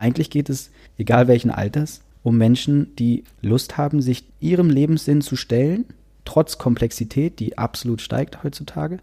Eigentlich 0.00 0.30
geht 0.30 0.48
es, 0.48 0.70
egal 0.96 1.28
welchen 1.28 1.50
Alters, 1.50 2.00
um 2.22 2.38
Menschen, 2.38 2.96
die 2.96 3.22
Lust 3.42 3.76
haben, 3.76 4.00
sich 4.00 4.24
ihrem 4.40 4.70
Lebenssinn 4.70 5.20
zu 5.20 5.36
stellen, 5.36 5.84
trotz 6.24 6.56
Komplexität, 6.56 7.38
die 7.38 7.58
absolut 7.58 8.00
steigt 8.00 8.42
heutzutage, 8.42 8.98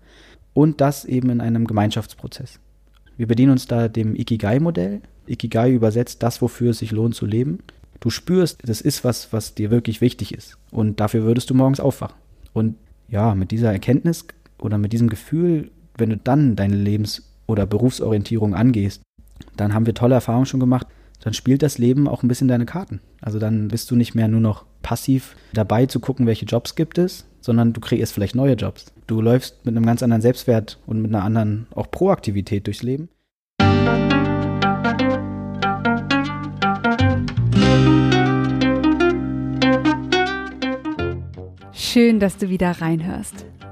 und 0.55 0.81
das 0.81 1.05
eben 1.05 1.29
in 1.29 1.39
einem 1.39 1.67
Gemeinschaftsprozess. 1.67 2.59
Wir 3.15 3.27
bedienen 3.27 3.51
uns 3.51 3.67
da 3.67 3.87
dem 3.87 4.15
Ikigai-Modell. 4.15 5.01
Ikigai 5.27 5.71
übersetzt 5.71 6.23
das, 6.23 6.41
wofür 6.41 6.71
es 6.71 6.79
sich 6.79 6.91
lohnt 6.91 7.13
zu 7.13 7.27
leben. 7.27 7.59
Du 7.99 8.09
spürst, 8.09 8.59
das 8.67 8.81
ist 8.81 9.03
was, 9.03 9.31
was 9.31 9.53
dir 9.53 9.69
wirklich 9.69 10.01
wichtig 10.01 10.33
ist. 10.33 10.57
Und 10.71 10.99
dafür 10.99 11.23
würdest 11.23 11.49
du 11.51 11.53
morgens 11.53 11.79
aufwachen. 11.79 12.15
Und 12.53 12.75
ja, 13.07 13.35
mit 13.35 13.51
dieser 13.51 13.71
Erkenntnis 13.71 14.25
oder 14.59 14.79
mit 14.79 14.93
diesem 14.93 15.09
Gefühl, 15.09 15.69
wenn 15.95 16.09
du 16.09 16.17
dann 16.17 16.55
deine 16.55 16.75
Lebens- 16.75 17.23
oder 17.45 17.67
Berufsorientierung 17.67 18.55
angehst, 18.55 19.01
dann 19.55 19.73
haben 19.73 19.85
wir 19.85 19.93
tolle 19.93 20.15
Erfahrungen 20.15 20.45
schon 20.45 20.59
gemacht. 20.59 20.87
Dann 21.21 21.33
spielt 21.33 21.63
das 21.63 21.77
Leben 21.77 22.07
auch 22.07 22.23
ein 22.23 22.27
bisschen 22.27 22.47
deine 22.47 22.65
Karten. 22.65 23.01
Also 23.21 23.39
dann 23.39 23.69
bist 23.69 23.89
du 23.89 23.95
nicht 23.95 24.13
mehr 24.15 24.27
nur 24.27 24.39
noch 24.39 24.65
passiv 24.83 25.35
dabei 25.53 25.85
zu 25.87 25.99
gucken, 25.99 26.27
welche 26.27 26.45
Jobs 26.45 26.75
gibt 26.75 26.97
es, 26.97 27.25
sondern 27.41 27.73
du 27.73 27.81
kreierst 27.81 28.13
vielleicht 28.13 28.35
neue 28.35 28.53
Jobs. 28.53 28.93
Du 29.07 29.21
läufst 29.21 29.65
mit 29.65 29.75
einem 29.75 29.85
ganz 29.85 30.03
anderen 30.03 30.21
Selbstwert 30.21 30.79
und 30.85 31.01
mit 31.01 31.13
einer 31.13 31.23
anderen 31.23 31.67
auch 31.73 31.89
Proaktivität 31.89 32.67
durchs 32.67 32.83
Leben. 32.83 33.09
Schön, 41.73 42.19
dass 42.19 42.37
du 42.37 42.49
wieder 42.49 42.71
reinhörst. 42.79 43.45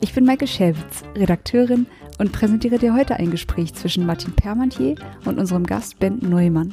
Ich 0.00 0.14
bin 0.14 0.24
Maike 0.24 0.46
Schäwitz, 0.46 1.02
Redakteurin 1.16 1.86
und 2.18 2.30
präsentiere 2.30 2.78
dir 2.78 2.94
heute 2.94 3.16
ein 3.16 3.32
Gespräch 3.32 3.74
zwischen 3.74 4.06
Martin 4.06 4.32
Permantier 4.32 4.94
und 5.24 5.40
unserem 5.40 5.66
Gast 5.66 5.98
Ben 5.98 6.18
Neumann. 6.20 6.72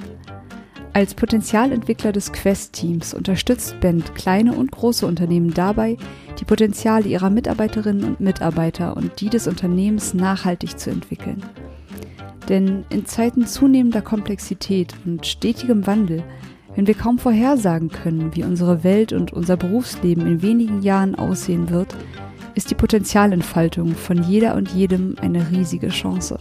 Als 0.94 1.16
Potenzialentwickler 1.16 2.12
des 2.12 2.32
Quest-Teams 2.32 3.16
unterstützt 3.16 3.80
Bend 3.80 4.14
kleine 4.14 4.54
und 4.54 4.72
große 4.72 5.08
Unternehmen 5.08 5.56
dabei, 5.56 5.98
die 6.40 6.46
Potenziale 6.46 7.08
ihrer 7.08 7.32
Mitarbeiterinnen 7.32 8.04
und 8.04 8.20
Mitarbeiter 8.20 8.96
und 8.96 9.20
die 9.20 9.30
des 9.30 9.48
Unternehmens 9.48 10.14
nachhaltig 10.14 10.78
zu 10.78 10.92
entwickeln. 10.92 11.44
Denn 12.48 12.86
in 12.92 13.08
Zeiten 13.08 13.48
zunehmender 13.48 14.04
Komplexität 14.04 14.94
und 15.04 15.26
stetigem 15.26 15.88
Wandel, 15.88 16.24
wenn 16.76 16.86
wir 16.86 16.94
kaum 16.94 17.18
vorhersagen 17.18 17.90
können, 17.90 18.36
wie 18.36 18.44
unsere 18.44 18.84
Welt 18.84 19.14
und 19.14 19.34
unser 19.34 19.58
Berufsleben 19.58 20.28
in 20.28 20.42
wenigen 20.44 20.84
Jahren 20.84 21.16
aussehen 21.16 21.72
wird, 21.72 21.96
ist 22.56 22.72
die 22.72 22.76
Potenzialentfaltung 22.76 23.96
von 23.96 24.24
jeder 24.24 24.56
und 24.56 24.70
jedem 24.70 25.16
eine 25.22 25.52
riesige 25.52 25.90
Chance. 25.90 26.40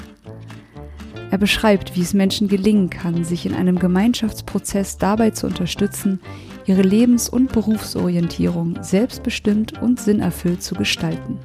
Er 1.30 1.38
beschreibt, 1.38 1.96
wie 1.96 2.00
es 2.02 2.14
Menschen 2.14 2.46
gelingen 2.46 2.90
kann, 2.90 3.24
sich 3.24 3.44
in 3.44 3.54
einem 3.54 3.78
Gemeinschaftsprozess 3.78 4.98
dabei 4.98 5.30
zu 5.30 5.46
unterstützen, 5.46 6.20
ihre 6.64 6.82
Lebens- 6.82 7.28
und 7.28 7.52
Berufsorientierung 7.52 8.78
selbstbestimmt 8.82 9.82
und 9.82 9.98
sinnerfüllt 9.98 10.62
zu 10.62 10.76
gestalten. 10.76 11.38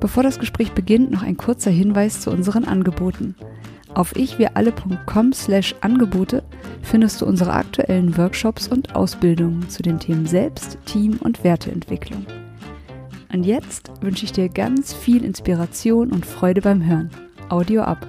Bevor 0.00 0.24
das 0.24 0.40
Gespräch 0.40 0.72
beginnt, 0.72 1.12
noch 1.12 1.22
ein 1.22 1.36
kurzer 1.36 1.70
Hinweis 1.70 2.22
zu 2.22 2.30
unseren 2.30 2.64
Angeboten. 2.64 3.36
Auf 3.94 4.16
ichwiralle.com 4.16 5.32
slash 5.32 5.74
Angebote 5.80 6.42
findest 6.82 7.20
du 7.20 7.26
unsere 7.26 7.52
aktuellen 7.52 8.16
Workshops 8.16 8.66
und 8.66 8.96
Ausbildungen 8.96 9.68
zu 9.68 9.82
den 9.82 10.00
Themen 10.00 10.26
Selbst, 10.26 10.78
Team 10.86 11.18
und 11.20 11.44
Werteentwicklung. 11.44 12.26
Und 13.32 13.44
jetzt 13.44 13.92
wünsche 14.00 14.24
ich 14.24 14.32
dir 14.32 14.48
ganz 14.48 14.92
viel 14.92 15.24
Inspiration 15.24 16.10
und 16.10 16.26
Freude 16.26 16.60
beim 16.62 16.84
Hören. 16.84 17.10
Audio 17.48 17.82
ab. 17.82 18.04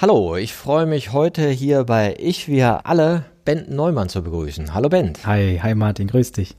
Hallo, 0.00 0.36
ich 0.36 0.54
freue 0.54 0.86
mich 0.86 1.12
heute 1.12 1.50
hier 1.50 1.84
bei 1.84 2.14
Ich 2.18 2.48
wir 2.48 2.86
alle 2.86 3.26
Bent 3.44 3.68
Neumann 3.68 4.08
zu 4.08 4.22
begrüßen. 4.22 4.72
Hallo 4.72 4.88
Bent. 4.88 5.26
Hi, 5.26 5.60
hi 5.62 5.74
Martin, 5.74 6.08
grüß 6.08 6.32
dich. 6.32 6.56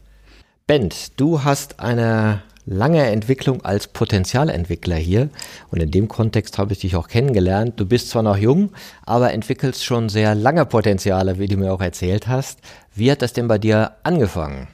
Bent, 0.67 1.19
du 1.19 1.43
hast 1.43 1.79
eine 1.79 2.43
lange 2.69 3.03
Entwicklung 3.05 3.65
als 3.65 3.87
Potenzialentwickler 3.87 4.95
hier 4.95 5.29
und 5.71 5.81
in 5.81 5.91
dem 5.91 6.07
Kontext 6.07 6.57
habe 6.57 6.73
ich 6.73 6.79
dich 6.79 6.95
auch 6.95 7.07
kennengelernt. 7.07 7.73
Du 7.79 7.85
bist 7.85 8.09
zwar 8.09 8.23
noch 8.23 8.37
jung, 8.37 8.71
aber 9.05 9.33
entwickelst 9.33 9.83
schon 9.83 10.09
sehr 10.09 10.35
lange 10.35 10.65
Potenziale, 10.65 11.39
wie 11.39 11.47
du 11.47 11.57
mir 11.57 11.73
auch 11.73 11.81
erzählt 11.81 12.27
hast. 12.27 12.59
Wie 12.93 13.11
hat 13.11 13.21
das 13.21 13.33
denn 13.33 13.47
bei 13.47 13.57
dir 13.57 13.93
angefangen? 14.03 14.67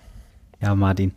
Ja, 0.62 0.76
Martin, 0.76 1.14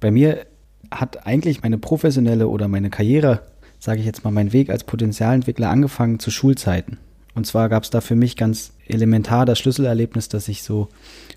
bei 0.00 0.10
mir 0.10 0.46
hat 0.90 1.26
eigentlich 1.26 1.62
meine 1.62 1.78
professionelle 1.78 2.48
oder 2.48 2.66
meine 2.66 2.90
Karriere 2.90 3.42
sage 3.78 4.00
ich 4.00 4.06
jetzt 4.06 4.24
mal, 4.24 4.30
mein 4.30 4.52
Weg 4.52 4.70
als 4.70 4.84
Potenzialentwickler 4.84 5.70
angefangen 5.70 6.18
zu 6.18 6.30
Schulzeiten. 6.30 6.98
Und 7.34 7.46
zwar 7.46 7.68
gab 7.68 7.84
es 7.84 7.90
da 7.90 8.00
für 8.00 8.16
mich 8.16 8.36
ganz 8.36 8.72
elementar 8.86 9.46
das 9.46 9.58
Schlüsselerlebnis, 9.58 10.28
dass 10.28 10.48
ich 10.48 10.62
so 10.62 10.88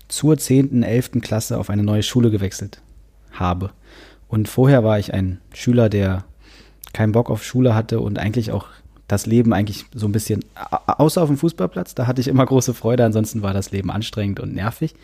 zur 0.08 0.36
10., 0.36 0.82
11. 0.82 1.20
Klasse 1.20 1.58
auf 1.58 1.70
eine 1.70 1.84
neue 1.84 2.02
Schule 2.02 2.30
gewechselt 2.30 2.80
habe. 3.32 3.70
Und 4.32 4.48
vorher 4.48 4.82
war 4.82 4.98
ich 4.98 5.12
ein 5.12 5.42
Schüler, 5.52 5.90
der 5.90 6.24
keinen 6.94 7.12
Bock 7.12 7.30
auf 7.30 7.44
Schule 7.44 7.74
hatte 7.74 8.00
und 8.00 8.18
eigentlich 8.18 8.50
auch 8.50 8.68
das 9.06 9.26
Leben 9.26 9.52
eigentlich 9.52 9.84
so 9.94 10.06
ein 10.06 10.12
bisschen, 10.12 10.42
außer 10.86 11.20
auf 11.20 11.28
dem 11.28 11.36
Fußballplatz, 11.36 11.94
da 11.94 12.06
hatte 12.06 12.22
ich 12.22 12.28
immer 12.28 12.46
große 12.46 12.72
Freude, 12.72 13.04
ansonsten 13.04 13.42
war 13.42 13.52
das 13.52 13.72
Leben 13.72 13.90
anstrengend 13.90 14.40
und 14.40 14.54
nervig. 14.54 14.94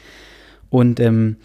Und 0.71 0.99
ähm, 0.99 1.37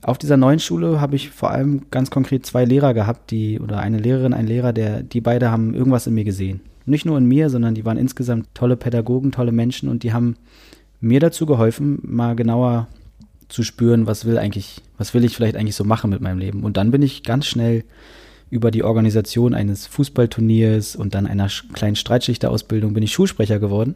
auf 0.00 0.16
dieser 0.16 0.38
neuen 0.38 0.58
Schule 0.58 1.02
habe 1.02 1.16
ich 1.16 1.28
vor 1.28 1.50
allem 1.50 1.82
ganz 1.90 2.10
konkret 2.10 2.46
zwei 2.46 2.64
Lehrer 2.64 2.94
gehabt, 2.94 3.30
die, 3.30 3.60
oder 3.60 3.80
eine 3.80 3.98
Lehrerin, 3.98 4.32
ein 4.32 4.46
Lehrer, 4.46 4.72
der, 4.72 5.02
die 5.02 5.20
beide 5.20 5.50
haben 5.50 5.74
irgendwas 5.74 6.06
in 6.06 6.14
mir 6.14 6.24
gesehen. 6.24 6.62
Nicht 6.86 7.04
nur 7.04 7.18
in 7.18 7.26
mir, 7.26 7.50
sondern 7.50 7.74
die 7.74 7.84
waren 7.84 7.98
insgesamt 7.98 8.48
tolle 8.54 8.78
Pädagogen, 8.78 9.32
tolle 9.32 9.52
Menschen 9.52 9.90
und 9.90 10.02
die 10.02 10.14
haben 10.14 10.36
mir 11.02 11.20
dazu 11.20 11.44
geholfen, 11.44 11.98
mal 12.04 12.34
genauer 12.36 12.88
zu 13.48 13.62
spüren, 13.62 14.06
was 14.06 14.24
will 14.24 14.38
eigentlich, 14.38 14.82
was 14.96 15.14
will 15.14 15.24
ich 15.24 15.34
vielleicht 15.34 15.56
eigentlich 15.56 15.76
so 15.76 15.84
machen 15.84 16.10
mit 16.10 16.20
meinem 16.20 16.38
Leben. 16.38 16.64
Und 16.64 16.76
dann 16.76 16.90
bin 16.90 17.02
ich 17.02 17.22
ganz 17.22 17.46
schnell 17.46 17.84
über 18.50 18.70
die 18.70 18.82
Organisation 18.82 19.54
eines 19.54 19.86
Fußballturniers 19.86 20.96
und 20.96 21.14
dann 21.14 21.26
einer 21.26 21.48
kleinen 21.72 21.96
Streitschichterausbildung 21.96 22.94
bin 22.94 23.02
ich 23.02 23.12
Schulsprecher 23.12 23.58
geworden 23.58 23.94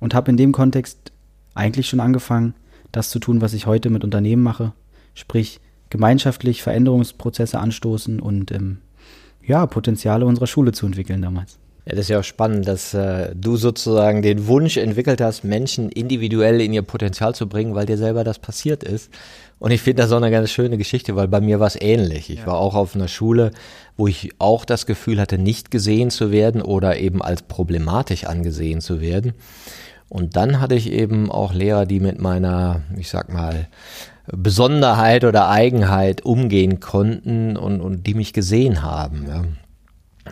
und 0.00 0.14
habe 0.14 0.30
in 0.30 0.36
dem 0.36 0.52
Kontext 0.52 1.12
eigentlich 1.54 1.88
schon 1.88 2.00
angefangen, 2.00 2.54
das 2.92 3.10
zu 3.10 3.18
tun, 3.18 3.40
was 3.40 3.54
ich 3.54 3.66
heute 3.66 3.90
mit 3.90 4.04
Unternehmen 4.04 4.42
mache, 4.42 4.72
sprich 5.14 5.60
gemeinschaftlich 5.90 6.62
Veränderungsprozesse 6.62 7.58
anstoßen 7.58 8.20
und 8.20 8.50
ähm, 8.50 8.78
ja, 9.44 9.66
Potenziale 9.66 10.26
unserer 10.26 10.48
Schule 10.48 10.72
zu 10.72 10.86
entwickeln 10.86 11.22
damals. 11.22 11.58
Ja, 11.86 11.92
das 11.92 12.06
ist 12.06 12.08
ja 12.08 12.18
auch 12.18 12.24
spannend, 12.24 12.66
dass 12.66 12.94
äh, 12.94 13.32
du 13.34 13.56
sozusagen 13.56 14.20
den 14.20 14.48
Wunsch 14.48 14.76
entwickelt 14.76 15.20
hast, 15.20 15.44
Menschen 15.44 15.88
individuell 15.88 16.60
in 16.60 16.72
ihr 16.72 16.82
Potenzial 16.82 17.34
zu 17.34 17.48
bringen, 17.48 17.76
weil 17.76 17.86
dir 17.86 17.96
selber 17.96 18.24
das 18.24 18.40
passiert 18.40 18.82
ist. 18.82 19.10
Und 19.60 19.70
ich 19.70 19.80
finde 19.80 20.02
das 20.02 20.10
auch 20.10 20.16
eine 20.16 20.32
ganz 20.32 20.50
schöne 20.50 20.78
Geschichte, 20.78 21.14
weil 21.14 21.28
bei 21.28 21.40
mir 21.40 21.60
war 21.60 21.68
es 21.68 21.80
ähnlich. 21.80 22.28
Ich 22.28 22.40
ja. 22.40 22.46
war 22.46 22.58
auch 22.58 22.74
auf 22.74 22.96
einer 22.96 23.06
Schule, 23.06 23.52
wo 23.96 24.08
ich 24.08 24.32
auch 24.38 24.64
das 24.64 24.86
Gefühl 24.86 25.20
hatte, 25.20 25.38
nicht 25.38 25.70
gesehen 25.70 26.10
zu 26.10 26.32
werden 26.32 26.60
oder 26.60 26.98
eben 26.98 27.22
als 27.22 27.42
problematisch 27.42 28.24
angesehen 28.24 28.80
zu 28.80 29.00
werden. 29.00 29.34
Und 30.08 30.36
dann 30.36 30.60
hatte 30.60 30.74
ich 30.74 30.90
eben 30.90 31.30
auch 31.30 31.54
Lehrer, 31.54 31.86
die 31.86 32.00
mit 32.00 32.20
meiner, 32.20 32.82
ich 32.98 33.08
sag 33.08 33.32
mal, 33.32 33.68
Besonderheit 34.26 35.24
oder 35.24 35.48
Eigenheit 35.48 36.24
umgehen 36.24 36.80
konnten 36.80 37.56
und, 37.56 37.80
und 37.80 38.08
die 38.08 38.14
mich 38.14 38.32
gesehen 38.32 38.82
haben. 38.82 39.26
Ja. 39.28 39.44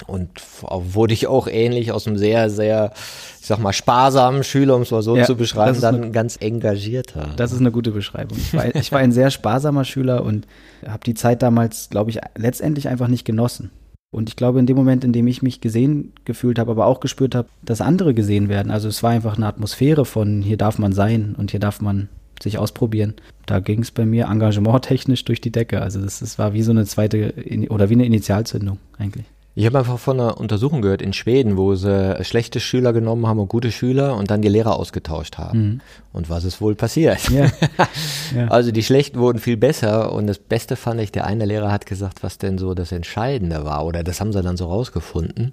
Und 0.06 0.30
wurde 0.68 1.14
ich 1.14 1.26
auch 1.26 1.46
ähnlich 1.46 1.92
aus 1.92 2.06
einem 2.06 2.16
sehr, 2.16 2.50
sehr, 2.50 2.92
ich 3.40 3.46
sag 3.46 3.58
mal, 3.58 3.72
sparsamen 3.72 4.44
Schüler, 4.44 4.76
um 4.76 4.82
es 4.82 4.90
mal 4.90 5.02
so 5.02 5.16
ja, 5.16 5.24
zu 5.24 5.36
beschreiben, 5.36 5.80
dann 5.80 5.96
eine, 5.96 6.10
ganz 6.10 6.36
engagierter. 6.36 7.30
Das 7.36 7.52
ist 7.52 7.60
eine 7.60 7.70
gute 7.70 7.90
Beschreibung. 7.90 8.38
Ich 8.38 8.54
war, 8.54 8.74
ich 8.74 8.92
war 8.92 9.00
ein 9.00 9.12
sehr 9.12 9.30
sparsamer 9.30 9.84
Schüler 9.84 10.24
und 10.24 10.46
habe 10.86 11.04
die 11.04 11.14
Zeit 11.14 11.42
damals, 11.42 11.90
glaube 11.90 12.10
ich, 12.10 12.18
letztendlich 12.36 12.88
einfach 12.88 13.08
nicht 13.08 13.24
genossen. 13.24 13.70
Und 14.14 14.28
ich 14.28 14.36
glaube, 14.36 14.60
in 14.60 14.66
dem 14.66 14.76
Moment, 14.76 15.02
in 15.02 15.12
dem 15.12 15.26
ich 15.26 15.42
mich 15.42 15.60
gesehen 15.60 16.12
gefühlt 16.24 16.60
habe, 16.60 16.70
aber 16.70 16.86
auch 16.86 17.00
gespürt 17.00 17.34
habe, 17.34 17.48
dass 17.62 17.80
andere 17.80 18.14
gesehen 18.14 18.48
werden, 18.48 18.70
also 18.70 18.86
es 18.86 19.02
war 19.02 19.10
einfach 19.10 19.36
eine 19.36 19.46
Atmosphäre 19.46 20.04
von 20.04 20.40
hier 20.40 20.56
darf 20.56 20.78
man 20.78 20.92
sein 20.92 21.34
und 21.36 21.50
hier 21.50 21.58
darf 21.58 21.80
man 21.80 22.08
sich 22.40 22.58
ausprobieren. 22.58 23.14
Da 23.46 23.58
ging 23.58 23.82
es 23.82 23.90
bei 23.90 24.06
mir 24.06 24.26
engagementtechnisch 24.26 25.24
durch 25.24 25.40
die 25.40 25.50
Decke. 25.50 25.82
Also 25.82 26.00
das, 26.00 26.20
das 26.20 26.38
war 26.38 26.52
wie 26.52 26.62
so 26.62 26.70
eine 26.70 26.84
zweite 26.84 27.34
oder 27.70 27.90
wie 27.90 27.94
eine 27.94 28.06
Initialzündung 28.06 28.78
eigentlich. 28.98 29.26
Ich 29.56 29.66
habe 29.66 29.78
einfach 29.78 30.00
von 30.00 30.18
einer 30.18 30.38
Untersuchung 30.38 30.82
gehört 30.82 31.00
in 31.00 31.12
Schweden, 31.12 31.56
wo 31.56 31.76
sie 31.76 32.24
schlechte 32.24 32.58
Schüler 32.58 32.92
genommen 32.92 33.28
haben 33.28 33.38
und 33.38 33.48
gute 33.48 33.70
Schüler 33.70 34.16
und 34.16 34.30
dann 34.30 34.42
die 34.42 34.48
Lehrer 34.48 34.76
ausgetauscht 34.76 35.38
haben. 35.38 35.58
Mhm. 35.58 35.80
Und 36.12 36.28
was 36.28 36.44
ist 36.44 36.60
wohl 36.60 36.74
passiert? 36.74 37.30
Ja. 37.30 37.46
ja. 38.36 38.48
Also 38.48 38.72
die 38.72 38.82
Schlechten 38.82 39.20
wurden 39.20 39.38
viel 39.38 39.56
besser 39.56 40.12
und 40.12 40.26
das 40.26 40.40
Beste 40.40 40.74
fand 40.74 41.00
ich, 41.00 41.12
der 41.12 41.26
eine 41.26 41.44
Lehrer 41.44 41.70
hat 41.70 41.86
gesagt, 41.86 42.24
was 42.24 42.38
denn 42.38 42.58
so 42.58 42.74
das 42.74 42.90
Entscheidende 42.90 43.64
war 43.64 43.86
oder 43.86 44.02
das 44.02 44.20
haben 44.20 44.32
sie 44.32 44.42
dann 44.42 44.56
so 44.56 44.66
rausgefunden. 44.66 45.52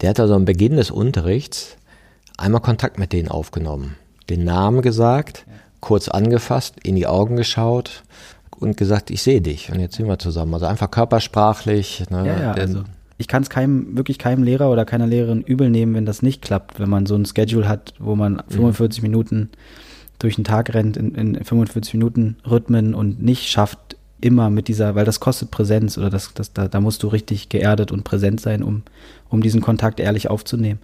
Der 0.00 0.10
hat 0.10 0.20
also 0.20 0.34
am 0.34 0.46
Beginn 0.46 0.76
des 0.76 0.90
Unterrichts 0.90 1.76
einmal 2.38 2.62
Kontakt 2.62 2.98
mit 2.98 3.12
denen 3.12 3.28
aufgenommen, 3.28 3.96
den 4.30 4.44
Namen 4.44 4.80
gesagt, 4.80 5.44
ja. 5.46 5.52
kurz 5.80 6.08
angefasst, 6.08 6.76
in 6.84 6.96
die 6.96 7.06
Augen 7.06 7.36
geschaut 7.36 8.02
und 8.58 8.78
gesagt, 8.78 9.10
ich 9.10 9.22
sehe 9.22 9.42
dich 9.42 9.70
und 9.70 9.78
jetzt 9.78 9.96
sind 9.96 10.06
wir 10.06 10.18
zusammen. 10.18 10.54
Also 10.54 10.64
einfach 10.64 10.90
körpersprachlich. 10.90 12.04
Ne, 12.08 12.26
ja, 12.26 12.40
ja, 12.40 12.52
also 12.52 12.84
ich 13.20 13.28
kann 13.28 13.42
es 13.42 13.50
keinem, 13.50 13.98
wirklich 13.98 14.18
keinem 14.18 14.42
Lehrer 14.42 14.70
oder 14.70 14.86
keiner 14.86 15.06
Lehrerin 15.06 15.42
übel 15.42 15.68
nehmen, 15.68 15.94
wenn 15.94 16.06
das 16.06 16.22
nicht 16.22 16.40
klappt, 16.40 16.80
wenn 16.80 16.88
man 16.88 17.04
so 17.04 17.14
ein 17.14 17.26
Schedule 17.26 17.68
hat, 17.68 17.92
wo 17.98 18.16
man 18.16 18.42
45 18.48 19.02
mhm. 19.02 19.08
Minuten 19.08 19.50
durch 20.18 20.36
den 20.36 20.44
Tag 20.44 20.72
rennt 20.72 20.96
in, 20.96 21.14
in 21.14 21.44
45 21.44 21.94
Minuten 21.94 22.36
Rhythmen 22.50 22.94
und 22.94 23.22
nicht 23.22 23.48
schafft, 23.50 23.96
immer 24.22 24.48
mit 24.48 24.68
dieser, 24.68 24.94
weil 24.94 25.04
das 25.04 25.20
kostet 25.20 25.50
Präsenz 25.50 25.98
oder 25.98 26.08
das, 26.08 26.32
das, 26.34 26.54
da, 26.54 26.68
da 26.68 26.80
musst 26.80 27.02
du 27.02 27.08
richtig 27.08 27.50
geerdet 27.50 27.92
und 27.92 28.04
präsent 28.04 28.40
sein, 28.40 28.62
um, 28.62 28.82
um 29.28 29.42
diesen 29.42 29.60
Kontakt 29.60 30.00
ehrlich 30.00 30.30
aufzunehmen. 30.30 30.80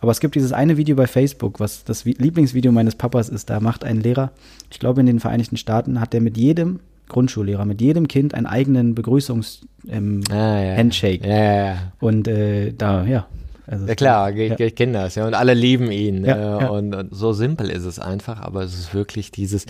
Aber 0.00 0.10
es 0.10 0.20
gibt 0.20 0.34
dieses 0.34 0.52
eine 0.52 0.78
Video 0.78 0.96
bei 0.96 1.06
Facebook, 1.06 1.60
was 1.60 1.84
das 1.84 2.04
Lieblingsvideo 2.04 2.72
meines 2.72 2.94
Papas 2.94 3.28
ist. 3.28 3.48
Da 3.50 3.60
macht 3.60 3.84
ein 3.84 4.00
Lehrer, 4.00 4.32
ich 4.70 4.78
glaube 4.78 5.00
in 5.00 5.06
den 5.06 5.20
Vereinigten 5.20 5.58
Staaten, 5.58 6.00
hat 6.00 6.14
der 6.14 6.20
mit 6.22 6.36
jedem 6.38 6.80
Grundschullehrer, 7.08 7.64
mit 7.64 7.80
jedem 7.80 8.08
Kind 8.08 8.34
einen 8.34 8.46
eigenen 8.46 8.94
Begrüßungs-Handshake. 8.94 9.90
Ähm, 9.90 10.22
ah, 10.30 10.60
ja. 10.60 11.36
ja, 11.36 11.64
ja, 11.66 11.92
Und 12.00 12.28
äh, 12.28 12.72
da, 12.72 13.04
ja. 13.04 13.26
Also 13.66 13.86
ja 13.86 13.94
klar, 13.94 14.30
ich, 14.34 14.58
ich 14.58 14.74
kenne 14.74 14.92
das, 14.92 15.14
ja. 15.14 15.26
Und 15.26 15.34
alle 15.34 15.54
lieben 15.54 15.90
ihn. 15.90 16.24
Äh, 16.24 16.66
und, 16.70 16.94
und, 16.94 17.14
so 17.14 17.32
simpel 17.32 17.70
ist 17.70 17.84
es 17.84 17.98
einfach, 17.98 18.40
aber 18.40 18.62
es 18.62 18.78
ist 18.78 18.94
wirklich 18.94 19.30
dieses 19.30 19.66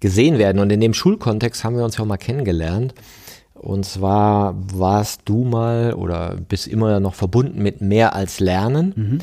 gesehen 0.00 0.38
werden. 0.38 0.58
Und 0.60 0.70
in 0.70 0.80
dem 0.80 0.94
Schulkontext 0.94 1.64
haben 1.64 1.76
wir 1.76 1.84
uns 1.84 1.96
ja 1.96 2.04
auch 2.04 2.08
mal 2.08 2.16
kennengelernt. 2.16 2.94
Und 3.54 3.84
zwar 3.84 4.54
warst 4.72 5.22
du 5.24 5.44
mal 5.44 5.94
oder 5.94 6.36
bist 6.48 6.68
immer 6.68 7.00
noch 7.00 7.14
verbunden 7.14 7.62
mit 7.62 7.80
mehr 7.80 8.14
als 8.14 8.38
Lernen. 8.38 8.92
Mhm. 8.94 9.18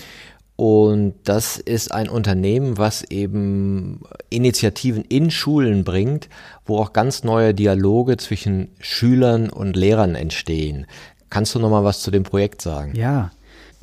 Und 0.56 1.16
das 1.26 1.58
ist 1.58 1.92
ein 1.92 2.08
Unternehmen, 2.08 2.78
was 2.78 3.04
eben 3.04 4.02
Initiativen 4.30 5.04
in 5.04 5.30
Schulen 5.30 5.84
bringt, 5.84 6.30
wo 6.66 6.78
auch 6.78 6.94
ganz 6.94 7.24
neue 7.24 7.54
Dialoge 7.54 8.16
zwischen 8.18 8.70
Schülern 8.80 9.50
und 9.50 9.76
Lehrern 9.76 10.16
entstehen. 10.16 10.86
Kannst 11.30 11.56
du 11.56 11.60
noch 11.60 11.70
mal 11.70 11.84
was 11.84 12.02
zu 12.02 12.12
dem 12.12 12.24
Projekt 12.24 12.62
sagen? 12.62 12.94
Ja, 12.96 13.32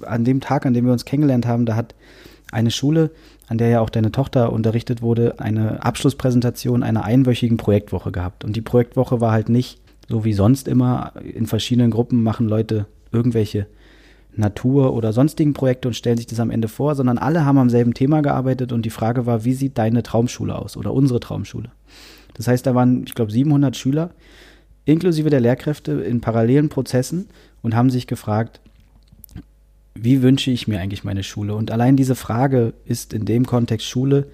an 0.06 0.24
dem 0.24 0.40
Tag, 0.40 0.64
an 0.64 0.72
dem 0.72 0.86
wir 0.86 0.92
uns 0.92 1.04
kennengelernt 1.04 1.46
haben, 1.46 1.66
da 1.66 1.76
hat 1.76 1.94
eine 2.50 2.70
Schule, 2.70 3.10
an 3.48 3.58
der 3.58 3.68
ja 3.68 3.80
auch 3.80 3.90
deine 3.90 4.10
Tochter 4.10 4.52
unterrichtet 4.52 5.02
wurde, 5.02 5.40
eine 5.40 5.84
Abschlusspräsentation 5.84 6.82
einer 6.82 7.04
einwöchigen 7.04 7.58
Projektwoche 7.58 8.12
gehabt. 8.12 8.44
Und 8.44 8.56
die 8.56 8.62
Projektwoche 8.62 9.20
war 9.20 9.32
halt 9.32 9.50
nicht 9.50 9.78
so 10.08 10.24
wie 10.24 10.32
sonst 10.32 10.68
immer. 10.68 11.12
In 11.22 11.46
verschiedenen 11.46 11.90
Gruppen 11.90 12.22
machen 12.22 12.48
Leute 12.48 12.86
irgendwelche 13.12 13.66
Natur 14.34 14.94
oder 14.94 15.12
sonstigen 15.12 15.52
Projekte 15.52 15.88
und 15.88 15.94
stellen 15.94 16.16
sich 16.16 16.26
das 16.26 16.40
am 16.40 16.50
Ende 16.50 16.68
vor, 16.68 16.94
sondern 16.94 17.18
alle 17.18 17.44
haben 17.44 17.58
am 17.58 17.70
selben 17.70 17.94
Thema 17.94 18.22
gearbeitet 18.22 18.72
und 18.72 18.84
die 18.84 18.90
Frage 18.90 19.26
war, 19.26 19.44
wie 19.44 19.52
sieht 19.52 19.76
deine 19.78 20.02
Traumschule 20.02 20.56
aus 20.56 20.76
oder 20.76 20.92
unsere 20.92 21.20
Traumschule? 21.20 21.70
Das 22.34 22.48
heißt, 22.48 22.66
da 22.66 22.74
waren, 22.74 23.04
ich 23.06 23.14
glaube, 23.14 23.30
700 23.30 23.76
Schüler, 23.76 24.10
inklusive 24.84 25.30
der 25.30 25.40
Lehrkräfte 25.40 25.92
in 25.92 26.20
parallelen 26.20 26.68
Prozessen 26.68 27.28
und 27.60 27.76
haben 27.76 27.90
sich 27.90 28.06
gefragt, 28.06 28.60
wie 29.94 30.22
wünsche 30.22 30.50
ich 30.50 30.66
mir 30.66 30.80
eigentlich 30.80 31.04
meine 31.04 31.22
Schule? 31.22 31.54
Und 31.54 31.70
allein 31.70 31.96
diese 31.96 32.14
Frage 32.14 32.72
ist 32.86 33.12
in 33.12 33.26
dem 33.26 33.46
Kontext 33.46 33.86
Schule, 33.86 34.26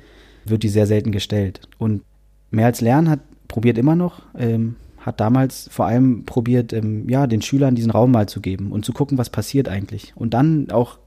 wird 0.44 0.62
die 0.62 0.68
sehr 0.68 0.86
selten 0.86 1.12
gestellt. 1.12 1.60
Und 1.78 2.02
mehr 2.50 2.66
als 2.66 2.80
Lernen 2.80 3.10
hat 3.10 3.20
probiert 3.48 3.78
immer 3.78 3.96
noch, 3.96 4.22
ähm, 4.36 4.76
hat 5.08 5.20
damals 5.20 5.68
vor 5.72 5.86
allem 5.86 6.24
probiert, 6.24 6.72
ähm, 6.72 7.08
ja, 7.08 7.26
den 7.26 7.42
Schülern 7.42 7.74
diesen 7.74 7.90
Raum 7.90 8.12
mal 8.12 8.28
zu 8.28 8.40
geben 8.40 8.70
und 8.70 8.84
zu 8.84 8.92
gucken, 8.92 9.18
was 9.18 9.30
passiert 9.30 9.68
eigentlich. 9.68 10.12
Und 10.14 10.34
dann 10.34 10.70
auch, 10.70 10.98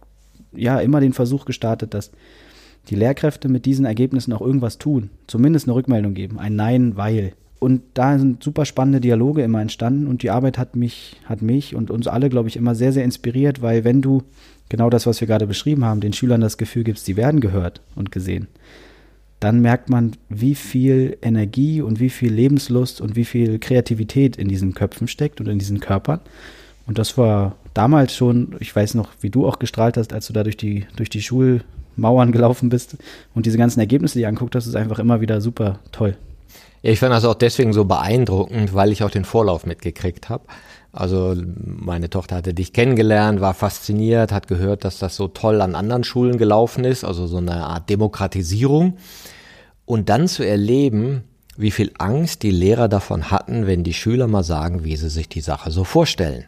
ja, 0.54 0.80
immer 0.80 1.00
den 1.00 1.14
Versuch 1.14 1.46
gestartet, 1.46 1.94
dass 1.94 2.12
die 2.90 2.96
Lehrkräfte 2.96 3.48
mit 3.48 3.66
diesen 3.66 3.86
Ergebnissen 3.86 4.34
auch 4.34 4.42
irgendwas 4.42 4.80
tun, 4.80 5.12
zumindest 5.28 5.68
eine 5.68 5.76
Rückmeldung 5.76 6.16
geben, 6.16 6.40
ein 6.40 6.56
Nein, 6.56 6.98
weil. 6.98 7.34
Und 7.60 7.84
da 7.94 8.18
sind 8.18 8.42
super 8.42 8.66
spannende 8.66 9.00
Dialoge 9.00 9.44
immer 9.44 9.62
entstanden 9.62 10.08
und 10.08 10.24
die 10.24 10.32
Arbeit 10.32 10.58
hat 10.58 10.76
mich, 10.76 11.18
hat 11.26 11.44
mich 11.44 11.76
und 11.76 11.92
uns 11.92 12.08
alle, 12.08 12.30
glaube 12.30 12.50
ich, 12.50 12.58
immer 12.58 12.74
sehr, 12.74 12.92
sehr 12.92 13.04
inspiriert, 13.04 13.62
weil 13.62 13.84
wenn 13.84 14.02
du 14.02 14.24
genau 14.68 14.90
das, 14.90 15.06
was 15.06 15.22
wir 15.22 15.28
gerade 15.28 15.46
beschrieben 15.46 15.86
haben, 15.86 16.02
den 16.02 16.14
Schülern 16.14 16.42
das 16.42 16.58
Gefühl 16.58 16.84
gibst, 16.84 17.06
sie 17.06 17.18
werden 17.18 17.40
gehört 17.40 17.82
und 17.96 18.12
gesehen, 18.12 18.48
dann 19.42 19.60
merkt 19.60 19.90
man, 19.90 20.14
wie 20.30 20.54
viel 20.54 21.18
Energie 21.24 21.82
und 21.82 22.00
wie 22.00 22.12
viel 22.12 22.32
Lebenslust 22.32 23.02
und 23.02 23.16
wie 23.16 23.26
viel 23.26 23.58
Kreativität 23.58 24.38
in 24.38 24.48
diesen 24.48 24.76
Köpfen 24.76 25.08
steckt 25.08 25.42
und 25.42 25.48
in 25.48 25.58
diesen 25.58 25.80
Körpern. 25.80 26.22
Und 26.86 27.00
das 27.00 27.18
war 27.18 27.56
damals 27.74 28.16
schon, 28.16 28.56
ich 28.60 28.74
weiß 28.74 28.94
noch, 28.94 29.10
wie 29.20 29.32
du 29.32 29.48
auch 29.48 29.58
gestrahlt 29.58 29.98
hast, 29.98 30.14
als 30.14 30.28
du 30.28 30.34
da 30.34 30.44
durch 30.44 30.58
die, 30.58 30.86
durch 30.96 31.10
die 31.10 31.24
Schulmauern 31.24 32.32
gelaufen 32.32 32.70
bist 32.70 32.98
und 33.34 33.48
diese 33.48 33.58
ganzen 33.58 33.80
Ergebnisse, 33.80 34.20
die 34.20 34.28
anguckt 34.28 34.56
hast, 34.56 34.68
ist 34.68 34.76
einfach 34.76 35.00
immer 35.00 35.22
wieder 35.22 35.42
super 35.42 35.80
toll. 35.92 36.16
Ich 36.84 37.00
fand 37.00 37.12
das 37.12 37.26
auch 37.26 37.34
deswegen 37.34 37.74
so 37.74 37.86
beeindruckend, 37.86 38.76
weil 38.76 38.92
ich 38.92 39.04
auch 39.04 39.12
den 39.12 39.26
Vorlauf 39.26 39.66
mitgekriegt 39.66 40.30
habe. 40.30 40.44
Also 40.94 41.36
meine 41.64 42.10
Tochter 42.10 42.36
hatte 42.38 42.54
dich 42.54 42.74
kennengelernt, 42.74 43.40
war 43.40 43.54
fasziniert, 43.54 44.32
hat 44.32 44.48
gehört, 44.48 44.84
dass 44.84 45.00
das 45.00 45.16
so 45.16 45.30
toll 45.30 45.62
an 45.62 45.76
anderen 45.76 46.04
Schulen 46.04 46.38
gelaufen 46.38 46.84
ist, 46.84 47.04
also 47.06 47.28
so 47.28 47.38
eine 47.38 47.66
Art 47.66 47.90
Demokratisierung. 47.90 48.98
Und 49.86 50.10
dann 50.10 50.28
zu 50.28 50.44
erleben, 50.44 51.24
wie 51.56 51.72
viel 51.72 51.92
Angst 51.98 52.44
die 52.44 52.52
Lehrer 52.52 52.90
davon 52.90 53.32
hatten, 53.32 53.68
wenn 53.68 53.84
die 53.84 53.94
Schüler 53.94 54.28
mal 54.28 54.44
sagen, 54.44 54.84
wie 54.84 54.98
sie 54.98 55.10
sich 55.10 55.30
die 55.30 55.42
Sache 55.42 55.72
so 55.72 55.84
vorstellen. 55.84 56.46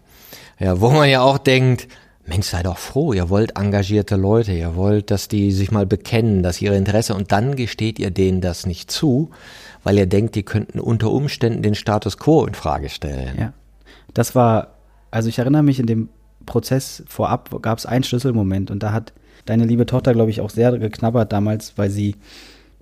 Ja, 0.59 0.81
wo 0.81 0.89
man 0.89 1.09
ja 1.09 1.21
auch 1.21 1.37
denkt, 1.37 1.87
Mensch, 2.25 2.47
sei 2.47 2.63
doch 2.63 2.77
froh, 2.77 3.11
ihr 3.11 3.29
wollt 3.29 3.57
engagierte 3.57 4.15
Leute, 4.15 4.53
ihr 4.53 4.75
wollt, 4.75 5.11
dass 5.11 5.27
die 5.27 5.51
sich 5.51 5.71
mal 5.71 5.85
bekennen, 5.85 6.41
dass 6.41 6.61
ihre 6.61 6.77
Interesse, 6.77 7.15
und 7.15 7.33
dann 7.33 7.55
gesteht 7.55 7.99
ihr 7.99 8.11
denen 8.11 8.39
das 8.39 8.65
nicht 8.65 8.91
zu, 8.91 9.29
weil 9.83 9.97
ihr 9.97 10.05
denkt, 10.05 10.35
die 10.35 10.43
könnten 10.43 10.79
unter 10.79 11.11
Umständen 11.11 11.61
den 11.61 11.75
Status 11.75 12.17
quo 12.17 12.45
in 12.45 12.53
Frage 12.53 12.89
stellen. 12.89 13.37
Ja. 13.37 13.53
Das 14.13 14.35
war, 14.35 14.75
also 15.11 15.29
ich 15.29 15.39
erinnere 15.39 15.63
mich, 15.63 15.79
in 15.79 15.87
dem 15.87 16.09
Prozess 16.45 17.03
vorab 17.07 17.61
gab 17.61 17.77
es 17.77 17.85
einen 17.85 18.03
Schlüsselmoment 18.03 18.69
und 18.69 18.83
da 18.83 18.91
hat 18.91 19.13
deine 19.45 19.65
liebe 19.65 19.85
Tochter, 19.85 20.13
glaube 20.13 20.29
ich, 20.29 20.41
auch 20.41 20.49
sehr 20.49 20.77
geknabbert 20.77 21.31
damals, 21.31 21.77
weil 21.77 21.89
sie 21.89 22.15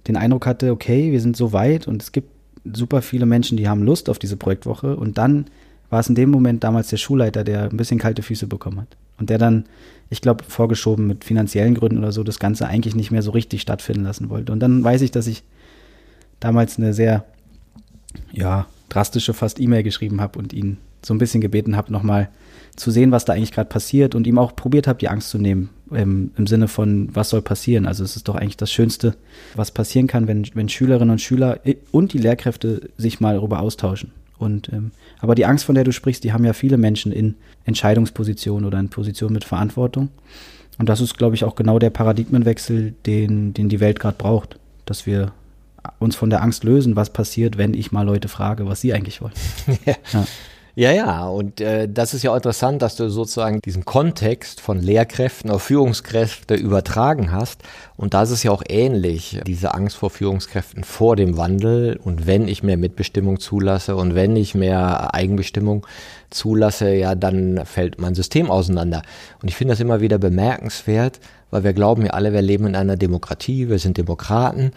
den 0.07 0.17
Eindruck 0.17 0.45
hatte, 0.45 0.71
okay, 0.71 1.11
wir 1.11 1.21
sind 1.21 1.38
so 1.38 1.53
weit 1.53 1.88
und 1.88 2.01
es 2.01 2.11
gibt 2.11 2.29
super 2.73 3.01
viele 3.01 3.25
Menschen, 3.25 3.57
die 3.57 3.67
haben 3.67 3.83
Lust 3.83 4.09
auf 4.09 4.19
diese 4.19 4.38
Projektwoche. 4.38 4.95
Und 4.95 5.17
dann 5.17 5.45
war 5.89 6.00
es 6.00 6.09
in 6.09 6.15
dem 6.15 6.29
Moment 6.29 6.63
damals 6.63 6.89
der 6.89 6.97
Schulleiter, 6.97 7.43
der 7.43 7.69
ein 7.69 7.77
bisschen 7.77 8.00
kalte 8.00 8.21
Füße 8.21 8.47
bekommen 8.47 8.81
hat. 8.81 8.97
Und 9.19 9.29
der 9.29 9.38
dann, 9.38 9.65
ich 10.09 10.21
glaube, 10.21 10.43
vorgeschoben 10.43 11.05
mit 11.07 11.23
finanziellen 11.23 11.75
Gründen 11.75 12.00
oder 12.00 12.11
so, 12.11 12.23
das 12.23 12.39
Ganze 12.39 12.67
eigentlich 12.67 12.95
nicht 12.95 13.11
mehr 13.11 13.21
so 13.21 13.31
richtig 13.31 13.61
stattfinden 13.61 14.03
lassen 14.03 14.29
wollte. 14.29 14.51
Und 14.51 14.59
dann 14.59 14.83
weiß 14.83 15.01
ich, 15.01 15.11
dass 15.11 15.27
ich 15.27 15.43
damals 16.39 16.77
eine 16.77 16.93
sehr, 16.93 17.25
ja, 18.31 18.65
drastische 18.89 19.33
fast 19.33 19.59
E-Mail 19.59 19.83
geschrieben 19.83 20.21
habe 20.21 20.39
und 20.39 20.53
ihn 20.53 20.77
so 21.03 21.13
ein 21.13 21.17
bisschen 21.17 21.41
gebeten 21.41 21.75
habe, 21.75 21.91
nochmal 21.91 22.29
zu 22.75 22.91
sehen, 22.91 23.12
was 23.12 23.25
da 23.25 23.34
eigentlich 23.34 23.51
gerade 23.51 23.70
passiert 23.70 24.15
und 24.15 24.27
ihm 24.27 24.38
auch 24.38 24.55
probiert 24.55 24.88
habe, 24.88 25.00
die 25.00 25.10
Angst 25.10 25.29
zu 25.29 25.38
nehmen, 25.38 25.70
ähm, 25.93 26.31
im 26.38 26.48
Sinne 26.48 26.67
von, 26.67 27.10
was 27.13 27.29
soll 27.29 27.41
passieren. 27.41 27.86
Also 27.86 28.03
es 28.03 28.15
ist 28.15 28.27
doch 28.27 28.36
eigentlich 28.36 28.58
das 28.58 28.72
Schönste, 28.72 29.15
was 29.55 29.72
passieren 29.72 30.08
kann, 30.08 30.27
wenn, 30.27 30.46
wenn 30.53 30.70
Schülerinnen 30.70 31.12
und 31.12 31.22
Schüler 31.22 31.60
und 31.91 32.13
die 32.13 32.17
Lehrkräfte 32.17 32.89
sich 32.98 33.20
mal 33.20 33.36
darüber 33.36 33.60
austauschen. 33.60 34.12
Und, 34.38 34.70
ähm, 34.74 34.91
aber 35.20 35.36
die 35.36 35.46
Angst, 35.46 35.65
von 35.65 35.75
der 35.75 35.84
du 35.84 35.91
sprichst, 35.91 36.24
die 36.24 36.34
haben 36.34 36.46
ja 36.46 36.53
viele 36.53 36.77
Menschen 36.77 37.12
in 37.12 37.36
Entscheidungspositionen 37.65 38.65
oder 38.65 38.79
in 38.79 38.89
Positionen 38.89 39.34
mit 39.34 39.43
Verantwortung. 39.43 40.10
Und 40.79 40.89
das 40.89 41.00
ist, 41.00 41.17
glaube 41.17 41.36
ich, 41.36 41.43
auch 41.43 41.55
genau 41.55 41.77
der 41.77 41.91
Paradigmenwechsel, 41.91 42.96
den, 43.05 43.53
den 43.53 43.70
die 43.70 43.79
Welt 43.79 44.00
gerade 44.00 44.17
braucht. 44.17 44.58
Dass 44.86 45.05
wir 45.05 45.34
uns 46.00 46.15
von 46.15 46.31
der 46.31 46.41
Angst 46.41 46.63
lösen, 46.63 46.96
was 46.96 47.12
passiert, 47.12 47.58
wenn 47.58 47.75
ich 47.75 47.91
mal 47.91 48.03
Leute 48.03 48.27
frage, 48.27 48.65
was 48.67 48.81
sie 48.81 48.93
eigentlich 48.93 49.22
wollen. 49.22 49.34
ja. 49.86 49.96
ja. 50.13 50.25
Ja, 50.73 50.91
ja, 50.93 51.27
und 51.27 51.59
äh, 51.59 51.89
das 51.89 52.13
ist 52.13 52.23
ja 52.23 52.31
auch 52.31 52.37
interessant, 52.37 52.81
dass 52.81 52.95
du 52.95 53.09
sozusagen 53.09 53.59
diesen 53.59 53.83
Kontext 53.83 54.61
von 54.61 54.79
Lehrkräften 54.79 55.51
auf 55.51 55.63
Führungskräfte 55.63 56.55
übertragen 56.55 57.33
hast. 57.33 57.61
Und 57.97 58.13
da 58.13 58.23
ist 58.23 58.29
es 58.29 58.43
ja 58.43 58.51
auch 58.51 58.63
ähnlich, 58.69 59.41
diese 59.45 59.73
Angst 59.73 59.97
vor 59.97 60.09
Führungskräften 60.09 60.85
vor 60.85 61.17
dem 61.17 61.35
Wandel. 61.35 61.99
Und 62.01 62.25
wenn 62.25 62.47
ich 62.47 62.63
mehr 62.63 62.77
Mitbestimmung 62.77 63.41
zulasse 63.41 63.97
und 63.97 64.15
wenn 64.15 64.37
ich 64.37 64.55
mehr 64.55 65.13
Eigenbestimmung 65.13 65.85
zulasse, 66.29 66.93
ja, 66.93 67.15
dann 67.15 67.65
fällt 67.65 67.99
mein 67.99 68.15
System 68.15 68.49
auseinander. 68.49 69.01
Und 69.41 69.49
ich 69.49 69.57
finde 69.57 69.73
das 69.73 69.81
immer 69.81 69.99
wieder 69.99 70.19
bemerkenswert, 70.19 71.19
weil 71.49 71.65
wir 71.65 71.73
glauben 71.73 72.05
ja 72.05 72.11
alle, 72.11 72.31
wir 72.31 72.41
leben 72.41 72.65
in 72.65 72.75
einer 72.77 72.95
Demokratie, 72.95 73.67
wir 73.67 73.77
sind 73.77 73.97
Demokraten. 73.97 74.71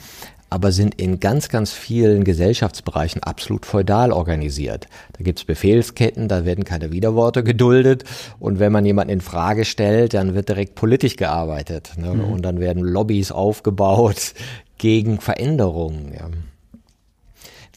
Aber 0.50 0.72
sind 0.72 0.94
in 1.00 1.20
ganz, 1.20 1.48
ganz 1.48 1.72
vielen 1.72 2.24
Gesellschaftsbereichen 2.24 3.22
absolut 3.22 3.66
feudal 3.66 4.12
organisiert. 4.12 4.86
Da 5.16 5.24
gibt's 5.24 5.44
Befehlsketten, 5.44 6.28
da 6.28 6.44
werden 6.44 6.64
keine 6.64 6.92
Widerworte 6.92 7.42
geduldet 7.42 8.04
und 8.38 8.58
wenn 8.58 8.72
man 8.72 8.86
jemanden 8.86 9.12
in 9.12 9.20
Frage 9.20 9.64
stellt, 9.64 10.14
dann 10.14 10.34
wird 10.34 10.48
direkt 10.48 10.74
politisch 10.74 11.16
gearbeitet 11.16 11.92
ne? 11.96 12.14
mhm. 12.14 12.24
und 12.24 12.42
dann 12.42 12.60
werden 12.60 12.82
Lobbys 12.82 13.32
aufgebaut 13.32 14.34
gegen 14.78 15.20
Veränderungen. 15.20 16.12
Ja. 16.14 16.28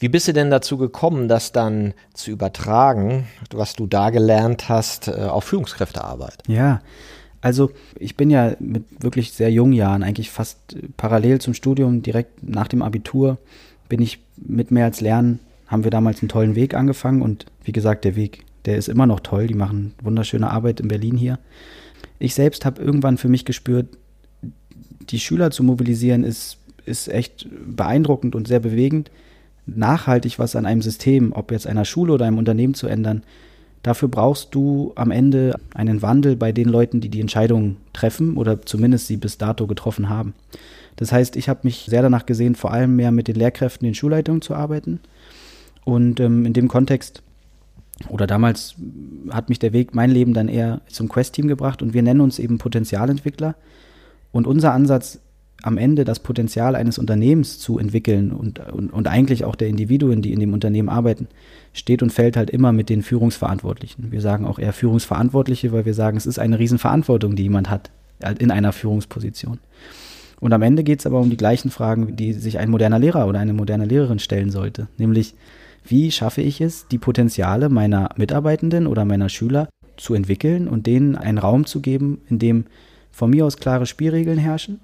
Wie 0.00 0.08
bist 0.08 0.28
du 0.28 0.32
denn 0.32 0.50
dazu 0.50 0.78
gekommen, 0.78 1.26
das 1.26 1.50
dann 1.50 1.92
zu 2.14 2.30
übertragen, 2.30 3.26
was 3.50 3.74
du 3.74 3.86
da 3.86 4.10
gelernt 4.10 4.68
hast, 4.68 5.08
äh, 5.08 5.12
auf 5.12 5.44
Führungskräftearbeit? 5.44 6.44
Ja, 6.46 6.80
also 7.40 7.70
ich 7.98 8.16
bin 8.16 8.30
ja 8.30 8.56
mit 8.58 8.84
wirklich 9.00 9.32
sehr 9.32 9.50
jungen 9.50 9.72
Jahren, 9.72 10.02
eigentlich 10.02 10.30
fast 10.30 10.76
parallel 10.96 11.40
zum 11.40 11.54
Studium, 11.54 12.02
direkt 12.02 12.42
nach 12.42 12.68
dem 12.68 12.82
Abitur, 12.82 13.38
bin 13.88 14.02
ich 14.02 14.20
mit 14.36 14.70
mehr 14.70 14.84
als 14.84 15.00
Lernen, 15.00 15.40
haben 15.66 15.84
wir 15.84 15.90
damals 15.90 16.20
einen 16.20 16.28
tollen 16.28 16.54
Weg 16.54 16.74
angefangen 16.74 17.22
und 17.22 17.46
wie 17.62 17.72
gesagt, 17.72 18.04
der 18.04 18.16
Weg, 18.16 18.44
der 18.64 18.76
ist 18.76 18.88
immer 18.88 19.06
noch 19.06 19.20
toll. 19.20 19.46
Die 19.46 19.54
machen 19.54 19.94
wunderschöne 20.02 20.50
Arbeit 20.50 20.80
in 20.80 20.88
Berlin 20.88 21.16
hier. 21.16 21.38
Ich 22.18 22.34
selbst 22.34 22.64
habe 22.64 22.82
irgendwann 22.82 23.18
für 23.18 23.28
mich 23.28 23.44
gespürt, 23.44 23.86
die 25.10 25.20
Schüler 25.20 25.50
zu 25.50 25.62
mobilisieren 25.62 26.24
ist, 26.24 26.58
ist 26.84 27.08
echt 27.08 27.46
beeindruckend 27.66 28.34
und 28.34 28.48
sehr 28.48 28.60
bewegend. 28.60 29.10
Nachhaltig 29.66 30.38
was 30.38 30.56
an 30.56 30.66
einem 30.66 30.82
System, 30.82 31.32
ob 31.32 31.52
jetzt 31.52 31.66
einer 31.66 31.84
Schule 31.84 32.14
oder 32.14 32.24
einem 32.24 32.38
Unternehmen 32.38 32.74
zu 32.74 32.86
ändern, 32.86 33.22
Dafür 33.82 34.08
brauchst 34.08 34.54
du 34.54 34.92
am 34.96 35.10
Ende 35.10 35.54
einen 35.74 36.02
Wandel 36.02 36.36
bei 36.36 36.52
den 36.52 36.68
Leuten, 36.68 37.00
die 37.00 37.08
die 37.08 37.20
Entscheidungen 37.20 37.76
treffen 37.92 38.36
oder 38.36 38.62
zumindest 38.62 39.06
sie 39.06 39.16
bis 39.16 39.38
dato 39.38 39.66
getroffen 39.66 40.08
haben. 40.08 40.34
Das 40.96 41.12
heißt, 41.12 41.36
ich 41.36 41.48
habe 41.48 41.60
mich 41.62 41.86
sehr 41.88 42.02
danach 42.02 42.26
gesehen, 42.26 42.56
vor 42.56 42.72
allem 42.72 42.96
mehr 42.96 43.12
mit 43.12 43.28
den 43.28 43.36
Lehrkräften 43.36 43.86
in 43.86 43.94
Schulleitungen 43.94 44.42
zu 44.42 44.54
arbeiten. 44.54 45.00
Und 45.84 46.18
ähm, 46.20 46.44
in 46.44 46.52
dem 46.52 46.68
Kontext 46.68 47.22
oder 48.08 48.26
damals 48.26 48.74
hat 49.30 49.48
mich 49.48 49.58
der 49.58 49.72
Weg, 49.72 49.94
mein 49.94 50.10
Leben 50.10 50.34
dann 50.34 50.48
eher 50.48 50.80
zum 50.88 51.08
Quest-Team 51.08 51.48
gebracht 51.48 51.82
und 51.82 51.94
wir 51.94 52.02
nennen 52.02 52.20
uns 52.20 52.38
eben 52.38 52.58
Potenzialentwickler. 52.58 53.56
Und 54.30 54.46
unser 54.46 54.72
Ansatz 54.72 55.20
am 55.62 55.76
Ende 55.76 56.04
das 56.04 56.20
Potenzial 56.20 56.76
eines 56.76 56.98
Unternehmens 56.98 57.58
zu 57.58 57.78
entwickeln 57.78 58.30
und, 58.30 58.60
und, 58.72 58.92
und 58.92 59.08
eigentlich 59.08 59.44
auch 59.44 59.56
der 59.56 59.68
Individuen, 59.68 60.22
die 60.22 60.32
in 60.32 60.40
dem 60.40 60.52
Unternehmen 60.52 60.88
arbeiten, 60.88 61.26
steht 61.72 62.02
und 62.02 62.12
fällt 62.12 62.36
halt 62.36 62.50
immer 62.50 62.72
mit 62.72 62.88
den 62.88 63.02
Führungsverantwortlichen. 63.02 64.12
Wir 64.12 64.20
sagen 64.20 64.46
auch 64.46 64.58
eher 64.58 64.72
Führungsverantwortliche, 64.72 65.72
weil 65.72 65.84
wir 65.84 65.94
sagen, 65.94 66.16
es 66.16 66.26
ist 66.26 66.38
eine 66.38 66.58
Riesenverantwortung, 66.58 67.34
die 67.34 67.42
jemand 67.44 67.70
hat 67.70 67.90
halt 68.22 68.40
in 68.40 68.50
einer 68.50 68.72
Führungsposition. 68.72 69.58
Und 70.40 70.52
am 70.52 70.62
Ende 70.62 70.84
geht 70.84 71.00
es 71.00 71.06
aber 71.06 71.18
um 71.18 71.30
die 71.30 71.36
gleichen 71.36 71.70
Fragen, 71.70 72.14
die 72.14 72.32
sich 72.32 72.58
ein 72.58 72.70
moderner 72.70 73.00
Lehrer 73.00 73.26
oder 73.26 73.40
eine 73.40 73.52
moderne 73.52 73.84
Lehrerin 73.84 74.20
stellen 74.20 74.50
sollte. 74.50 74.86
Nämlich, 74.96 75.34
wie 75.84 76.12
schaffe 76.12 76.42
ich 76.42 76.60
es, 76.60 76.86
die 76.86 76.98
Potenziale 76.98 77.68
meiner 77.68 78.10
Mitarbeitenden 78.16 78.86
oder 78.86 79.04
meiner 79.04 79.28
Schüler 79.28 79.68
zu 79.96 80.14
entwickeln 80.14 80.68
und 80.68 80.86
denen 80.86 81.16
einen 81.16 81.38
Raum 81.38 81.66
zu 81.66 81.80
geben, 81.80 82.20
in 82.28 82.38
dem 82.38 82.66
von 83.10 83.30
mir 83.30 83.46
aus 83.46 83.56
klare 83.56 83.86
Spielregeln 83.86 84.38
herrschen 84.38 84.78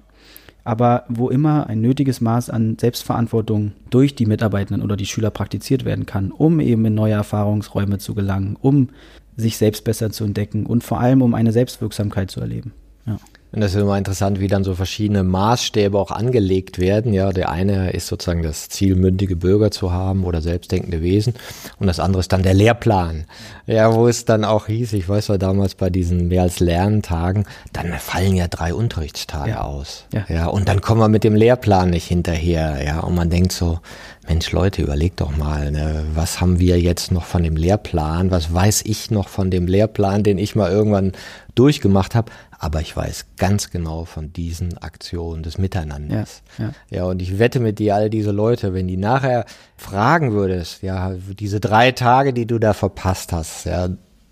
aber 0.65 1.05
wo 1.09 1.29
immer 1.29 1.67
ein 1.69 1.81
nötiges 1.81 2.21
Maß 2.21 2.51
an 2.51 2.79
Selbstverantwortung 2.79 3.73
durch 3.91 4.15
die 4.15 4.27
Mitarbeitenden 4.27 4.83
oder 4.83 4.97
die 4.97 5.07
Schüler 5.07 5.31
praktiziert 5.31 5.85
werden 5.85 6.07
kann, 6.07 6.33
um 6.33 6.59
eben 6.59 6.85
in 6.87 6.95
neue 6.95 7.13
Erfahrungsräume 7.13 7.99
zu 7.99 8.15
gelangen, 8.15 8.57
um 8.61 8.89
sich 9.37 9.59
selbst 9.59 9.85
besser 9.85 10.11
zu 10.11 10.25
entdecken 10.25 10.65
und 10.67 10.83
vor 10.83 11.01
allem 11.01 11.23
um 11.23 11.35
eine 11.35 11.53
Selbstwirksamkeit 11.53 12.31
zu 12.31 12.41
erleben. 12.41 12.73
Ja. 13.07 13.19
Und 13.55 13.61
das 13.61 13.73
ist 13.73 13.81
immer 13.81 13.97
interessant, 13.97 14.41
wie 14.41 14.49
dann 14.49 14.65
so 14.65 14.75
verschiedene 14.75 15.23
Maßstäbe 15.23 15.97
auch 15.97 16.11
angelegt 16.11 16.81
werden. 16.81 17.13
Ja, 17.13 17.31
der 17.31 17.51
eine 17.51 17.91
ist 17.91 18.09
sozusagen 18.09 18.43
das 18.43 18.69
Ziel, 18.69 18.97
mündige 18.97 19.37
Bürger 19.37 19.71
zu 19.71 19.93
haben 19.93 20.25
oder 20.25 20.41
selbstdenkende 20.41 21.03
Wesen. 21.03 21.35
Und 21.79 21.87
das 21.87 22.01
andere 22.01 22.19
ist 22.19 22.33
dann 22.33 22.43
der 22.43 22.55
Lehrplan. 22.55 23.27
Ja, 23.67 23.95
wo 23.95 24.09
es 24.09 24.25
dann 24.25 24.45
auch 24.45 24.67
hieß, 24.67 24.93
ich 24.95 25.09
weiß 25.09 25.29
war 25.29 25.39
damals 25.39 25.77
bei 25.77 25.89
diesen 25.89 26.27
mehr 26.27 26.43
als 26.43 26.59
Lerntagen, 26.59 27.47
dann 27.73 27.93
fallen 27.93 28.35
ja 28.35 28.49
drei 28.49 28.75
Unterrichtstage 28.75 29.51
ja. 29.51 29.61
aus. 29.63 30.05
Ja. 30.13 30.25
ja, 30.29 30.47
und 30.49 30.69
dann 30.69 30.81
kommen 30.81 31.01
wir 31.01 31.09
mit 31.09 31.23
dem 31.23 31.37
Lehrplan 31.37 31.91
nicht 31.91 32.09
hinterher. 32.09 32.85
Ja, 32.85 33.01
und 33.01 33.15
man 33.15 33.31
denkt 33.31 33.53
so, 33.53 33.79
Mensch, 34.27 34.51
Leute, 34.53 34.81
überlegt 34.81 35.21
doch 35.21 35.37
mal, 35.37 35.71
ne, 35.71 36.05
was 36.15 36.41
haben 36.41 36.59
wir 36.59 36.81
jetzt 36.81 37.13
noch 37.13 37.25
von 37.25 37.43
dem 37.43 37.57
Lehrplan? 37.57 38.31
Was 38.31 38.53
weiß 38.53 38.83
ich 38.87 39.11
noch 39.11 39.29
von 39.29 39.51
dem 39.51 39.67
Lehrplan, 39.67 40.23
den 40.23 40.39
ich 40.39 40.57
mal 40.57 40.71
irgendwann 40.71 41.13
durchgemacht 41.55 42.15
habe? 42.15 42.33
Aber 42.59 42.81
ich 42.81 42.97
weiß 42.97 43.27
ganz 43.37 43.71
genau 43.71 44.05
von 44.05 44.33
diesen 44.33 44.79
Aktionen 44.79 45.43
des 45.43 45.59
Miteinanders. 45.59 46.43
Ja, 46.59 46.65
ja. 46.65 46.73
ja, 46.91 47.05
und 47.05 47.23
ich 47.23 47.39
wette 47.39 47.61
mit 47.61 47.79
dir, 47.79 47.95
all 47.95 48.11
diese 48.11 48.31
Leute, 48.31 48.75
wenn 48.75 48.89
die 48.89 48.97
nachher 48.97 49.45
fragen 49.77 50.33
würdest, 50.33 50.83
ja, 50.83 51.15
diese 51.39 51.61
drei 51.61 51.93
Tage, 51.93 52.33
die 52.33 52.47
du 52.47 52.59
da 52.59 52.73
verpasst 52.73 53.33
hast, 53.33 53.67
ja, 53.67 53.89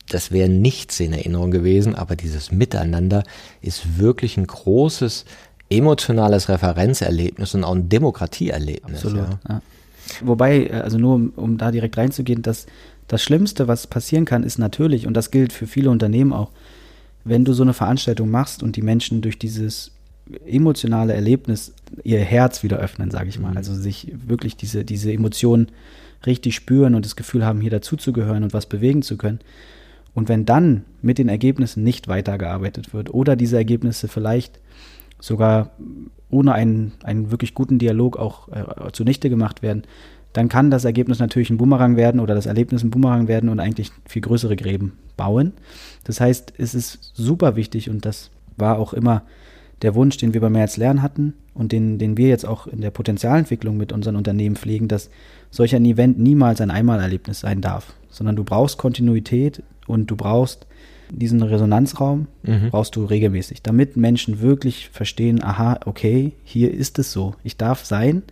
das 0.09 0.31
wäre 0.31 0.49
nichts 0.49 1.00
in 1.00 1.12
Erinnerung 1.12 1.50
gewesen, 1.50 1.95
aber 1.95 2.17
dieses 2.17 2.52
Miteinander 2.52 3.23
ist 3.61 3.99
wirklich 3.99 4.37
ein 4.37 4.47
großes 4.47 5.25
emotionales 5.71 6.49
Referenzerlebnis 6.49 7.55
und 7.55 7.64
auch 7.64 7.75
ein 7.75 7.88
Demokratieerlebnis. 7.88 9.05
Absolut, 9.05 9.29
ja. 9.29 9.38
ja. 9.49 9.62
Wobei, 10.21 10.67
äh, 10.67 10.73
also 10.73 10.99
nur 10.99 11.14
um, 11.14 11.33
um 11.37 11.59
da 11.59 11.71
direkt 11.71 11.97
reinzugehen, 11.97 12.43
dass 12.43 12.67
das 13.09 13.23
Schlimmste, 13.23 13.69
was 13.69 13.87
passieren 13.87 14.25
kann, 14.25 14.43
ist 14.43 14.59
natürlich, 14.59 15.07
und 15.07 15.14
das 15.14 15.31
gilt 15.31 15.52
für 15.52 15.67
viele 15.67 15.91
Unternehmen 15.91 16.33
auch, 16.33 16.50
wenn 17.25 17.45
du 17.45 17.52
so 17.52 17.62
eine 17.62 17.75
Veranstaltung 17.75 18.31
machst 18.31 18.62
und 18.62 18.76
die 18.76 18.83
Menschen 18.83 19.21
durch 19.21 19.38
dieses 19.38 19.93
emotionale 20.47 21.14
Erlebnis 21.14 21.75
ihr 22.05 22.21
Herz 22.21 22.62
wieder 22.62 22.79
öffnen, 22.79 23.11
sage 23.11 23.29
ich 23.29 23.38
mal, 23.38 23.52
mhm. 23.52 23.57
also 23.57 23.75
sich 23.75 24.12
wirklich 24.26 24.57
diese, 24.57 24.85
diese 24.85 25.12
Emotionen 25.12 25.69
richtig 26.26 26.55
spüren 26.55 26.95
und 26.95 27.05
das 27.05 27.17
Gefühl 27.17 27.45
haben, 27.45 27.61
hier 27.61 27.71
dazuzugehören 27.71 28.45
und 28.45 28.52
was 28.52 28.67
bewegen 28.67 29.02
zu 29.02 29.17
können. 29.17 29.41
Und 30.14 30.29
wenn 30.29 30.45
dann 30.45 30.85
mit 31.00 31.19
den 31.19 31.29
Ergebnissen 31.29 31.83
nicht 31.83 32.07
weitergearbeitet 32.07 32.93
wird 32.93 33.12
oder 33.12 33.35
diese 33.35 33.57
Ergebnisse 33.57 34.09
vielleicht 34.09 34.61
sogar 35.21 35.71
ohne 36.31 36.52
einen, 36.52 36.93
einen 37.02 37.31
wirklich 37.31 37.55
guten 37.55 37.79
Dialog 37.79 38.17
auch 38.17 38.49
äh, 38.49 38.93
zunichte 38.93 39.31
gemacht 39.31 39.62
werden, 39.62 39.85
dann 40.33 40.49
kann 40.49 40.71
das 40.71 40.85
Ergebnis 40.85 41.19
natürlich 41.19 41.51
ein 41.51 41.59
Boomerang 41.59 41.97
werden 41.97 42.21
oder 42.21 42.35
das 42.35 42.47
Erlebnis 42.47 42.83
ein 42.83 42.91
Boomerang 42.91 43.29
werden 43.29 43.49
und 43.49 43.61
eigentlich 43.61 43.91
viel 44.07 44.23
größere 44.23 44.57
Gräben 44.57 44.99
bauen. 45.17 45.53
Das 46.05 46.21
heißt, 46.21 46.55
es 46.59 46.75
ist 46.75 47.12
super 47.15 47.57
wichtig 47.57 47.91
und 47.91 48.05
das 48.07 48.31
war 48.57 48.79
auch 48.79 48.93
immer 48.93 49.23
der 49.83 49.95
Wunsch, 49.95 50.17
den 50.17 50.33
wir 50.33 50.41
bei 50.41 50.51
Mehr 50.51 50.62
als 50.62 50.77
Lernen 50.77 51.03
hatten 51.03 51.35
und 51.55 51.73
den, 51.73 51.99
den 51.99 52.17
wir 52.17 52.29
jetzt 52.29 52.47
auch 52.47 52.67
in 52.67 52.81
der 52.81 52.91
Potenzialentwicklung 52.91 53.77
mit 53.77 53.93
unseren 53.93 54.17
Unternehmen 54.17 54.57
pflegen, 54.57 54.89
dass 54.89 55.11
solch 55.51 55.75
ein 55.75 55.85
Event 55.85 56.19
niemals 56.19 56.61
ein 56.61 56.71
Einmalerlebnis 56.71 57.41
sein 57.41 57.61
darf, 57.61 57.93
sondern 58.09 58.37
du 58.37 58.45
brauchst 58.45 58.79
Kontinuität 58.79 59.62
und 59.87 60.07
du 60.11 60.17
brauchst 60.17 60.67
diesen 61.11 61.43
Resonanzraum, 61.43 62.29
mhm. 62.43 62.71
brauchst 62.71 62.97
du 62.97 63.05
regelmäßig, 63.05 63.62
damit 63.62 63.97
Menschen 63.97 64.41
wirklich 64.41 64.89
verstehen, 64.89 65.43
aha, 65.43 65.81
okay, 65.85 66.33
hier 66.45 66.73
ist 66.73 66.99
es 66.99 67.12
so, 67.12 67.35
ich 67.45 67.59
darf 67.59 67.85
sein, 67.85 68.23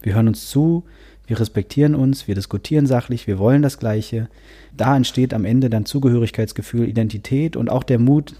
wir 0.00 0.14
hören 0.14 0.28
uns 0.28 0.48
zu, 0.48 0.84
wir 1.30 1.38
respektieren 1.38 1.94
uns, 1.94 2.26
wir 2.26 2.34
diskutieren 2.34 2.86
sachlich, 2.86 3.28
wir 3.28 3.38
wollen 3.38 3.62
das 3.62 3.78
Gleiche. 3.78 4.28
Da 4.76 4.96
entsteht 4.96 5.32
am 5.32 5.44
Ende 5.44 5.70
dann 5.70 5.86
Zugehörigkeitsgefühl, 5.86 6.88
Identität 6.88 7.54
und 7.54 7.70
auch 7.70 7.84
der 7.84 8.00
Mut, 8.00 8.34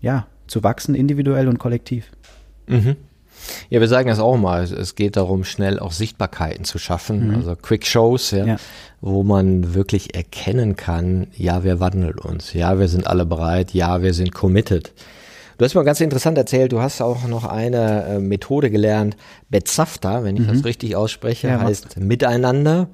ja, 0.00 0.26
zu 0.48 0.64
wachsen, 0.64 0.96
individuell 0.96 1.46
und 1.46 1.60
kollektiv. 1.60 2.10
Mhm. 2.66 2.96
Ja, 3.70 3.78
wir 3.78 3.86
sagen 3.86 4.08
das 4.08 4.18
auch 4.18 4.36
mal. 4.36 4.64
Es 4.64 4.96
geht 4.96 5.16
darum, 5.16 5.44
schnell 5.44 5.78
auch 5.78 5.92
Sichtbarkeiten 5.92 6.64
zu 6.64 6.78
schaffen, 6.78 7.28
mhm. 7.28 7.34
also 7.36 7.54
Quick 7.54 7.86
Shows, 7.86 8.32
ja, 8.32 8.44
ja, 8.44 8.56
wo 9.00 9.22
man 9.22 9.74
wirklich 9.74 10.16
erkennen 10.16 10.74
kann, 10.74 11.28
ja, 11.36 11.62
wir 11.62 11.78
wandeln 11.78 12.18
uns, 12.18 12.52
ja, 12.52 12.80
wir 12.80 12.88
sind 12.88 13.06
alle 13.06 13.26
bereit, 13.26 13.74
ja, 13.74 14.02
wir 14.02 14.12
sind 14.12 14.34
committed. 14.34 14.92
Du 15.58 15.64
hast 15.64 15.74
mal 15.74 15.84
ganz 15.84 16.00
interessant 16.00 16.36
erzählt, 16.36 16.72
du 16.72 16.80
hast 16.80 17.00
auch 17.00 17.26
noch 17.26 17.44
eine 17.44 18.04
äh, 18.04 18.18
Methode 18.18 18.70
gelernt, 18.70 19.16
Bezafta, 19.48 20.24
wenn 20.24 20.36
ich 20.36 20.42
mhm. 20.42 20.48
das 20.48 20.64
richtig 20.64 20.96
ausspreche, 20.96 21.48
ja, 21.48 21.60
heißt 21.60 21.98
Miteinander. 21.98 22.88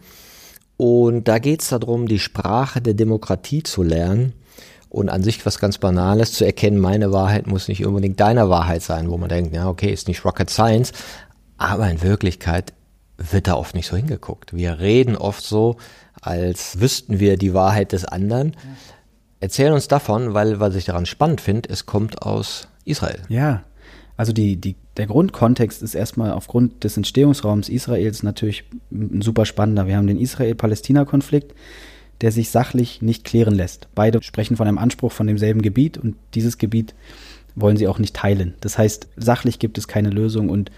Und 0.76 1.28
da 1.28 1.38
geht 1.38 1.62
es 1.62 1.68
darum, 1.68 2.06
die 2.06 2.18
Sprache 2.18 2.80
der 2.80 2.94
Demokratie 2.94 3.62
zu 3.62 3.82
lernen 3.82 4.32
und 4.88 5.08
an 5.08 5.22
sich 5.22 5.44
was 5.46 5.58
ganz 5.58 5.78
Banales 5.78 6.32
zu 6.32 6.44
erkennen, 6.44 6.78
meine 6.78 7.12
Wahrheit 7.12 7.46
muss 7.46 7.68
nicht 7.68 7.86
unbedingt 7.86 8.18
deine 8.18 8.50
Wahrheit 8.50 8.82
sein, 8.82 9.08
wo 9.08 9.16
man 9.16 9.28
denkt, 9.28 9.54
ja, 9.54 9.68
okay, 9.68 9.92
ist 9.92 10.08
nicht 10.08 10.24
Rocket 10.24 10.50
Science, 10.50 10.92
aber 11.56 11.88
in 11.90 12.02
Wirklichkeit 12.02 12.72
wird 13.16 13.46
da 13.46 13.54
oft 13.54 13.74
nicht 13.74 13.86
so 13.86 13.96
hingeguckt. 13.96 14.54
Wir 14.54 14.78
reden 14.80 15.16
oft 15.16 15.44
so, 15.44 15.76
als 16.20 16.80
wüssten 16.80 17.20
wir 17.20 17.36
die 17.36 17.54
Wahrheit 17.54 17.92
des 17.92 18.04
anderen. 18.04 18.56
Erzähl 19.40 19.72
uns 19.72 19.88
davon, 19.88 20.34
weil 20.34 20.60
was 20.60 20.74
ich 20.74 20.84
daran 20.84 21.06
spannend 21.06 21.40
finde, 21.40 21.70
es 21.70 21.86
kommt 21.86 22.22
aus 22.22 22.68
Israel. 22.84 23.20
Ja, 23.28 23.64
also 24.16 24.34
die, 24.34 24.56
die, 24.56 24.76
der 24.98 25.06
Grundkontext 25.06 25.82
ist 25.82 25.94
erstmal 25.94 26.32
aufgrund 26.32 26.84
des 26.84 26.98
Entstehungsraums 26.98 27.70
Israels 27.70 28.22
natürlich 28.22 28.64
ein 28.92 29.22
super 29.22 29.46
spannender. 29.46 29.86
Wir 29.86 29.96
haben 29.96 30.06
den 30.06 30.20
Israel-Palästina-Konflikt, 30.20 31.54
der 32.20 32.30
sich 32.30 32.50
sachlich 32.50 33.00
nicht 33.00 33.24
klären 33.24 33.54
lässt. 33.54 33.88
Beide 33.94 34.22
sprechen 34.22 34.58
von 34.58 34.68
einem 34.68 34.76
Anspruch 34.76 35.12
von 35.12 35.26
demselben 35.26 35.62
Gebiet 35.62 35.96
und 35.96 36.16
dieses 36.34 36.58
Gebiet 36.58 36.94
wollen 37.54 37.78
sie 37.78 37.88
auch 37.88 37.98
nicht 37.98 38.14
teilen. 38.14 38.54
Das 38.60 38.76
heißt, 38.76 39.08
sachlich 39.16 39.58
gibt 39.58 39.78
es 39.78 39.88
keine 39.88 40.10
Lösung 40.10 40.50
und 40.50 40.70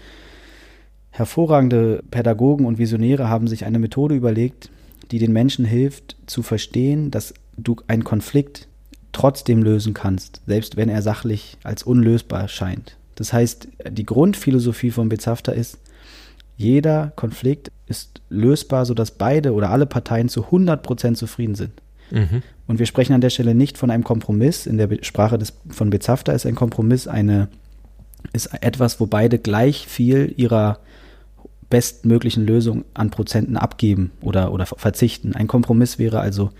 hervorragende 1.11 2.01
Pädagogen 2.11 2.65
und 2.65 2.77
Visionäre 2.77 3.27
haben 3.27 3.47
sich 3.47 3.65
eine 3.65 3.77
Methode 3.77 4.15
überlegt, 4.15 4.71
die 5.11 5.19
den 5.19 5.33
Menschen 5.33 5.65
hilft 5.65 6.15
zu 6.25 6.43
verstehen, 6.43 7.11
dass 7.11 7.33
du 7.57 7.75
einen 7.87 8.03
Konflikt 8.03 8.67
trotzdem 9.11 9.63
lösen 9.63 9.93
kannst, 9.93 10.41
selbst 10.47 10.75
wenn 10.75 10.89
er 10.89 11.01
sachlich 11.01 11.57
als 11.63 11.83
unlösbar 11.83 12.47
scheint. 12.47 12.97
Das 13.15 13.31
heißt, 13.31 13.67
die 13.89 14.05
Grundphilosophie 14.05 14.91
von 14.91 15.09
Bezafta 15.09 15.51
ist, 15.51 15.77
jeder 16.57 17.11
Konflikt 17.15 17.71
ist 17.87 18.21
lösbar, 18.29 18.85
sodass 18.85 19.11
beide 19.11 19.53
oder 19.53 19.69
alle 19.69 19.85
Parteien 19.85 20.29
zu 20.29 20.45
100% 20.45 21.15
zufrieden 21.15 21.55
sind. 21.55 21.71
Mhm. 22.11 22.41
Und 22.67 22.79
wir 22.79 22.85
sprechen 22.85 23.13
an 23.13 23.21
der 23.21 23.29
Stelle 23.29 23.55
nicht 23.55 23.77
von 23.77 23.91
einem 23.91 24.03
Kompromiss. 24.03 24.65
In 24.65 24.77
der 24.77 24.89
Sprache 25.01 25.37
des, 25.37 25.53
von 25.69 25.89
Bezafta 25.89 26.31
ist 26.31 26.45
ein 26.45 26.55
Kompromiss 26.55 27.07
eine, 27.07 27.49
ist 28.33 28.49
etwas, 28.61 28.99
wo 28.99 29.05
beide 29.05 29.39
gleich 29.39 29.87
viel 29.87 30.33
ihrer 30.37 30.79
bestmöglichen 31.69 32.45
Lösung 32.45 32.85
an 32.93 33.09
Prozenten 33.09 33.57
abgeben 33.57 34.11
oder, 34.21 34.51
oder 34.51 34.65
verzichten. 34.65 35.33
Ein 35.33 35.47
Kompromiss 35.47 35.97
wäre 35.97 36.19
also 36.19 36.51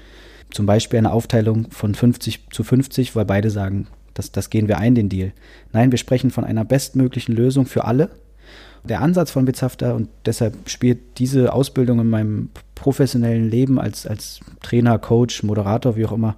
zum 0.54 0.66
Beispiel 0.66 1.00
eine 1.00 1.12
Aufteilung 1.12 1.72
von 1.72 1.96
50 1.96 2.50
zu 2.52 2.64
50, 2.64 3.16
weil 3.16 3.26
beide 3.26 3.50
sagen, 3.50 3.88
das, 4.14 4.32
das 4.32 4.50
gehen 4.50 4.68
wir 4.68 4.78
ein, 4.78 4.96
den 4.96 5.10
Deal. 5.10 5.34
Nein, 5.72 5.92
wir 5.92 5.98
sprechen 5.98 6.30
von 6.30 6.44
einer 6.44 6.64
bestmöglichen 6.64 7.36
Lösung 7.36 7.66
für 7.66 7.86
alle. 7.86 8.10
Der 8.84 9.02
Ansatz 9.02 9.32
von 9.32 9.46
Bizafta 9.46 9.94
und 9.94 10.10
deshalb 10.26 10.70
spielt 10.70 11.18
diese 11.18 11.54
Ausbildung 11.54 12.00
in 12.00 12.10
meinem 12.10 12.50
professionellen 12.76 13.50
Leben 13.50 13.80
als, 13.80 14.06
als 14.06 14.42
Trainer, 14.62 15.00
Coach, 15.00 15.42
Moderator, 15.44 15.96
wie 15.96 16.06
auch 16.06 16.12
immer 16.12 16.36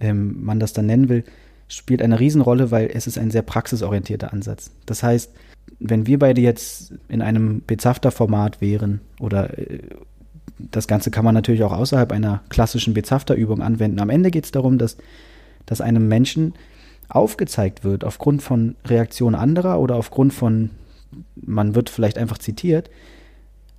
ähm, 0.00 0.36
man 0.42 0.60
das 0.60 0.72
dann 0.72 0.86
nennen 0.86 1.08
will, 1.08 1.24
spielt 1.66 2.00
eine 2.00 2.20
Riesenrolle, 2.20 2.70
weil 2.70 2.90
es 2.94 3.06
ist 3.06 3.18
ein 3.18 3.30
sehr 3.30 3.42
praxisorientierter 3.42 4.32
Ansatz. 4.32 4.70
Das 4.86 5.02
heißt, 5.02 5.32
wenn 5.80 6.06
wir 6.06 6.18
beide 6.18 6.40
jetzt 6.40 6.94
in 7.08 7.20
einem 7.20 7.62
Bezafter-Format 7.66 8.60
wären 8.60 9.00
oder 9.20 9.58
äh, 9.58 9.80
das 10.58 10.88
Ganze 10.88 11.10
kann 11.10 11.24
man 11.24 11.34
natürlich 11.34 11.62
auch 11.62 11.72
außerhalb 11.72 12.12
einer 12.12 12.42
klassischen 12.48 12.94
Bezafter-Übung 12.94 13.62
anwenden. 13.62 14.00
Am 14.00 14.10
Ende 14.10 14.30
geht 14.30 14.44
es 14.44 14.50
darum, 14.50 14.78
dass, 14.78 14.96
dass 15.66 15.80
einem 15.80 16.08
Menschen 16.08 16.54
aufgezeigt 17.08 17.84
wird, 17.84 18.04
aufgrund 18.04 18.42
von 18.42 18.76
Reaktionen 18.84 19.34
anderer 19.34 19.80
oder 19.80 19.96
aufgrund 19.96 20.32
von, 20.32 20.70
man 21.36 21.74
wird 21.74 21.90
vielleicht 21.90 22.18
einfach 22.18 22.38
zitiert, 22.38 22.90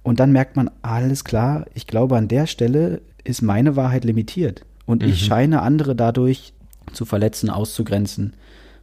und 0.02 0.20
dann 0.20 0.32
merkt 0.32 0.56
man, 0.56 0.72
alles 0.82 1.24
klar, 1.24 1.66
ich 1.74 1.86
glaube, 1.86 2.18
an 2.18 2.28
der 2.28 2.48
Stelle 2.48 3.02
ist 3.24 3.42
meine 3.42 3.76
Wahrheit 3.76 4.06
limitiert. 4.06 4.66
Und 4.86 5.04
mhm. 5.04 5.10
ich 5.10 5.26
scheine 5.26 5.62
andere 5.62 5.96
dadurch 5.96 6.54
zu 6.94 7.06
verletzen, 7.06 7.50
auszugrenzen 7.50 8.34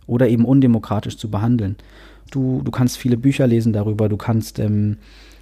oder 0.06 0.28
eben 0.28 0.44
undemokratisch 0.44 1.16
zu 1.16 1.30
behandeln. 1.30 1.76
Du, 2.30 2.60
du 2.62 2.70
kannst 2.70 2.98
viele 2.98 3.16
Bücher 3.16 3.46
lesen 3.46 3.72
darüber, 3.72 4.08
du 4.08 4.16
kannst, 4.16 4.58
ähm, 4.58 4.98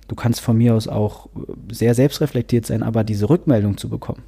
du 0.09 0.15
kannst 0.15 0.41
von 0.41 0.57
mir 0.57 0.75
aus 0.75 0.89
auch 0.89 1.29
sehr 1.71 1.95
selbstreflektiert 1.95 2.67
sein, 2.67 2.83
aber 2.83 3.05
diese 3.05 3.29
Rückmeldung 3.29 3.77
zu 3.77 3.89
bekommen, 3.89 4.23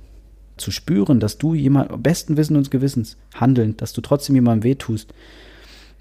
zu 0.57 0.71
spüren, 0.71 1.21
dass 1.21 1.39
du 1.39 1.55
jemand, 1.55 2.03
besten 2.03 2.37
Wissen 2.37 2.57
und 2.57 2.71
Gewissens 2.71 3.17
handeln, 3.35 3.77
dass 3.77 3.93
du 3.93 4.01
trotzdem 4.01 4.35
jemandem 4.35 4.65
wehtust, 4.65 5.13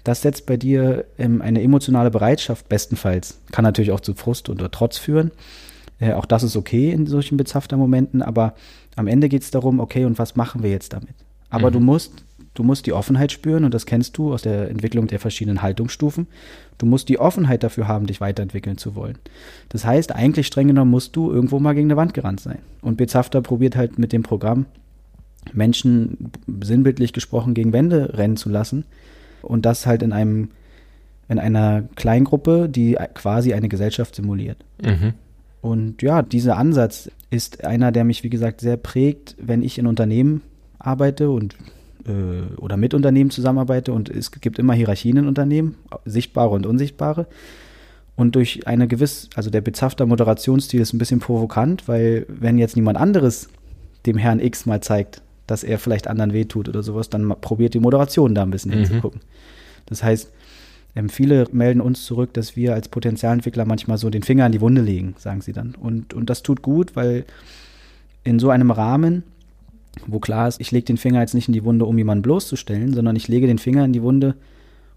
das 0.06 0.22
setzt 0.22 0.46
bei 0.46 0.56
dir 0.56 1.04
ähm, 1.18 1.42
eine 1.42 1.62
emotionale 1.62 2.12
Bereitschaft 2.12 2.68
bestenfalls. 2.68 3.40
Kann 3.50 3.64
natürlich 3.64 3.90
auch 3.90 4.00
zu 4.00 4.14
Frust 4.14 4.48
oder 4.48 4.70
Trotz 4.70 4.98
führen. 4.98 5.32
Äh, 5.98 6.12
auch 6.12 6.26
das 6.26 6.44
ist 6.44 6.56
okay 6.56 6.92
in 6.92 7.06
solchen 7.06 7.36
bezafter 7.36 7.76
Momenten, 7.76 8.22
aber 8.22 8.54
am 8.94 9.08
Ende 9.08 9.28
geht 9.28 9.42
es 9.42 9.50
darum, 9.50 9.80
okay, 9.80 10.04
und 10.04 10.18
was 10.18 10.36
machen 10.36 10.62
wir 10.62 10.70
jetzt 10.70 10.92
damit? 10.92 11.14
Aber 11.50 11.70
mhm. 11.70 11.74
du 11.74 11.80
musst, 11.80 12.12
du 12.54 12.62
musst 12.62 12.86
die 12.86 12.92
Offenheit 12.92 13.32
spüren, 13.32 13.64
und 13.64 13.74
das 13.74 13.84
kennst 13.84 14.16
du 14.16 14.32
aus 14.32 14.42
der 14.42 14.70
Entwicklung 14.70 15.08
der 15.08 15.18
verschiedenen 15.18 15.60
Haltungsstufen. 15.60 16.28
Du 16.78 16.86
musst 16.86 17.08
die 17.08 17.18
Offenheit 17.18 17.62
dafür 17.62 17.88
haben, 17.88 18.06
dich 18.06 18.20
weiterentwickeln 18.20 18.76
zu 18.76 18.94
wollen. 18.94 19.18
Das 19.68 19.84
heißt, 19.84 20.14
eigentlich 20.14 20.46
streng 20.46 20.68
genommen 20.68 20.90
musst 20.90 21.16
du 21.16 21.30
irgendwo 21.30 21.58
mal 21.58 21.74
gegen 21.74 21.86
eine 21.86 21.96
Wand 21.96 22.14
gerannt 22.14 22.40
sein. 22.40 22.58
Und 22.82 22.96
Bezafter 22.96 23.40
probiert 23.40 23.76
halt 23.76 23.98
mit 23.98 24.12
dem 24.12 24.22
Programm, 24.22 24.66
Menschen 25.52 26.32
sinnbildlich 26.60 27.12
gesprochen 27.12 27.54
gegen 27.54 27.72
Wände 27.72 28.18
rennen 28.18 28.36
zu 28.36 28.48
lassen 28.48 28.84
und 29.42 29.64
das 29.64 29.86
halt 29.86 30.02
in 30.02 30.12
einem 30.12 30.50
in 31.28 31.38
einer 31.40 31.82
Kleingruppe, 31.96 32.68
die 32.68 32.96
quasi 33.14 33.52
eine 33.52 33.68
Gesellschaft 33.68 34.14
simuliert. 34.14 34.58
Mhm. 34.80 35.14
Und 35.60 36.00
ja, 36.02 36.22
dieser 36.22 36.56
Ansatz 36.56 37.10
ist 37.30 37.64
einer, 37.64 37.90
der 37.90 38.04
mich, 38.04 38.22
wie 38.22 38.30
gesagt, 38.30 38.60
sehr 38.60 38.76
prägt, 38.76 39.34
wenn 39.40 39.62
ich 39.62 39.78
in 39.78 39.88
Unternehmen 39.88 40.42
arbeite 40.78 41.30
und 41.30 41.56
äh, 42.06 42.54
oder 42.56 42.76
mit 42.76 42.94
Unternehmen 42.94 43.30
zusammenarbeite 43.30 43.92
und 43.92 44.08
es 44.08 44.30
gibt 44.30 44.58
immer 44.58 44.74
Hierarchien 44.74 45.16
in 45.16 45.28
Unternehmen, 45.28 45.76
sichtbare 46.04 46.50
und 46.50 46.66
unsichtbare. 46.66 47.26
Und 48.16 48.34
durch 48.34 48.66
eine 48.66 48.88
gewisse, 48.88 49.28
also 49.34 49.50
der 49.50 49.60
bezafter 49.60 50.06
Moderationsstil 50.06 50.80
ist 50.80 50.94
ein 50.94 50.98
bisschen 50.98 51.20
provokant, 51.20 51.86
weil 51.86 52.24
wenn 52.28 52.56
jetzt 52.56 52.74
niemand 52.74 52.98
anderes 52.98 53.48
dem 54.06 54.16
Herrn 54.16 54.40
X 54.40 54.64
mal 54.64 54.80
zeigt, 54.80 55.20
dass 55.46 55.62
er 55.62 55.78
vielleicht 55.78 56.08
anderen 56.08 56.32
wehtut 56.32 56.68
oder 56.68 56.82
sowas, 56.82 57.10
dann 57.10 57.28
probiert 57.40 57.74
die 57.74 57.80
Moderation 57.80 58.34
da 58.34 58.42
ein 58.42 58.50
bisschen 58.50 58.72
mhm. 58.72 58.84
hinzugucken. 58.84 59.20
Das 59.84 60.02
heißt, 60.02 60.32
ähm, 60.96 61.10
viele 61.10 61.46
melden 61.52 61.80
uns 61.80 62.04
zurück, 62.04 62.32
dass 62.32 62.56
wir 62.56 62.74
als 62.74 62.88
Potenzialentwickler 62.88 63.66
manchmal 63.66 63.98
so 63.98 64.08
den 64.08 64.22
Finger 64.22 64.46
an 64.46 64.52
die 64.52 64.62
Wunde 64.62 64.80
legen, 64.80 65.14
sagen 65.18 65.42
sie 65.42 65.52
dann. 65.52 65.74
Und, 65.74 66.14
und 66.14 66.30
das 66.30 66.42
tut 66.42 66.62
gut, 66.62 66.96
weil 66.96 67.26
in 68.24 68.38
so 68.38 68.50
einem 68.50 68.70
Rahmen, 68.70 69.22
wo 70.06 70.20
klar 70.20 70.48
ist, 70.48 70.60
ich 70.60 70.70
lege 70.70 70.84
den 70.84 70.96
Finger 70.96 71.20
jetzt 71.20 71.34
nicht 71.34 71.48
in 71.48 71.54
die 71.54 71.64
Wunde, 71.64 71.84
um 71.84 71.96
jemanden 71.96 72.22
bloßzustellen, 72.22 72.94
sondern 72.94 73.16
ich 73.16 73.28
lege 73.28 73.46
den 73.46 73.58
Finger 73.58 73.84
in 73.84 73.92
die 73.92 74.02
Wunde, 74.02 74.34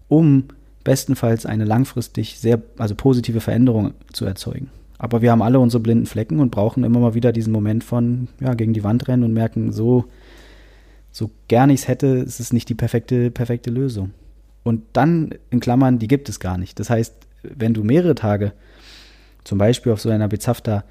um 0.08 0.44
bestenfalls 0.84 1.46
eine 1.46 1.64
langfristig 1.64 2.38
sehr, 2.38 2.62
also 2.78 2.94
positive 2.94 3.40
Veränderung 3.40 3.92
zu 4.12 4.24
erzeugen. 4.24 4.70
Aber 4.98 5.22
wir 5.22 5.30
haben 5.30 5.42
alle 5.42 5.60
unsere 5.60 5.82
blinden 5.82 6.06
Flecken 6.06 6.40
und 6.40 6.50
brauchen 6.50 6.84
immer 6.84 7.00
mal 7.00 7.14
wieder 7.14 7.32
diesen 7.32 7.52
Moment 7.52 7.84
von, 7.84 8.28
ja, 8.40 8.54
gegen 8.54 8.74
die 8.74 8.84
Wand 8.84 9.08
rennen 9.08 9.24
und 9.24 9.32
merken, 9.32 9.72
so 9.72 10.06
so 11.12 11.30
gern 11.48 11.70
ich 11.70 11.80
es 11.80 11.88
hätte, 11.88 12.06
ist 12.06 12.40
es 12.40 12.52
nicht 12.52 12.68
die 12.68 12.74
perfekte, 12.74 13.30
perfekte 13.30 13.70
Lösung. 13.70 14.10
Und 14.62 14.82
dann, 14.92 15.34
in 15.50 15.60
Klammern, 15.60 15.98
die 15.98 16.08
gibt 16.08 16.28
es 16.28 16.38
gar 16.38 16.58
nicht. 16.58 16.78
Das 16.78 16.90
heißt, 16.90 17.14
wenn 17.42 17.74
du 17.74 17.82
mehrere 17.82 18.14
Tage 18.14 18.52
zum 19.44 19.58
Beispiel 19.58 19.92
auf 19.92 20.00
so 20.00 20.10
einer 20.10 20.28
bezafter 20.28 20.84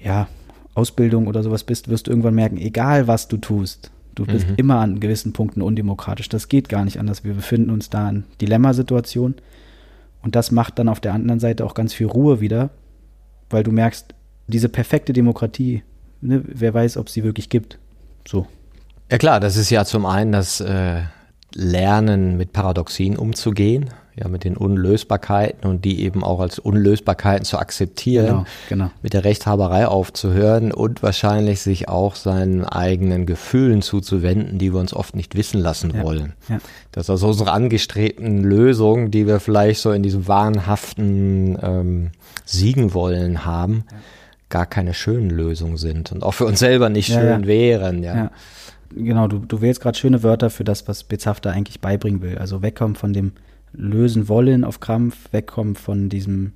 ja, 0.00 0.28
Ausbildung 0.74 1.26
oder 1.26 1.42
sowas 1.42 1.64
bist, 1.64 1.88
wirst 1.88 2.06
du 2.06 2.10
irgendwann 2.10 2.34
merken, 2.34 2.56
egal 2.56 3.06
was 3.06 3.28
du 3.28 3.36
tust, 3.36 3.90
du 4.14 4.26
bist 4.26 4.48
mhm. 4.48 4.54
immer 4.56 4.76
an 4.80 5.00
gewissen 5.00 5.32
Punkten 5.32 5.62
undemokratisch. 5.62 6.28
Das 6.28 6.48
geht 6.48 6.68
gar 6.68 6.84
nicht 6.84 6.98
anders. 6.98 7.24
Wir 7.24 7.34
befinden 7.34 7.70
uns 7.70 7.90
da 7.90 8.08
in 8.08 8.24
Dilemmasituation. 8.40 9.34
Und 10.22 10.36
das 10.36 10.50
macht 10.50 10.78
dann 10.78 10.88
auf 10.88 11.00
der 11.00 11.14
anderen 11.14 11.40
Seite 11.40 11.64
auch 11.64 11.74
ganz 11.74 11.92
viel 11.92 12.06
Ruhe 12.06 12.40
wieder, 12.40 12.70
weil 13.50 13.64
du 13.64 13.72
merkst, 13.72 14.14
diese 14.46 14.68
perfekte 14.68 15.12
Demokratie, 15.12 15.82
ne, 16.20 16.42
wer 16.44 16.74
weiß, 16.74 16.96
ob 16.96 17.08
es 17.08 17.14
sie 17.14 17.24
wirklich 17.24 17.48
gibt. 17.48 17.78
So. 18.26 18.46
Ja 19.10 19.18
klar, 19.18 19.40
das 19.40 19.56
ist 19.56 19.70
ja 19.70 19.84
zum 19.84 20.06
einen 20.06 20.32
das 20.32 20.60
äh, 20.60 21.02
Lernen 21.54 22.36
mit 22.36 22.52
Paradoxien 22.52 23.16
umzugehen, 23.16 23.90
ja, 24.14 24.28
mit 24.28 24.44
den 24.44 24.56
Unlösbarkeiten 24.56 25.68
und 25.68 25.84
die 25.84 26.02
eben 26.02 26.22
auch 26.22 26.40
als 26.40 26.58
Unlösbarkeiten 26.58 27.44
zu 27.44 27.58
akzeptieren, 27.58 28.26
genau, 28.26 28.44
genau. 28.68 28.90
mit 29.02 29.14
der 29.14 29.24
Rechthaberei 29.24 29.86
aufzuhören 29.86 30.70
und 30.70 31.02
wahrscheinlich 31.02 31.60
sich 31.60 31.88
auch 31.88 32.14
seinen 32.14 32.64
eigenen 32.64 33.24
Gefühlen 33.24 33.80
zuzuwenden, 33.80 34.58
die 34.58 34.72
wir 34.72 34.80
uns 34.80 34.92
oft 34.92 35.16
nicht 35.16 35.34
wissen 35.34 35.60
lassen 35.60 35.92
ja, 35.94 36.02
wollen. 36.02 36.34
Ja. 36.48 36.58
Dass 36.92 37.08
also 37.08 37.28
unsere 37.28 37.52
angestrebten 37.52 38.44
Lösungen, 38.44 39.10
die 39.10 39.26
wir 39.26 39.40
vielleicht 39.40 39.80
so 39.80 39.92
in 39.92 40.02
diesem 40.02 40.28
wahnhaften 40.28 41.58
ähm, 41.62 42.10
Siegen 42.44 42.92
wollen 42.92 43.46
haben, 43.46 43.84
ja. 43.90 43.96
gar 44.50 44.66
keine 44.66 44.92
schönen 44.92 45.30
Lösungen 45.30 45.78
sind 45.78 46.12
und 46.12 46.22
auch 46.22 46.32
für 46.32 46.44
uns 46.44 46.58
selber 46.58 46.90
nicht 46.90 47.06
schön 47.06 47.46
wären. 47.46 48.02
ja 48.02 48.30
genau, 48.94 49.26
du, 49.26 49.38
du 49.38 49.60
wählst 49.60 49.80
gerade 49.80 49.96
schöne 49.98 50.22
Wörter 50.22 50.50
für 50.50 50.64
das, 50.64 50.86
was 50.88 51.04
Bezafter 51.04 51.50
eigentlich 51.50 51.80
beibringen 51.80 52.20
will. 52.22 52.36
Also 52.38 52.60
wegkommen 52.62 52.94
von 52.94 53.12
dem 53.12 53.32
Lösen 53.72 54.28
wollen 54.28 54.64
auf 54.64 54.80
Krampf, 54.80 55.16
wegkommen 55.32 55.74
von 55.74 56.08
diesem 56.08 56.52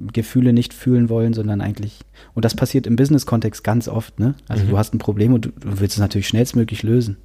Gefühle 0.00 0.52
nicht 0.52 0.74
fühlen 0.74 1.08
wollen, 1.08 1.34
sondern 1.34 1.60
eigentlich, 1.60 2.00
und 2.34 2.44
das 2.44 2.54
passiert 2.54 2.86
im 2.86 2.96
Business-Kontext 2.96 3.64
ganz 3.64 3.88
oft, 3.88 4.20
ne? 4.20 4.34
Also 4.46 4.64
mhm. 4.64 4.70
du 4.70 4.78
hast 4.78 4.94
ein 4.94 4.98
Problem 4.98 5.32
und 5.32 5.46
du, 5.46 5.48
du 5.50 5.80
willst 5.80 5.96
es 5.96 6.00
natürlich 6.00 6.28
schnellstmöglich 6.28 6.82
lösen. 6.82 7.16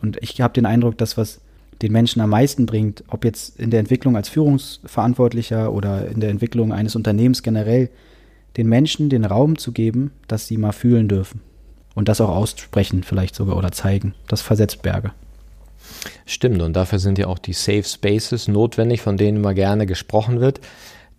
Und 0.00 0.18
ich 0.22 0.40
habe 0.40 0.54
den 0.54 0.66
Eindruck, 0.66 0.96
dass 0.98 1.16
was 1.16 1.40
den 1.82 1.92
Menschen 1.92 2.20
am 2.20 2.30
meisten 2.30 2.66
bringt, 2.66 3.02
ob 3.08 3.24
jetzt 3.24 3.58
in 3.58 3.70
der 3.70 3.80
Entwicklung 3.80 4.16
als 4.16 4.28
Führungsverantwortlicher 4.28 5.72
oder 5.72 6.06
in 6.06 6.20
der 6.20 6.30
Entwicklung 6.30 6.72
eines 6.72 6.94
Unternehmens 6.94 7.42
generell, 7.42 7.90
den 8.56 8.68
Menschen 8.68 9.08
den 9.08 9.24
Raum 9.24 9.58
zu 9.58 9.72
geben, 9.72 10.12
dass 10.28 10.46
sie 10.46 10.56
mal 10.56 10.72
fühlen 10.72 11.08
dürfen 11.08 11.40
und 11.94 12.08
das 12.08 12.20
auch 12.20 12.28
aussprechen 12.28 13.02
vielleicht 13.02 13.34
sogar 13.34 13.56
oder 13.56 13.72
zeigen. 13.72 14.14
Das 14.28 14.40
versetzt 14.40 14.82
Berge. 14.82 15.12
Stimmt, 16.26 16.62
und 16.62 16.74
dafür 16.74 16.98
sind 16.98 17.18
ja 17.18 17.26
auch 17.26 17.38
die 17.38 17.52
Safe 17.52 17.84
Spaces 17.84 18.48
notwendig, 18.48 19.00
von 19.00 19.16
denen 19.16 19.38
immer 19.38 19.54
gerne 19.54 19.86
gesprochen 19.86 20.40
wird, 20.40 20.60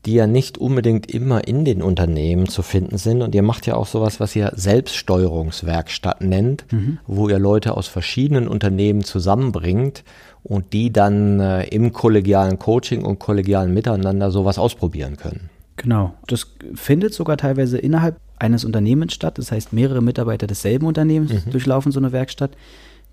die 0.05 0.13
ja 0.13 0.27
nicht 0.27 0.57
unbedingt 0.57 1.11
immer 1.11 1.47
in 1.47 1.65
den 1.65 1.81
Unternehmen 1.81 2.47
zu 2.47 2.61
finden 2.61 2.97
sind. 2.97 3.21
Und 3.21 3.33
ihr 3.33 3.41
macht 3.41 3.65
ja 3.65 3.75
auch 3.75 3.87
sowas, 3.87 4.19
was 4.19 4.35
ihr 4.35 4.51
Selbststeuerungswerkstatt 4.55 6.21
nennt, 6.21 6.71
mhm. 6.71 6.99
wo 7.07 7.27
ihr 7.27 7.39
Leute 7.39 7.75
aus 7.75 7.87
verschiedenen 7.87 8.47
Unternehmen 8.47 9.03
zusammenbringt 9.03 10.03
und 10.43 10.73
die 10.73 10.93
dann 10.93 11.39
äh, 11.39 11.63
im 11.69 11.91
kollegialen 11.91 12.59
Coaching 12.59 13.03
und 13.03 13.17
kollegialen 13.17 13.73
Miteinander 13.73 14.29
sowas 14.29 14.59
ausprobieren 14.59 15.17
können. 15.17 15.49
Genau. 15.77 16.13
Das 16.27 16.47
findet 16.75 17.13
sogar 17.13 17.37
teilweise 17.37 17.79
innerhalb 17.79 18.17
eines 18.37 18.63
Unternehmens 18.63 19.13
statt. 19.13 19.37
Das 19.39 19.51
heißt, 19.51 19.73
mehrere 19.73 20.01
Mitarbeiter 20.01 20.45
desselben 20.45 20.85
Unternehmens 20.85 21.45
mhm. 21.45 21.51
durchlaufen 21.51 21.91
so 21.91 21.99
eine 21.99 22.11
Werkstatt. 22.11 22.51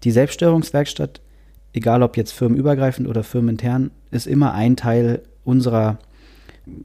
Die 0.05 0.11
Selbststeuerungswerkstatt, 0.11 1.21
egal 1.73 2.03
ob 2.03 2.17
jetzt 2.17 2.33
firmenübergreifend 2.33 3.09
oder 3.09 3.23
firmenintern, 3.23 3.91
ist 4.11 4.27
immer 4.27 4.53
ein 4.55 4.77
Teil 4.77 5.23
unserer 5.45 5.99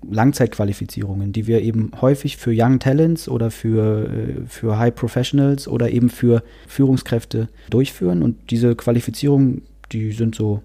Langzeitqualifizierungen, 0.09 1.33
die 1.33 1.45
wir 1.45 1.61
eben 1.61 1.91
häufig 2.01 2.37
für 2.37 2.51
Young 2.53 2.79
Talents 2.79 3.29
oder 3.29 3.51
für, 3.51 4.09
äh, 4.09 4.45
für 4.47 4.79
High 4.79 4.95
Professionals 4.95 5.67
oder 5.67 5.91
eben 5.91 6.09
für 6.09 6.41
Führungskräfte 6.67 7.47
durchführen. 7.69 8.23
Und 8.23 8.49
diese 8.49 8.75
Qualifizierungen, 8.75 9.61
die 9.91 10.11
sind 10.11 10.33
so 10.33 10.63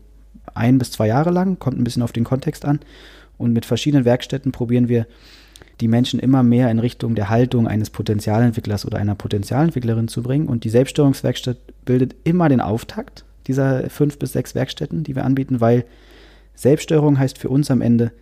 ein 0.54 0.78
bis 0.78 0.92
zwei 0.92 1.08
Jahre 1.08 1.30
lang, 1.30 1.58
kommt 1.58 1.78
ein 1.78 1.84
bisschen 1.84 2.02
auf 2.02 2.12
den 2.12 2.24
Kontext 2.24 2.64
an. 2.64 2.80
Und 3.36 3.52
mit 3.52 3.66
verschiedenen 3.66 4.04
Werkstätten 4.04 4.50
probieren 4.50 4.88
wir 4.88 5.06
die 5.80 5.88
Menschen 5.88 6.20
immer 6.20 6.42
mehr 6.42 6.70
in 6.70 6.78
Richtung 6.78 7.14
der 7.14 7.28
Haltung 7.28 7.66
eines 7.66 7.90
Potenzialentwicklers 7.90 8.86
oder 8.86 8.98
einer 8.98 9.14
Potenzialentwicklerin 9.14 10.08
zu 10.08 10.22
bringen. 10.22 10.46
Und 10.46 10.64
die 10.64 10.70
Selbststeuerungswerkstatt 10.70 11.58
bildet 11.84 12.14
immer 12.24 12.48
den 12.48 12.60
Auftakt 12.60 13.24
dieser 13.46 13.90
fünf 13.90 14.18
bis 14.18 14.32
sechs 14.32 14.54
Werkstätten, 14.54 15.04
die 15.04 15.16
wir 15.16 15.24
anbieten, 15.24 15.60
weil 15.60 15.84
Selbststeuerung 16.54 17.18
heißt 17.18 17.38
für 17.38 17.48
uns 17.48 17.70
am 17.70 17.80
Ende, 17.80 18.12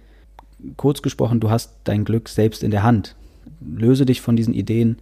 kurz 0.77 1.03
gesprochen, 1.03 1.41
du 1.41 1.51
hast 1.51 1.73
dein 1.85 2.05
Glück 2.05 2.29
selbst 2.29 2.63
in 2.63 2.71
der 2.71 2.83
Hand. 2.83 3.17
Löse 3.61 4.07
dich 4.07 4.21
von 4.21 4.37
diesen 4.37 4.55
Ideen, 4.55 4.99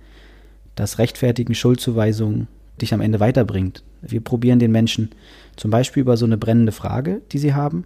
dass 0.74 0.98
Rechtfertigen, 0.98 1.54
Schuldzuweisungen 1.54 2.48
dich 2.80 2.94
am 2.94 3.00
Ende 3.00 3.20
weiterbringt. 3.20 3.82
Wir 4.02 4.20
probieren 4.20 4.58
den 4.58 4.70
Menschen 4.70 5.10
zum 5.56 5.70
Beispiel 5.70 6.02
über 6.02 6.16
so 6.16 6.24
eine 6.24 6.38
brennende 6.38 6.72
Frage, 6.72 7.20
die 7.32 7.38
sie 7.38 7.54
haben, 7.54 7.84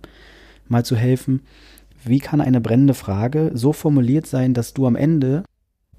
mal 0.69 0.85
zu 0.85 0.97
helfen. 0.97 1.41
Wie 2.05 2.19
kann 2.19 2.41
eine 2.41 2.61
brennende 2.61 2.95
Frage 2.95 3.51
so 3.55 3.73
formuliert 3.73 4.27
sein, 4.27 4.55
dass 4.55 4.75
du 4.75 4.87
am 4.87 4.97
Ende 4.97 5.45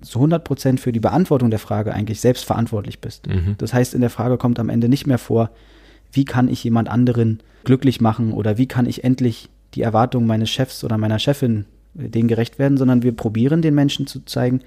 zu 0.02 0.20
100 0.20 0.44
Prozent 0.44 0.80
für 0.80 0.92
die 0.92 1.00
Beantwortung 1.00 1.50
der 1.50 1.60
Frage 1.60 1.94
eigentlich 1.94 2.20
selbst 2.20 2.46
verantwortlich 2.46 3.00
bist? 3.00 3.28
Mhm. 3.28 3.56
Das 3.58 3.74
heißt, 3.74 3.94
in 3.94 4.02
der 4.02 4.10
Frage 4.10 4.38
kommt 4.38 4.60
am 4.60 4.70
Ende 4.70 4.90
nicht 4.90 5.08
mehr 5.08 5.18
vor, 5.18 5.50
wie 6.14 6.26
kann 6.26 6.48
ich 6.48 6.64
jemand 6.64 6.90
anderen 6.90 7.40
glücklich 7.64 8.02
machen 8.02 8.32
oder 8.34 8.58
wie 8.58 8.68
kann 8.68 8.86
ich 8.86 9.04
endlich 9.04 9.50
die 9.74 9.82
Erwartungen 9.82 10.28
meines 10.28 10.50
Chefs 10.50 10.84
oder 10.84 10.98
meiner 10.98 11.20
Chefin 11.20 11.66
äh, 11.98 12.10
denen 12.10 12.28
gerecht 12.28 12.60
werden, 12.60 12.78
sondern 12.78 13.04
wir 13.04 13.16
probieren 13.16 13.62
den 13.62 13.76
Menschen 13.76 14.08
zu 14.08 14.24
zeigen, 14.26 14.62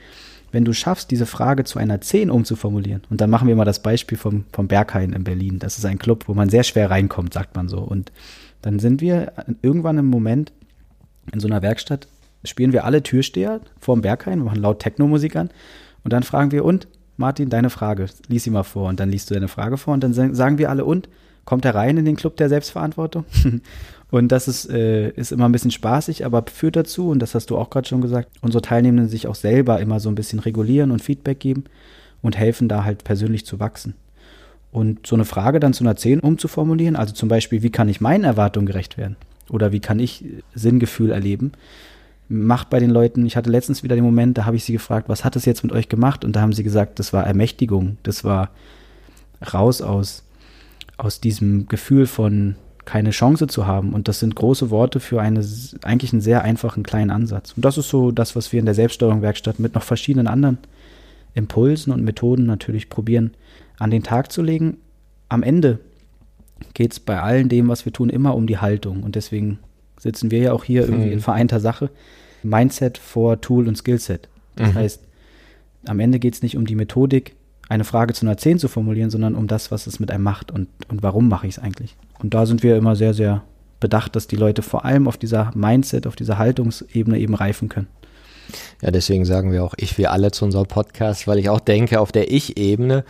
wenn 0.53 0.65
du 0.65 0.73
schaffst, 0.73 1.11
diese 1.11 1.27
Frage 1.27 1.65
zu 1.65 1.79
einer 1.79 2.01
10 2.01 2.31
umzuformulieren, 2.31 3.03
und 3.11 3.21
dann 3.21 3.31
machen 3.31 3.49
wir 3.49 3.57
mal 3.57 3.65
das 3.65 3.83
Beispiel 3.83 4.17
vom, 4.17 4.45
vom 4.53 4.69
Berghain 4.69 5.13
in 5.13 5.25
Berlin. 5.25 5.59
Das 5.59 5.77
ist 5.77 5.85
ein 5.85 5.99
Club, 5.99 6.25
wo 6.29 6.35
man 6.35 6.49
sehr 6.49 6.63
schwer 6.63 6.91
reinkommt, 6.91 7.35
sagt 7.35 7.57
man 7.57 7.69
so. 7.69 7.79
Und 7.79 8.13
dann 8.63 8.79
sind 8.79 9.01
wir 9.01 9.33
irgendwann 9.63 9.99
im 9.99 10.07
Moment 10.07 10.53
in 11.33 11.41
so 11.41 11.49
einer 11.49 11.63
Werkstatt, 11.63 12.07
spielen 12.45 12.73
wir 12.73 12.85
alle 12.85 13.03
Türsteher 13.03 13.61
vorm 13.81 14.03
Berghain, 14.03 14.39
machen 14.39 14.61
laut 14.61 14.79
Techno-Musik 14.79 15.35
an 15.37 15.51
und 16.05 16.13
dann 16.13 16.23
fragen 16.23 16.53
wir, 16.53 16.65
und 16.65 16.87
Martin, 17.17 17.49
deine 17.49 17.71
Frage, 17.71 18.07
lies 18.29 18.45
sie 18.45 18.51
mal 18.51 18.63
vor. 18.63 18.89
Und 18.89 19.01
dann 19.01 19.11
liest 19.11 19.31
du 19.31 19.35
deine 19.35 19.49
Frage 19.49 19.79
vor 19.79 19.95
und 19.95 20.05
dann 20.05 20.13
sagen 20.13 20.59
wir 20.59 20.71
alle, 20.71 20.85
und 20.85 21.09
kommt 21.47 21.65
er 21.65 21.75
rein 21.75 21.97
in 21.97 22.05
den 22.05 22.17
Club 22.17 22.37
der 22.37 22.51
Selbstverantwortung? 22.51 23.25
Und 24.11 24.31
das 24.31 24.47
ist, 24.47 24.71
äh, 24.71 25.11
ist 25.11 25.33
immer 25.33 25.49
ein 25.49 25.53
bisschen 25.53 25.71
spaßig, 25.71 26.25
aber 26.25 26.45
führt 26.53 26.77
dazu, 26.77 27.11
und 27.11 27.19
das 27.19 27.35
hast 27.35 27.51
du 27.51 27.59
auch 27.59 27.71
gerade 27.71 27.89
schon 27.89 28.01
gesagt, 28.01 28.29
unsere 28.41 28.63
Teilnehmenden 28.63 29.09
sich 29.09 29.27
auch 29.27 29.35
selber 29.35 29.81
immer 29.81 29.99
so 29.99 30.09
ein 30.09 30.15
bisschen 30.15 30.39
regulieren 30.39 30.93
und 30.93 31.03
Feedback 31.03 31.41
geben 31.41 31.65
und 32.23 32.37
helfen 32.37 32.69
da 32.69 32.85
halt 32.85 33.03
persönlich 33.03 33.45
zu 33.45 33.59
wachsen. 33.59 33.95
Und 34.71 35.07
so 35.07 35.17
eine 35.17 35.25
Frage 35.25 35.59
dann 35.59 35.73
zu 35.73 35.83
einer 35.83 35.97
10 35.97 36.21
umzuformulieren, 36.21 36.95
also 36.95 37.15
zum 37.15 37.29
Beispiel, 37.29 37.63
wie 37.63 37.71
kann 37.71 37.89
ich 37.89 38.01
meinen 38.01 38.25
Erwartungen 38.25 38.67
gerecht 38.67 38.97
werden? 38.97 39.17
Oder 39.49 39.73
wie 39.73 39.81
kann 39.81 39.99
ich 39.99 40.25
Sinngefühl 40.55 41.11
erleben? 41.11 41.53
Macht 42.29 42.71
bei 42.71 42.79
den 42.79 42.91
Leuten, 42.91 43.27
ich 43.27 43.37
hatte 43.37 43.51
letztens 43.51 43.83
wieder 43.83 43.95
den 43.97 44.05
Moment, 44.05 44.39
da 44.39 44.45
habe 44.45 44.57
ich 44.57 44.65
sie 44.65 44.73
gefragt, 44.73 45.09
was 45.09 45.25
hat 45.25 45.35
das 45.35 45.47
jetzt 45.47 45.63
mit 45.63 45.73
euch 45.73 45.89
gemacht? 45.89 46.25
Und 46.25 46.37
da 46.37 46.43
haben 46.43 46.53
sie 46.53 46.65
gesagt, 46.65 46.99
das 46.99 47.13
war 47.13 47.27
Ermächtigung, 47.27 47.99
das 48.03 48.23
war 48.23 48.51
raus 49.53 49.83
aus, 49.83 50.26
aus 50.97 51.21
diesem 51.21 51.69
Gefühl 51.69 52.07
von, 52.07 52.57
keine 52.85 53.11
Chance 53.11 53.49
zu 53.49 53.67
haben. 53.67 53.93
Und 53.93 54.09
das 54.09 54.21
sind 54.21 54.35
große 54.35 54.71
Worte 54.71 55.01
für 55.01 55.21
eine, 55.21 55.45
eigentlich 55.83 56.13
einen 56.13 56.23
sehr 56.23 56.43
einfachen 56.43 56.83
kleinen 56.83 57.11
Ansatz. 57.11 57.53
Und 57.53 57.65
das 57.65 57.77
ist 57.77 57.89
so 57.89 58.13
das, 58.13 58.37
was 58.37 58.53
wir 58.53 58.61
in 58.61 58.67
der 58.67 58.75
Selbststeuerung-Werkstatt 58.75 59.59
mit 59.59 59.75
noch 59.75 59.83
verschiedenen 59.83 60.29
anderen 60.29 60.59
Impulsen 61.35 61.93
und 61.93 62.03
Methoden 62.03 62.47
natürlich 62.47 62.89
probieren 62.89 63.33
an 63.79 63.91
den 63.91 64.03
Tag 64.03 64.33
zu 64.33 64.41
legen. 64.41 64.79
Am 65.29 65.43
Ende 65.43 65.81
geht 66.73 66.93
es 66.93 67.01
bei 67.01 67.21
allen 67.21 67.49
dem, 67.49 67.69
was 67.69 67.85
wir 67.85 67.93
tun, 67.93 68.09
immer 68.09 68.35
um 68.35 68.47
die 68.47 68.59
Haltung. 68.59 69.03
Und 69.03 69.17
deswegen 69.17 69.59
sitzen 69.99 70.31
wir 70.31 70.39
ja 70.39 70.53
auch 70.53 70.65
hier 70.65 70.83
irgendwie 70.83 71.09
mhm. 71.09 71.13
in 71.13 71.21
vereinter 71.21 71.61
Sache. 71.61 71.91
Mindset 72.43 72.97
vor 72.97 73.41
Tool 73.41 73.69
und 73.69 73.77
Skillset. 73.77 74.29
Das 74.55 74.71
mhm. 74.71 74.75
heißt, 74.75 75.03
am 75.87 76.01
Ende 76.01 76.19
geht 76.19 76.35
es 76.35 76.43
nicht 76.43 76.57
um 76.57 76.67
die 76.67 76.75
Methodik, 76.75 77.36
eine 77.69 77.85
Frage 77.85 78.15
zu 78.15 78.27
einer 78.27 78.37
10 78.37 78.59
zu 78.59 78.69
formulieren, 78.69 79.11
sondern 79.11 79.35
um 79.35 79.47
das, 79.47 79.71
was 79.71 79.87
es 79.87 79.99
mit 79.99 80.11
einem 80.11 80.25
macht 80.25 80.51
und, 80.51 80.69
und 80.89 81.03
warum 81.03 81.29
mache 81.29 81.47
ich 81.47 81.57
es 81.57 81.63
eigentlich. 81.63 81.97
Und 82.19 82.35
da 82.35 82.47
sind 82.47 82.63
wir 82.63 82.77
immer 82.77 82.97
sehr, 82.97 83.15
sehr 83.15 83.43
bedacht, 83.81 84.17
dass 84.17 84.27
die 84.27 84.37
Leute 84.37 84.63
vor 84.63 84.85
allem 84.85 85.09
auf 85.09 85.17
dieser 85.17 85.51
Mindset, 85.55 86.07
auf 86.07 86.17
dieser 86.17 86.39
Haltungsebene 86.39 87.19
eben 87.19 87.35
reifen 87.35 87.69
können. 87.69 87.89
Ja, 88.81 88.91
deswegen 88.91 89.25
sagen 89.25 89.51
wir 89.51 89.65
auch 89.65 89.75
ich, 89.77 89.99
wir 89.99 90.13
alle 90.13 90.31
zu 90.31 90.45
unserem 90.45 90.67
Podcast, 90.67 91.27
weil 91.27 91.39
ich 91.39 91.49
auch 91.49 91.61
denke, 91.61 92.01
auf 92.01 92.13
der 92.13 92.31
Ich-Ebene 92.31 93.05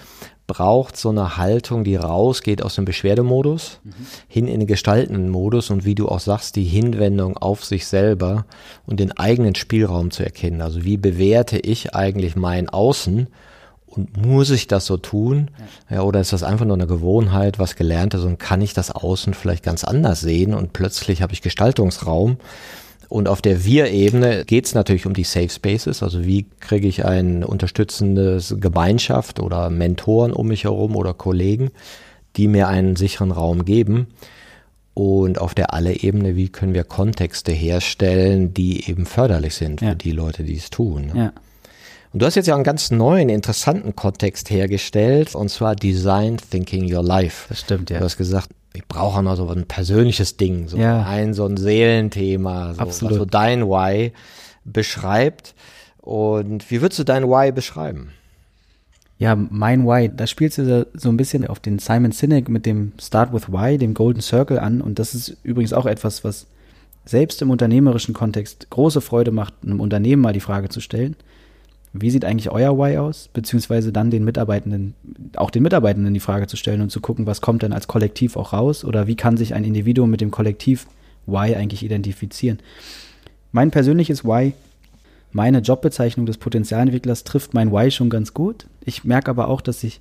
braucht 0.46 0.96
so 0.96 1.10
eine 1.10 1.36
Haltung, 1.36 1.82
die 1.84 1.96
rausgeht 1.96 2.62
aus 2.62 2.76
dem 2.76 2.84
Beschwerdemodus 2.84 3.80
mhm. 3.82 3.92
hin 4.28 4.48
in 4.48 4.60
den 4.60 4.66
gestaltenden 4.66 5.28
Modus 5.28 5.70
und 5.70 5.84
wie 5.84 5.96
du 5.96 6.08
auch 6.08 6.20
sagst, 6.20 6.56
die 6.56 6.64
Hinwendung 6.64 7.36
auf 7.36 7.64
sich 7.64 7.86
selber 7.86 8.46
und 8.86 9.00
den 9.00 9.12
eigenen 9.12 9.56
Spielraum 9.56 10.10
zu 10.10 10.22
erkennen. 10.22 10.62
Also 10.62 10.84
wie 10.84 10.96
bewerte 10.96 11.58
ich 11.58 11.94
eigentlich 11.94 12.36
mein 12.36 12.68
Außen 12.68 13.26
und 13.96 14.26
muss 14.26 14.50
ich 14.50 14.66
das 14.66 14.86
so 14.86 14.96
tun? 14.96 15.50
Ja. 15.88 15.96
ja. 15.96 16.02
oder 16.02 16.20
ist 16.20 16.32
das 16.32 16.42
einfach 16.42 16.64
nur 16.66 16.76
eine 16.76 16.86
Gewohnheit, 16.86 17.58
was 17.58 17.76
gelernt 17.76 18.14
ist 18.14 18.24
und 18.24 18.38
kann 18.38 18.60
ich 18.60 18.74
das 18.74 18.90
Außen 18.90 19.34
vielleicht 19.34 19.64
ganz 19.64 19.84
anders 19.84 20.20
sehen 20.20 20.54
und 20.54 20.72
plötzlich 20.72 21.22
habe 21.22 21.32
ich 21.32 21.42
Gestaltungsraum? 21.42 22.38
Und 23.08 23.28
auf 23.28 23.40
der 23.40 23.64
Wir-Ebene 23.64 24.44
geht 24.44 24.66
es 24.66 24.74
natürlich 24.74 25.06
um 25.06 25.14
die 25.14 25.24
Safe 25.24 25.48
Spaces, 25.48 26.02
also 26.02 26.24
wie 26.24 26.46
kriege 26.60 26.88
ich 26.88 27.04
ein 27.04 27.44
unterstützendes 27.44 28.56
Gemeinschaft 28.58 29.38
oder 29.38 29.70
Mentoren 29.70 30.32
um 30.32 30.48
mich 30.48 30.64
herum 30.64 30.96
oder 30.96 31.14
Kollegen, 31.14 31.70
die 32.36 32.48
mir 32.48 32.68
einen 32.68 32.96
sicheren 32.96 33.30
Raum 33.30 33.64
geben. 33.64 34.08
Und 34.94 35.38
auf 35.38 35.54
der 35.54 35.74
Alle-Ebene, 35.74 36.36
wie 36.36 36.48
können 36.48 36.72
wir 36.72 36.82
Kontexte 36.82 37.52
herstellen, 37.52 38.54
die 38.54 38.88
eben 38.88 39.04
förderlich 39.04 39.54
sind 39.54 39.80
für 39.80 39.86
ja. 39.86 39.94
die 39.94 40.10
Leute, 40.10 40.42
die 40.42 40.56
es 40.56 40.70
tun. 40.70 41.06
Ne? 41.06 41.12
Ja. 41.16 41.32
Und 42.16 42.20
du 42.20 42.24
hast 42.24 42.34
jetzt 42.34 42.46
ja 42.46 42.54
einen 42.54 42.64
ganz 42.64 42.90
neuen, 42.90 43.28
interessanten 43.28 43.94
Kontext 43.94 44.48
hergestellt, 44.48 45.34
und 45.34 45.50
zwar 45.50 45.76
Design 45.76 46.38
Thinking 46.38 46.90
Your 46.90 47.02
Life. 47.02 47.44
Das 47.50 47.60
stimmt, 47.60 47.90
ja. 47.90 47.98
Du 47.98 48.06
hast 48.06 48.16
gesagt, 48.16 48.48
ich 48.72 48.86
brauche 48.88 49.22
noch 49.22 49.36
so 49.36 49.46
ein 49.50 49.66
persönliches 49.66 50.38
Ding, 50.38 50.66
so 50.66 50.78
ja. 50.78 51.02
ein, 51.02 51.34
so 51.34 51.44
ein 51.44 51.58
Seelenthema, 51.58 52.72
so, 52.72 52.80
Absolut. 52.80 53.12
was 53.12 53.18
so 53.18 53.24
dein 53.26 53.66
Why 53.66 54.14
beschreibt. 54.64 55.54
Und 55.98 56.70
wie 56.70 56.80
würdest 56.80 56.98
du 57.00 57.04
dein 57.04 57.24
Why 57.24 57.52
beschreiben? 57.52 58.12
Ja, 59.18 59.36
mein 59.36 59.84
Why, 59.84 60.08
da 60.08 60.26
spielst 60.26 60.56
du 60.56 60.86
so 60.94 61.10
ein 61.10 61.18
bisschen 61.18 61.46
auf 61.46 61.60
den 61.60 61.78
Simon 61.78 62.12
Sinek 62.12 62.48
mit 62.48 62.64
dem 62.64 62.94
Start 62.98 63.34
with 63.34 63.52
Why, 63.52 63.76
dem 63.76 63.92
Golden 63.92 64.22
Circle 64.22 64.58
an. 64.58 64.80
Und 64.80 64.98
das 64.98 65.14
ist 65.14 65.36
übrigens 65.42 65.74
auch 65.74 65.84
etwas, 65.84 66.24
was 66.24 66.46
selbst 67.04 67.42
im 67.42 67.50
unternehmerischen 67.50 68.14
Kontext 68.14 68.70
große 68.70 69.02
Freude 69.02 69.32
macht, 69.32 69.52
einem 69.62 69.80
Unternehmen 69.80 70.22
mal 70.22 70.32
die 70.32 70.40
Frage 70.40 70.70
zu 70.70 70.80
stellen 70.80 71.14
wie 72.00 72.10
sieht 72.10 72.24
eigentlich 72.24 72.50
euer 72.50 72.78
Why 72.78 72.98
aus? 72.98 73.28
Beziehungsweise 73.32 73.92
dann 73.92 74.10
den 74.10 74.24
Mitarbeitenden, 74.24 74.94
auch 75.36 75.50
den 75.50 75.62
Mitarbeitenden 75.62 76.14
die 76.14 76.20
Frage 76.20 76.46
zu 76.46 76.56
stellen 76.56 76.80
und 76.80 76.90
zu 76.90 77.00
gucken, 77.00 77.26
was 77.26 77.40
kommt 77.40 77.62
denn 77.62 77.72
als 77.72 77.86
Kollektiv 77.86 78.36
auch 78.36 78.52
raus? 78.52 78.84
Oder 78.84 79.06
wie 79.06 79.16
kann 79.16 79.36
sich 79.36 79.54
ein 79.54 79.64
Individuum 79.64 80.10
mit 80.10 80.20
dem 80.20 80.30
Kollektiv 80.30 80.86
Why 81.26 81.54
eigentlich 81.54 81.82
identifizieren? 81.82 82.58
Mein 83.52 83.70
persönliches 83.70 84.24
Why, 84.24 84.52
meine 85.32 85.58
Jobbezeichnung 85.58 86.26
des 86.26 86.38
Potenzialentwicklers 86.38 87.24
trifft 87.24 87.54
mein 87.54 87.72
Why 87.72 87.90
schon 87.90 88.10
ganz 88.10 88.34
gut. 88.34 88.66
Ich 88.84 89.04
merke 89.04 89.30
aber 89.30 89.48
auch, 89.48 89.60
dass 89.60 89.84
ich 89.84 90.00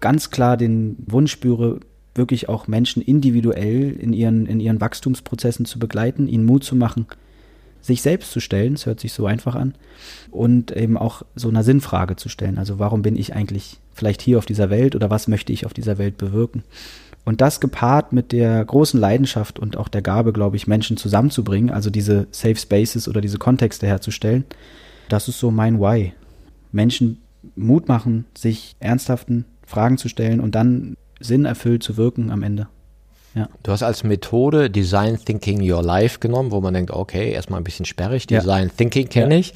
ganz 0.00 0.30
klar 0.30 0.56
den 0.56 0.96
Wunsch 1.06 1.32
spüre, 1.32 1.80
wirklich 2.14 2.48
auch 2.48 2.66
Menschen 2.66 3.02
individuell 3.02 3.92
in 3.92 4.12
ihren, 4.12 4.46
in 4.46 4.60
ihren 4.60 4.80
Wachstumsprozessen 4.80 5.64
zu 5.64 5.78
begleiten, 5.78 6.28
ihnen 6.28 6.44
Mut 6.44 6.64
zu 6.64 6.74
machen, 6.74 7.06
sich 7.80 8.02
selbst 8.02 8.32
zu 8.32 8.40
stellen, 8.40 8.74
es 8.74 8.86
hört 8.86 9.00
sich 9.00 9.12
so 9.12 9.26
einfach 9.26 9.54
an, 9.54 9.74
und 10.30 10.70
eben 10.76 10.96
auch 10.96 11.22
so 11.34 11.48
einer 11.48 11.62
Sinnfrage 11.62 12.16
zu 12.16 12.28
stellen. 12.28 12.58
Also 12.58 12.78
warum 12.78 13.02
bin 13.02 13.16
ich 13.16 13.34
eigentlich 13.34 13.78
vielleicht 13.94 14.22
hier 14.22 14.38
auf 14.38 14.46
dieser 14.46 14.70
Welt 14.70 14.94
oder 14.94 15.10
was 15.10 15.28
möchte 15.28 15.52
ich 15.52 15.66
auf 15.66 15.74
dieser 15.74 15.98
Welt 15.98 16.18
bewirken? 16.18 16.62
Und 17.24 17.40
das 17.40 17.60
gepaart 17.60 18.12
mit 18.12 18.32
der 18.32 18.64
großen 18.64 18.98
Leidenschaft 18.98 19.58
und 19.58 19.76
auch 19.76 19.88
der 19.88 20.02
Gabe, 20.02 20.32
glaube 20.32 20.56
ich, 20.56 20.66
Menschen 20.66 20.96
zusammenzubringen, 20.96 21.70
also 21.70 21.90
diese 21.90 22.26
Safe 22.30 22.56
Spaces 22.56 23.08
oder 23.08 23.20
diese 23.20 23.38
Kontexte 23.38 23.86
herzustellen, 23.86 24.44
das 25.08 25.28
ist 25.28 25.38
so 25.38 25.50
mein 25.50 25.80
Why. 25.80 26.12
Menschen 26.72 27.20
Mut 27.56 27.88
machen, 27.88 28.24
sich 28.36 28.76
ernsthaften 28.80 29.44
Fragen 29.66 29.98
zu 29.98 30.08
stellen 30.08 30.40
und 30.40 30.54
dann 30.54 30.96
sinnerfüllt 31.20 31.82
zu 31.82 31.96
wirken 31.96 32.30
am 32.30 32.42
Ende. 32.42 32.68
Ja. 33.34 33.48
Du 33.62 33.72
hast 33.72 33.82
als 33.82 34.02
Methode 34.02 34.70
Design 34.70 35.18
Thinking 35.24 35.60
Your 35.60 35.82
Life 35.82 36.18
genommen, 36.18 36.50
wo 36.50 36.60
man 36.60 36.74
denkt, 36.74 36.90
okay, 36.90 37.32
erstmal 37.32 37.60
ein 37.60 37.64
bisschen 37.64 37.86
sperrig, 37.86 38.26
Design 38.26 38.68
ja. 38.68 38.74
Thinking 38.76 39.08
kenne 39.08 39.34
ja. 39.34 39.40
ich. 39.40 39.54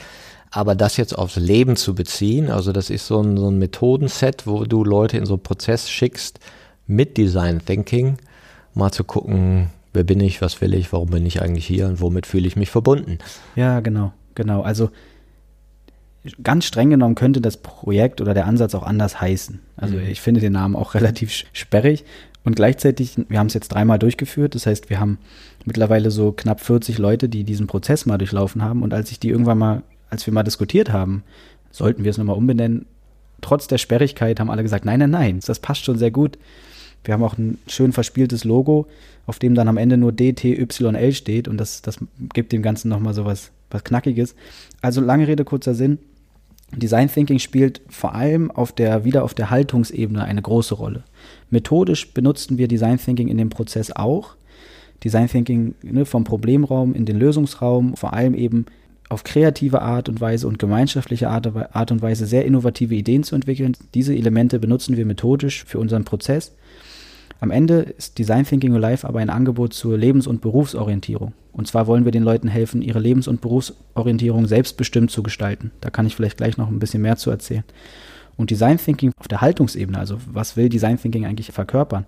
Aber 0.50 0.76
das 0.76 0.96
jetzt 0.96 1.18
aufs 1.18 1.34
Leben 1.36 1.74
zu 1.74 1.96
beziehen, 1.96 2.48
also 2.48 2.70
das 2.70 2.88
ist 2.88 3.08
so 3.08 3.20
ein, 3.20 3.36
so 3.36 3.50
ein 3.50 3.58
Methodenset, 3.58 4.46
wo 4.46 4.64
du 4.64 4.84
Leute 4.84 5.16
in 5.16 5.26
so 5.26 5.34
einen 5.34 5.42
Prozess 5.42 5.90
schickst 5.90 6.38
mit 6.86 7.16
Design 7.16 7.60
Thinking, 7.64 8.18
mal 8.74 8.92
zu 8.92 9.02
gucken, 9.02 9.70
wer 9.92 10.04
bin 10.04 10.20
ich, 10.20 10.40
was 10.40 10.60
will 10.60 10.74
ich, 10.74 10.92
warum 10.92 11.10
bin 11.10 11.26
ich 11.26 11.42
eigentlich 11.42 11.66
hier 11.66 11.86
und 11.86 12.00
womit 12.00 12.26
fühle 12.26 12.46
ich 12.46 12.54
mich 12.54 12.70
verbunden. 12.70 13.18
Ja, 13.56 13.80
genau, 13.80 14.12
genau. 14.36 14.62
Also 14.62 14.90
ganz 16.42 16.64
streng 16.64 16.90
genommen 16.90 17.14
könnte 17.14 17.40
das 17.40 17.56
Projekt 17.56 18.20
oder 18.20 18.34
der 18.34 18.46
Ansatz 18.46 18.74
auch 18.74 18.82
anders 18.82 19.20
heißen. 19.20 19.60
Also 19.76 19.96
mhm. 19.96 20.06
ich 20.06 20.20
finde 20.20 20.40
den 20.40 20.52
Namen 20.52 20.76
auch 20.76 20.94
relativ 20.94 21.32
sperrig. 21.52 22.04
Und 22.44 22.56
gleichzeitig, 22.56 23.16
wir 23.28 23.38
haben 23.38 23.46
es 23.46 23.54
jetzt 23.54 23.68
dreimal 23.68 23.98
durchgeführt, 23.98 24.54
das 24.54 24.66
heißt, 24.66 24.90
wir 24.90 25.00
haben 25.00 25.18
mittlerweile 25.64 26.10
so 26.10 26.32
knapp 26.32 26.60
40 26.60 26.98
Leute, 26.98 27.28
die 27.28 27.42
diesen 27.42 27.66
Prozess 27.66 28.04
mal 28.04 28.18
durchlaufen 28.18 28.62
haben. 28.62 28.82
Und 28.82 28.92
als 28.92 29.10
ich 29.10 29.18
die 29.18 29.30
irgendwann 29.30 29.58
mal, 29.58 29.82
als 30.10 30.26
wir 30.26 30.34
mal 30.34 30.42
diskutiert 30.42 30.92
haben, 30.92 31.22
sollten 31.70 32.04
wir 32.04 32.10
es 32.10 32.18
nochmal 32.18 32.36
umbenennen, 32.36 32.86
trotz 33.40 33.66
der 33.66 33.78
Sperrigkeit 33.78 34.40
haben 34.40 34.50
alle 34.50 34.62
gesagt, 34.62 34.84
nein, 34.84 34.98
nein, 35.00 35.10
nein, 35.10 35.40
das 35.44 35.58
passt 35.58 35.84
schon 35.84 35.98
sehr 35.98 36.10
gut. 36.10 36.38
Wir 37.02 37.14
haben 37.14 37.22
auch 37.22 37.36
ein 37.36 37.58
schön 37.66 37.92
verspieltes 37.92 38.44
Logo, 38.44 38.86
auf 39.26 39.38
dem 39.38 39.54
dann 39.54 39.68
am 39.68 39.76
Ende 39.76 39.96
nur 39.96 40.12
DTYL 40.12 41.12
steht 41.12 41.48
und 41.48 41.58
das, 41.58 41.82
das 41.82 41.98
gibt 42.32 42.52
dem 42.52 42.62
Ganzen 42.62 42.88
nochmal 42.88 43.14
so 43.14 43.24
was, 43.24 43.50
was 43.70 43.84
Knackiges. 43.84 44.34
Also 44.80 45.00
lange 45.00 45.26
Rede, 45.28 45.44
kurzer 45.44 45.74
Sinn. 45.74 45.98
Design 46.72 47.10
Thinking 47.10 47.38
spielt 47.38 47.82
vor 47.88 48.14
allem 48.14 48.50
auf 48.50 48.72
der, 48.72 49.04
wieder 49.04 49.22
auf 49.22 49.34
der 49.34 49.50
Haltungsebene 49.50 50.24
eine 50.24 50.42
große 50.42 50.74
Rolle. 50.74 51.04
Methodisch 51.54 52.12
benutzten 52.12 52.58
wir 52.58 52.68
Design 52.68 52.98
Thinking 52.98 53.28
in 53.28 53.38
dem 53.38 53.48
Prozess 53.48 53.92
auch. 53.92 54.34
Design 55.02 55.28
Thinking 55.28 55.74
ne, 55.82 56.04
vom 56.04 56.24
Problemraum 56.24 56.94
in 56.94 57.06
den 57.06 57.18
Lösungsraum, 57.18 57.96
vor 57.96 58.12
allem 58.12 58.34
eben 58.34 58.66
auf 59.08 59.22
kreative 59.22 59.80
Art 59.80 60.08
und 60.08 60.20
Weise 60.20 60.48
und 60.48 60.58
gemeinschaftliche 60.58 61.28
Art, 61.28 61.90
und 61.92 62.02
Weise 62.02 62.26
sehr 62.26 62.44
innovative 62.44 62.94
Ideen 62.94 63.22
zu 63.22 63.34
entwickeln. 63.34 63.76
Diese 63.94 64.14
Elemente 64.14 64.58
benutzen 64.58 64.96
wir 64.96 65.06
methodisch 65.06 65.64
für 65.64 65.78
unseren 65.78 66.04
Prozess. 66.04 66.56
Am 67.38 67.50
Ende 67.50 67.80
ist 67.80 68.18
Design 68.18 68.44
Thinking 68.44 68.74
Alive 68.74 69.06
aber 69.06 69.20
ein 69.20 69.30
Angebot 69.30 69.74
zur 69.74 69.96
Lebens- 69.96 70.26
und 70.26 70.40
Berufsorientierung. 70.40 71.34
Und 71.52 71.68
zwar 71.68 71.86
wollen 71.86 72.04
wir 72.04 72.12
den 72.12 72.22
Leuten 72.24 72.48
helfen, 72.48 72.82
ihre 72.82 72.98
Lebens- 72.98 73.28
und 73.28 73.40
Berufsorientierung 73.40 74.46
selbstbestimmt 74.46 75.10
zu 75.10 75.22
gestalten. 75.22 75.70
Da 75.80 75.90
kann 75.90 76.06
ich 76.06 76.16
vielleicht 76.16 76.38
gleich 76.38 76.56
noch 76.56 76.68
ein 76.68 76.78
bisschen 76.80 77.02
mehr 77.02 77.16
zu 77.16 77.30
erzählen. 77.30 77.64
Und 78.36 78.50
Design 78.50 78.78
Thinking 78.78 79.12
auf 79.18 79.28
der 79.28 79.40
Haltungsebene, 79.40 79.98
also 79.98 80.18
was 80.26 80.56
will 80.56 80.68
Design 80.68 80.98
Thinking 80.98 81.24
eigentlich 81.24 81.52
verkörpern, 81.52 82.06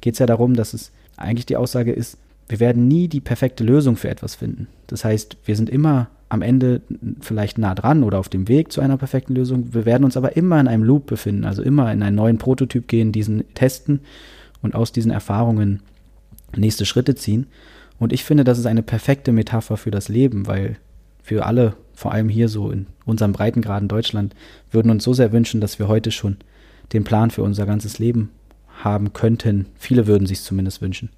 geht 0.00 0.14
es 0.14 0.18
ja 0.18 0.26
darum, 0.26 0.54
dass 0.54 0.74
es 0.74 0.92
eigentlich 1.16 1.46
die 1.46 1.56
Aussage 1.56 1.92
ist, 1.92 2.18
wir 2.48 2.60
werden 2.60 2.88
nie 2.88 3.08
die 3.08 3.20
perfekte 3.20 3.62
Lösung 3.62 3.96
für 3.96 4.08
etwas 4.08 4.34
finden. 4.34 4.68
Das 4.86 5.04
heißt, 5.04 5.36
wir 5.44 5.54
sind 5.56 5.68
immer 5.68 6.08
am 6.30 6.42
Ende 6.42 6.82
vielleicht 7.20 7.58
nah 7.58 7.74
dran 7.74 8.02
oder 8.02 8.18
auf 8.18 8.28
dem 8.28 8.48
Weg 8.48 8.72
zu 8.72 8.80
einer 8.80 8.96
perfekten 8.96 9.34
Lösung. 9.34 9.72
Wir 9.72 9.84
werden 9.84 10.04
uns 10.04 10.16
aber 10.16 10.36
immer 10.36 10.60
in 10.60 10.68
einem 10.68 10.82
Loop 10.82 11.06
befinden, 11.06 11.44
also 11.44 11.62
immer 11.62 11.92
in 11.92 12.02
einen 12.02 12.16
neuen 12.16 12.38
Prototyp 12.38 12.88
gehen, 12.88 13.12
diesen 13.12 13.44
testen 13.54 14.00
und 14.62 14.74
aus 14.74 14.92
diesen 14.92 15.10
Erfahrungen 15.10 15.80
nächste 16.56 16.86
Schritte 16.86 17.14
ziehen. 17.14 17.46
Und 17.98 18.12
ich 18.12 18.24
finde, 18.24 18.44
das 18.44 18.58
ist 18.58 18.66
eine 18.66 18.82
perfekte 18.82 19.32
Metapher 19.32 19.76
für 19.76 19.90
das 19.90 20.08
Leben, 20.08 20.46
weil 20.46 20.76
wir 21.24 21.46
alle, 21.46 21.74
vor 21.98 22.12
allem 22.12 22.28
hier 22.28 22.48
so 22.48 22.70
in 22.70 22.86
unserem 23.04 23.32
Breitengraden 23.32 23.88
Deutschland, 23.88 24.36
würden 24.70 24.92
uns 24.92 25.02
so 25.02 25.14
sehr 25.14 25.32
wünschen, 25.32 25.60
dass 25.60 25.80
wir 25.80 25.88
heute 25.88 26.12
schon 26.12 26.36
den 26.92 27.02
Plan 27.02 27.32
für 27.32 27.42
unser 27.42 27.66
ganzes 27.66 27.98
Leben 27.98 28.30
haben 28.84 29.12
könnten. 29.12 29.66
Viele 29.76 30.06
würden 30.06 30.24
sich 30.24 30.42
zumindest 30.42 30.80
wünschen. 30.80 31.10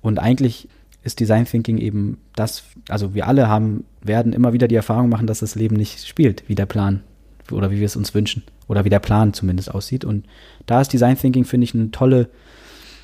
Und 0.00 0.20
eigentlich 0.20 0.68
ist 1.02 1.18
Design 1.18 1.44
Thinking 1.44 1.76
eben 1.76 2.18
das, 2.36 2.62
also 2.88 3.14
wir 3.14 3.26
alle 3.26 3.48
haben, 3.48 3.84
werden 4.00 4.32
immer 4.32 4.52
wieder 4.52 4.68
die 4.68 4.76
Erfahrung 4.76 5.08
machen, 5.08 5.26
dass 5.26 5.40
das 5.40 5.56
Leben 5.56 5.74
nicht 5.74 6.06
spielt, 6.06 6.48
wie 6.48 6.54
der 6.54 6.66
Plan 6.66 7.02
oder 7.50 7.72
wie 7.72 7.80
wir 7.80 7.86
es 7.86 7.96
uns 7.96 8.14
wünschen 8.14 8.44
oder 8.68 8.84
wie 8.84 8.90
der 8.90 9.00
Plan 9.00 9.32
zumindest 9.32 9.74
aussieht. 9.74 10.04
Und 10.04 10.24
da 10.66 10.80
ist 10.80 10.92
Design 10.92 11.18
Thinking, 11.18 11.44
finde 11.44 11.64
ich, 11.64 11.74
eine 11.74 11.90
tolle 11.90 12.28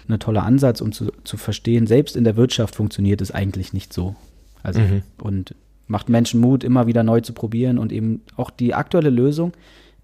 ein 0.09 0.20
toller 0.20 0.44
Ansatz, 0.44 0.81
um 0.81 0.92
zu, 0.92 1.12
zu 1.24 1.37
verstehen, 1.37 1.87
selbst 1.87 2.16
in 2.16 2.24
der 2.24 2.37
Wirtschaft 2.37 2.76
funktioniert 2.76 3.20
es 3.20 3.31
eigentlich 3.31 3.74
nicht 3.74 3.92
so. 3.92 4.16
Also 4.62 4.81
mhm. 4.81 5.02
und 5.20 5.54
macht 5.88 6.09
Menschen 6.09 6.40
Mut, 6.40 6.62
immer 6.62 6.87
wieder 6.87 7.03
neu 7.03 7.20
zu 7.20 7.33
probieren 7.33 7.79
und 7.79 7.92
eben 7.92 8.22
auch 8.37 8.51
die 8.51 8.74
aktuelle 8.74 9.11
Lösung, 9.11 9.53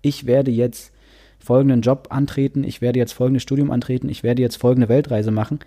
ich 0.02 0.26
werde 0.26 0.50
jetzt 0.50 0.92
folgenden 1.38 1.82
Job 1.82 2.08
antreten, 2.10 2.64
ich 2.64 2.80
werde 2.80 2.98
jetzt 2.98 3.12
folgendes 3.12 3.42
Studium 3.42 3.70
antreten, 3.70 4.08
ich 4.08 4.22
werde 4.22 4.42
jetzt 4.42 4.56
folgende 4.56 4.88
Weltreise 4.88 5.30
machen. 5.30 5.60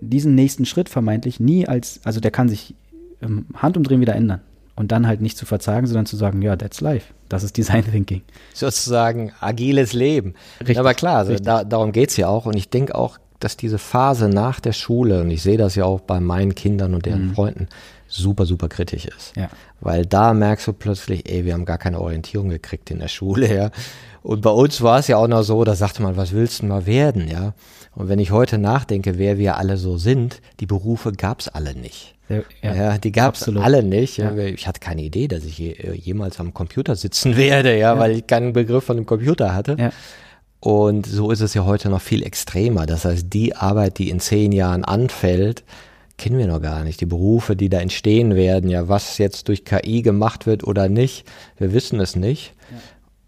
Diesen 0.00 0.34
nächsten 0.34 0.66
Schritt 0.66 0.88
vermeintlich 0.88 1.40
nie 1.40 1.66
als, 1.66 2.00
also 2.04 2.20
der 2.20 2.30
kann 2.30 2.48
sich 2.48 2.74
im 3.20 3.46
Handumdrehen 3.54 4.00
wieder 4.00 4.14
ändern. 4.14 4.40
Und 4.78 4.92
dann 4.92 5.06
halt 5.06 5.22
nicht 5.22 5.38
zu 5.38 5.46
verzagen, 5.46 5.86
sondern 5.86 6.04
zu 6.04 6.16
sagen, 6.16 6.42
ja, 6.42 6.54
that's 6.54 6.82
life. 6.82 7.14
Das 7.30 7.42
ist 7.42 7.56
Design 7.56 7.82
Thinking. 7.90 8.20
Sozusagen 8.52 9.32
agiles 9.40 9.94
Leben. 9.94 10.34
Richtig, 10.60 10.78
Aber 10.78 10.92
klar, 10.92 11.16
also 11.16 11.34
da, 11.36 11.64
darum 11.64 11.92
geht's 11.92 12.18
ja 12.18 12.28
auch. 12.28 12.44
Und 12.44 12.56
ich 12.56 12.68
denke 12.68 12.94
auch, 12.94 13.16
dass 13.40 13.56
diese 13.56 13.78
Phase 13.78 14.28
nach 14.28 14.60
der 14.60 14.72
Schule, 14.72 15.22
und 15.22 15.30
ich 15.30 15.42
sehe 15.42 15.56
das 15.56 15.76
ja 15.76 15.84
auch 15.86 16.00
bei 16.00 16.20
meinen 16.20 16.54
Kindern 16.54 16.94
und 16.94 17.06
deren 17.06 17.28
mhm. 17.28 17.34
Freunden, 17.34 17.68
super, 18.16 18.46
super 18.46 18.68
kritisch 18.68 19.06
ist. 19.06 19.36
Ja. 19.36 19.48
Weil 19.80 20.06
da 20.06 20.34
merkst 20.34 20.66
du 20.66 20.72
plötzlich, 20.72 21.30
ey, 21.30 21.44
wir 21.44 21.54
haben 21.54 21.64
gar 21.64 21.78
keine 21.78 22.00
Orientierung 22.00 22.48
gekriegt 22.48 22.90
in 22.90 22.98
der 22.98 23.08
Schule, 23.08 23.54
ja. 23.54 23.70
Und 24.22 24.42
bei 24.42 24.50
uns 24.50 24.82
war 24.82 24.98
es 24.98 25.06
ja 25.06 25.18
auch 25.18 25.28
noch 25.28 25.42
so, 25.42 25.62
da 25.64 25.74
sagte 25.74 26.02
man, 26.02 26.16
was 26.16 26.32
willst 26.32 26.62
du 26.62 26.66
mal 26.66 26.86
werden, 26.86 27.28
ja. 27.28 27.54
Und 27.94 28.08
wenn 28.08 28.18
ich 28.18 28.30
heute 28.30 28.58
nachdenke, 28.58 29.18
wer 29.18 29.38
wir 29.38 29.56
alle 29.56 29.76
so 29.76 29.96
sind, 29.96 30.40
die 30.60 30.66
Berufe 30.66 31.12
gab's 31.12 31.48
alle 31.48 31.74
nicht. 31.74 32.14
Ja, 32.28 32.74
ja, 32.74 32.98
die 32.98 33.12
gab's 33.12 33.48
alle 33.48 33.82
nicht. 33.82 34.16
Ja. 34.16 34.36
Ich 34.36 34.66
hatte 34.66 34.80
keine 34.80 35.02
Idee, 35.02 35.28
dass 35.28 35.44
ich 35.44 35.58
jemals 35.58 36.40
am 36.40 36.52
Computer 36.52 36.96
sitzen 36.96 37.36
werde, 37.36 37.78
ja, 37.78 37.98
weil 37.98 38.12
ich 38.12 38.26
keinen 38.26 38.52
Begriff 38.52 38.84
von 38.84 38.96
dem 38.96 39.06
Computer 39.06 39.54
hatte. 39.54 39.92
Und 40.58 41.06
so 41.06 41.30
ist 41.30 41.40
es 41.40 41.54
ja 41.54 41.64
heute 41.64 41.88
noch 41.88 42.00
viel 42.00 42.24
extremer. 42.24 42.86
Das 42.86 43.04
heißt, 43.04 43.32
die 43.32 43.54
Arbeit, 43.54 43.98
die 43.98 44.10
in 44.10 44.18
zehn 44.18 44.50
Jahren 44.50 44.84
anfällt, 44.84 45.62
kennen 46.18 46.38
wir 46.38 46.46
noch 46.46 46.62
gar 46.62 46.84
nicht. 46.84 47.00
Die 47.00 47.06
Berufe, 47.06 47.56
die 47.56 47.68
da 47.68 47.80
entstehen 47.80 48.34
werden, 48.34 48.70
ja, 48.70 48.88
was 48.88 49.18
jetzt 49.18 49.48
durch 49.48 49.64
KI 49.64 50.02
gemacht 50.02 50.46
wird 50.46 50.64
oder 50.64 50.88
nicht, 50.88 51.26
wir 51.58 51.72
wissen 51.72 52.00
es 52.00 52.16
nicht. 52.16 52.54
Ja. 52.70 52.78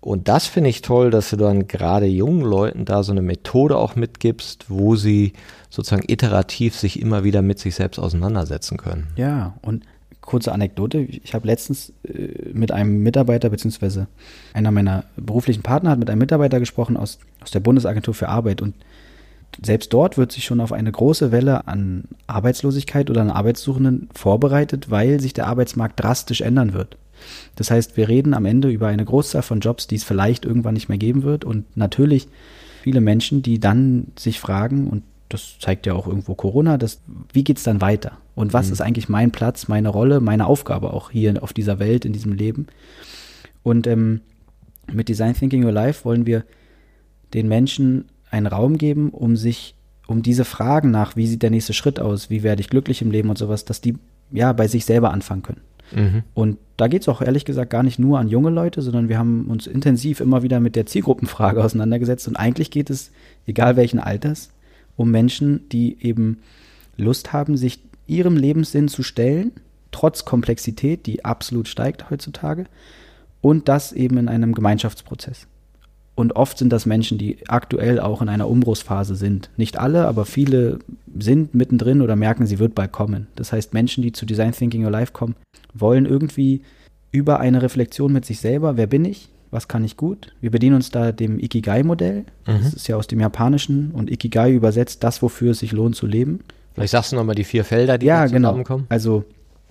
Und 0.01 0.29
das 0.29 0.47
finde 0.47 0.71
ich 0.71 0.81
toll, 0.81 1.11
dass 1.11 1.31
du 1.31 1.37
dann 1.37 1.67
gerade 1.67 2.07
jungen 2.07 2.43
Leuten 2.43 2.85
da 2.85 3.03
so 3.03 3.13
eine 3.13 3.23
Methode 3.23 3.77
auch 3.77 3.97
mitgibst, 3.97 4.67
wo 4.69 4.97
sie 4.97 5.33
sozusagen 5.71 6.05
iterativ 6.07 6.77
sich 6.77 7.01
immer 7.01 7.25
wieder 7.25 7.43
mit 7.43 7.59
sich 7.59 7.75
selbst 7.75 7.99
auseinandersetzen 7.99 8.79
können. 8.79 9.09
Ja, 9.17 9.57
und 9.61 9.85
kurze 10.29 10.53
Anekdote. 10.53 11.01
Ich 11.01 11.35
habe 11.35 11.47
letztens 11.47 11.93
äh, 12.05 12.51
mit 12.53 12.71
einem 12.71 13.03
Mitarbeiter, 13.03 13.49
beziehungsweise 13.49 14.07
einer 14.53 14.71
meiner 14.71 15.05
beruflichen 15.17 15.63
Partner 15.63 15.91
hat 15.91 15.99
mit 15.99 16.11
einem 16.11 16.21
Mitarbeiter 16.21 16.61
gesprochen 16.61 16.97
aus, 16.97 17.19
aus 17.41 17.51
der 17.51 17.61
Bundesagentur 17.61 18.15
für 18.15 18.29
Arbeit 18.29 18.63
und 18.63 18.75
selbst 19.63 19.93
dort 19.93 20.19
wird 20.19 20.33
sich 20.33 20.45
schon 20.45 20.61
auf 20.61 20.73
eine 20.73 20.93
große 20.93 21.33
Welle 21.33 21.67
an 21.67 22.05
Arbeitslosigkeit 22.27 23.11
oder 23.11 23.23
an 23.23 23.31
Arbeitssuchenden 23.31 24.09
vorbereitet, 24.15 24.91
weil 24.91 25.21
sich 25.21 25.33
der 25.33 25.47
Arbeitsmarkt 25.47 26.01
drastisch 26.01 26.41
ändern 26.41 26.75
wird. 26.75 26.97
Das 27.57 27.71
heißt, 27.71 27.97
wir 27.97 28.09
reden 28.09 28.35
am 28.35 28.45
Ende 28.45 28.71
über 28.71 28.87
eine 28.87 29.05
Großzahl 29.05 29.43
von 29.43 29.61
Jobs, 29.61 29.89
die 29.89 29.97
es 29.97 30.05
vielleicht 30.05 30.45
irgendwann 30.45 30.75
nicht 30.75 30.89
mehr 30.89 30.99
geben 30.99 31.25
wird 31.25 31.45
und 31.45 31.77
natürlich 31.77 32.29
viele 32.83 33.01
Menschen, 33.01 33.43
die 33.43 33.59
dann 33.59 34.09
sich 34.17 34.39
fragen, 34.39 34.89
und 34.89 35.03
das 35.29 35.59
zeigt 35.59 35.87
ja 35.87 35.95
auch 35.95 36.07
irgendwo 36.07 36.35
Corona, 36.35 36.79
dass, 36.79 37.01
wie 37.33 37.45
geht 37.45 37.59
es 37.59 37.65
dann 37.65 37.81
weiter? 37.81 38.13
Und 38.35 38.53
was 38.53 38.69
mhm. 38.69 38.73
ist 38.75 38.81
eigentlich 38.81 39.09
mein 39.09 39.33
Platz, 39.33 39.67
meine 39.67 39.89
Rolle, 39.89 40.21
meine 40.21 40.47
Aufgabe 40.47 40.93
auch 40.93 41.11
hier 41.11 41.43
auf 41.43 41.53
dieser 41.53 41.81
Welt, 41.81 42.05
in 42.05 42.13
diesem 42.13 42.33
Leben? 42.33 42.69
Und 43.65 43.87
ähm, 43.87 44.21
mit 44.91 45.09
Design 45.09 45.35
Thinking 45.35 45.65
Your 45.65 45.73
Life 45.73 46.05
wollen 46.05 46.25
wir 46.25 46.45
den 47.35 47.49
Menschen 47.49 48.07
einen 48.31 48.47
Raum 48.47 48.79
geben, 48.79 49.11
um 49.11 49.37
sich, 49.37 49.75
um 50.07 50.23
diese 50.23 50.45
Fragen 50.45 50.91
nach, 50.91 51.17
wie 51.17 51.27
sieht 51.27 51.43
der 51.43 51.51
nächste 51.51 51.73
Schritt 51.73 52.01
aus, 52.01 52.31
wie 52.31 52.43
werde 52.43 52.61
ich 52.61 52.71
glücklich 52.71 53.03
im 53.03 53.11
Leben 53.11 53.31
und 53.31 53.39
sowas, 53.39 53.65
dass 53.65 53.81
die 53.81 53.97
ja 54.31 54.53
bei 54.53 54.69
sich 54.69 54.85
selber 54.85 55.13
anfangen 55.13 55.43
können. 55.43 55.61
Mhm. 55.95 56.23
Und 56.35 56.59
da 56.77 56.87
geht 56.87 57.03
es 57.03 57.09
auch 57.09 57.23
ehrlich 57.23 57.45
gesagt 57.45 57.71
gar 57.71 57.83
nicht 57.83 57.99
nur 57.99 58.19
an 58.19 58.29
junge 58.29 58.51
Leute, 58.51 58.83
sondern 58.83 59.09
wir 59.09 59.19
haben 59.19 59.47
uns 59.47 59.67
intensiv 59.67 60.21
immer 60.21 60.43
wieder 60.43 60.61
mit 60.61 60.77
der 60.77 60.87
Zielgruppenfrage 60.87 61.63
auseinandergesetzt. 61.65 62.29
Und 62.29 62.37
eigentlich 62.37 62.71
geht 62.71 62.91
es, 62.91 63.11
egal 63.47 63.77
welchen 63.77 63.99
Alters, 63.99 64.51
um 64.97 65.11
Menschen, 65.11 65.69
die 65.71 65.97
eben 66.01 66.39
Lust 66.97 67.33
haben, 67.33 67.57
sich 67.57 67.81
ihrem 68.07 68.37
Lebenssinn 68.37 68.89
zu 68.89 69.03
stellen, 69.03 69.53
trotz 69.91 70.25
Komplexität, 70.25 71.07
die 71.07 71.25
absolut 71.25 71.69
steigt 71.69 72.11
heutzutage, 72.11 72.67
und 73.41 73.69
das 73.69 73.93
eben 73.93 74.19
in 74.19 74.29
einem 74.29 74.55
Gemeinschaftsprozess. 74.55 75.47
Und 76.19 76.35
oft 76.35 76.59
sind 76.59 76.73
das 76.73 76.85
Menschen, 76.85 77.17
die 77.17 77.39
aktuell 77.47 78.01
auch 78.01 78.21
in 78.21 78.29
einer 78.29 78.49
Umbruchsphase 78.49 79.15
sind. 79.15 79.51
Nicht 79.57 79.79
alle, 79.79 80.09
aber 80.09 80.25
viele 80.25 80.81
sind 81.17 81.55
mittendrin 81.55 82.03
oder 82.03 82.17
merken, 82.17 82.45
sie 82.45 82.59
wird 82.59 82.75
bald 82.75 82.91
kommen. 82.91 83.29
Das 83.37 83.53
heißt, 83.53 83.73
Menschen, 83.73 84.03
die 84.03 84.11
zu 84.11 84.27
Design 84.27 84.51
Thinking 84.51 84.85
Your 84.85 84.91
Life 84.91 85.13
kommen, 85.13 85.37
wollen 85.75 86.07
irgendwie 86.07 86.63
über 87.13 87.39
eine 87.39 87.63
Reflexion 87.63 88.13
mit 88.13 88.25
sich 88.25 88.41
selber, 88.41 88.77
wer 88.77 88.89
bin 88.89 89.05
ich, 89.05 89.29
was 89.53 89.69
kann 89.69 89.85
ich 89.85 89.97
gut? 89.97 90.35
Wir 90.41 90.51
bedienen 90.51 90.75
uns 90.75 90.91
da 90.91 91.13
dem 91.13 91.39
Ikigai-Modell. 91.39 92.25
Mhm. 92.49 92.65
Das 92.65 92.75
ist 92.75 92.89
ja 92.89 92.97
aus 92.97 93.07
dem 93.07 93.21
Japanischen 93.21 93.93
und 93.93 94.11
Ikigai 94.11 94.53
übersetzt 94.53 95.05
das, 95.05 95.23
wofür 95.23 95.53
es 95.53 95.61
sich 95.61 95.71
lohnt 95.71 95.95
zu 95.95 96.09
leben. 96.09 96.41
Vielleicht 96.75 96.91
sagst 96.91 97.13
du 97.13 97.17
nochmal 97.17 97.37
die 97.37 97.45
vier 97.45 97.65
Felder, 97.65 97.97
die 97.97 98.07
ja, 98.07 98.27
genau. 98.27 98.61
Also 98.89 99.23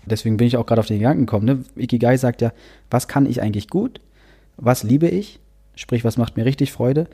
deswegen 0.06 0.38
bin 0.38 0.48
ich 0.48 0.56
auch 0.56 0.66
gerade 0.66 0.80
auf 0.80 0.88
den 0.88 1.00
Gedanken 1.00 1.26
gekommen. 1.26 1.46
Ne? 1.46 1.66
Ikigai 1.76 2.16
sagt 2.16 2.42
ja, 2.42 2.54
was 2.90 3.10
kann 3.10 3.26
ich 3.26 3.42
eigentlich 3.42 3.68
gut? 3.68 4.00
Was 4.56 4.84
liebe 4.84 5.10
ich? 5.10 5.42
Sprich, 5.78 6.04
was 6.04 6.18
macht 6.18 6.38
mir 6.38 6.46
richtig 6.46 6.72
Freude? 6.72 7.08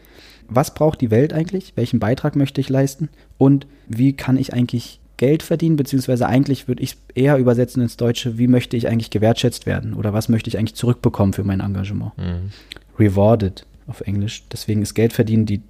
Was 0.48 0.74
braucht 0.74 1.02
die 1.02 1.12
Welt 1.12 1.34
eigentlich? 1.34 1.74
Welchen 1.76 2.00
Beitrag 2.00 2.36
möchte 2.36 2.62
ich 2.62 2.70
leisten? 2.70 3.10
Und 3.38 3.68
wie 3.88 4.14
kann 4.14 4.38
ich 4.38 4.54
eigentlich 4.54 5.00
Geld 5.18 5.44
verdienen? 5.44 5.76
Beziehungsweise 5.76 6.28
eigentlich 6.28 6.68
würde 6.68 6.82
ich 6.82 6.92
es 6.94 6.98
eher 7.14 7.38
übersetzen 7.38 7.84
ins 7.84 7.98
Deutsche, 7.98 8.38
wie 8.38 8.48
möchte 8.48 8.78
ich 8.78 8.88
eigentlich 8.88 9.10
gewertschätzt 9.10 9.66
werden? 9.66 9.94
Oder 9.94 10.14
was 10.14 10.30
möchte 10.30 10.48
ich 10.48 10.58
eigentlich 10.58 10.76
zurückbekommen 10.76 11.34
für 11.34 11.44
mein 11.44 11.60
Engagement? 11.60 12.18
Mhm. 12.18 12.52
Rewarded 12.98 13.66
auf 13.88 14.02
Englisch. 14.02 14.44
Deswegen 14.52 14.82
ist 14.82 14.94
Geld 14.94 15.14
verdienen 15.14 15.46
die 15.46 15.62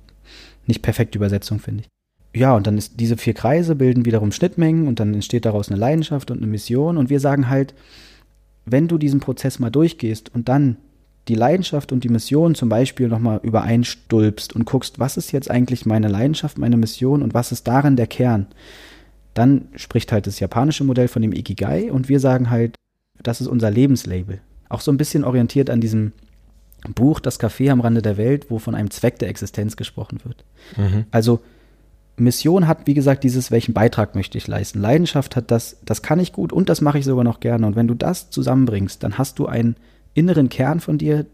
nicht 0.68 0.82
perfekte 0.82 1.18
Übersetzung, 1.18 1.60
finde 1.60 1.84
ich. 1.84 2.40
Ja, 2.40 2.56
und 2.56 2.66
dann 2.68 2.78
ist 2.78 3.00
diese 3.00 3.18
vier 3.18 3.34
Kreise 3.34 3.76
bilden 3.76 4.06
wiederum 4.06 4.32
Schnittmengen 4.32 4.88
und 4.88 5.00
dann 5.00 5.14
entsteht 5.14 5.46
daraus 5.46 5.70
eine 5.70 5.80
Leidenschaft 5.80 6.32
und 6.32 6.38
eine 6.38 6.48
Mission. 6.48 6.98
Und 6.98 7.10
wir 7.10 7.20
sagen 7.20 7.50
halt, 7.50 7.74
wenn 8.66 8.88
du 8.88 8.98
diesen 8.98 9.20
Prozess 9.20 9.60
mal 9.60 9.70
durchgehst 9.70 10.34
und 10.34 10.50
dann 10.50 10.78
die 11.28 11.36
Leidenschaft 11.36 11.92
und 11.92 12.04
die 12.04 12.10
Mission 12.10 12.56
zum 12.56 12.70
Beispiel 12.70 13.08
nochmal 13.08 13.40
übereinstülpst 13.44 14.54
und 14.54 14.66
guckst, 14.66 15.00
was 15.00 15.18
ist 15.18 15.32
jetzt 15.32 15.50
eigentlich 15.50 15.86
meine 15.86 16.10
Leidenschaft, 16.10 16.58
meine 16.58 16.78
Mission 16.78 17.22
und 17.22 17.34
was 17.34 17.52
ist 17.52 17.68
darin 17.68 17.96
der 17.96 18.08
Kern, 18.08 18.48
dann 19.34 19.70
spricht 19.76 20.12
halt 20.12 20.28
das 20.28 20.40
japanische 20.40 20.84
Modell 20.84 21.08
von 21.08 21.22
dem 21.22 21.34
Ikigai 21.34 21.92
und 21.92 22.10
wir 22.10 22.20
sagen 22.20 22.50
halt, 22.50 22.76
das 23.22 23.42
ist 23.42 23.48
unser 23.48 23.72
Lebenslabel. 23.72 24.42
Auch 24.70 24.82
so 24.82 24.92
ein 24.92 24.98
bisschen 24.98 25.24
orientiert 25.24 25.70
an 25.70 25.82
diesem 25.82 26.12
Buch 26.96 27.22
Das 27.22 27.40
Café 27.40 27.72
am 27.72 27.80
Rande 27.80 28.02
der 28.02 28.18
Welt, 28.18 28.48
wo 28.50 28.60
von 28.60 28.76
einem 28.76 28.92
Zweck 28.92 29.20
der 29.20 29.30
Existenz 29.30 29.78
gesprochen 29.78 30.20
wird. 30.24 30.44
Mhm. 30.76 31.06
Also 31.12 31.40
Mission 32.18 32.68
hat, 32.68 32.86
wie 32.86 32.94
gesagt, 32.94 33.24
dieses, 33.24 33.50
welchen 33.50 33.74
Beitrag 33.74 34.16
möchte 34.16 34.38
ich 34.38 34.48
leisten. 34.48 34.82
Leidenschaft 34.82 35.36
hat 35.36 35.50
das, 35.50 35.78
das 35.86 36.02
kann 36.02 36.20
ich 36.20 36.34
gut 36.34 36.52
und 36.52 36.70
das 36.70 36.82
mache 36.82 37.00
ich 37.00 37.06
sogar 37.06 37.24
noch 37.24 37.40
gerne. 37.40 37.66
Und 37.66 37.76
wenn 37.76 37.88
du 37.88 37.96
das 37.96 38.30
zusammenbringst, 38.30 39.02
dann 39.02 39.18
hast 39.18 39.40
du 39.40 39.48
einen 39.48 39.76
inneren 40.13 40.49
Kern 40.49 40.80
von 40.80 40.97
dir, 40.97 41.26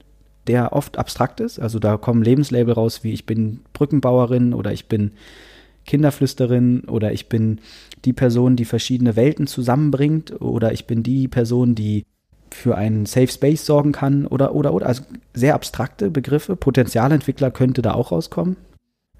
der 0.48 0.74
oft 0.74 0.98
abstrakt 0.98 1.40
ist. 1.40 1.60
Also 1.60 1.80
da 1.80 1.98
kommen 1.98 2.24
Lebenslabel 2.24 2.74
raus, 2.74 3.04
wie 3.04 3.14
ich 3.14 3.26
bin 3.26 3.62
Brückenbauerin 3.74 4.54
oder 4.54 4.72
ich 4.72 4.88
bin 4.88 5.12
Kinderflüsterin 5.86 6.82
oder 6.82 7.12
ich 7.12 7.30
bin 7.30 7.60
die 8.06 8.14
Person, 8.14 8.56
die 8.56 8.66
verschiedene 8.66 9.16
Welten 9.16 9.48
zusammenbringt 9.48 10.42
oder 10.42 10.72
ich 10.72 10.86
bin 10.86 11.04
die 11.04 11.28
Person, 11.28 11.76
die 11.76 12.06
für 12.52 12.76
einen 12.76 13.06
Safe 13.06 13.28
Space 13.28 13.66
sorgen 13.66 13.92
kann 13.92 14.26
oder 14.26 14.56
oder 14.56 14.74
oder 14.74 14.88
also 14.88 15.04
sehr 15.34 15.56
abstrakte 15.56 16.10
Begriffe. 16.10 16.56
Potenzialentwickler 16.56 17.52
könnte 17.52 17.82
da 17.82 17.94
auch 17.94 18.12
rauskommen. 18.12 18.58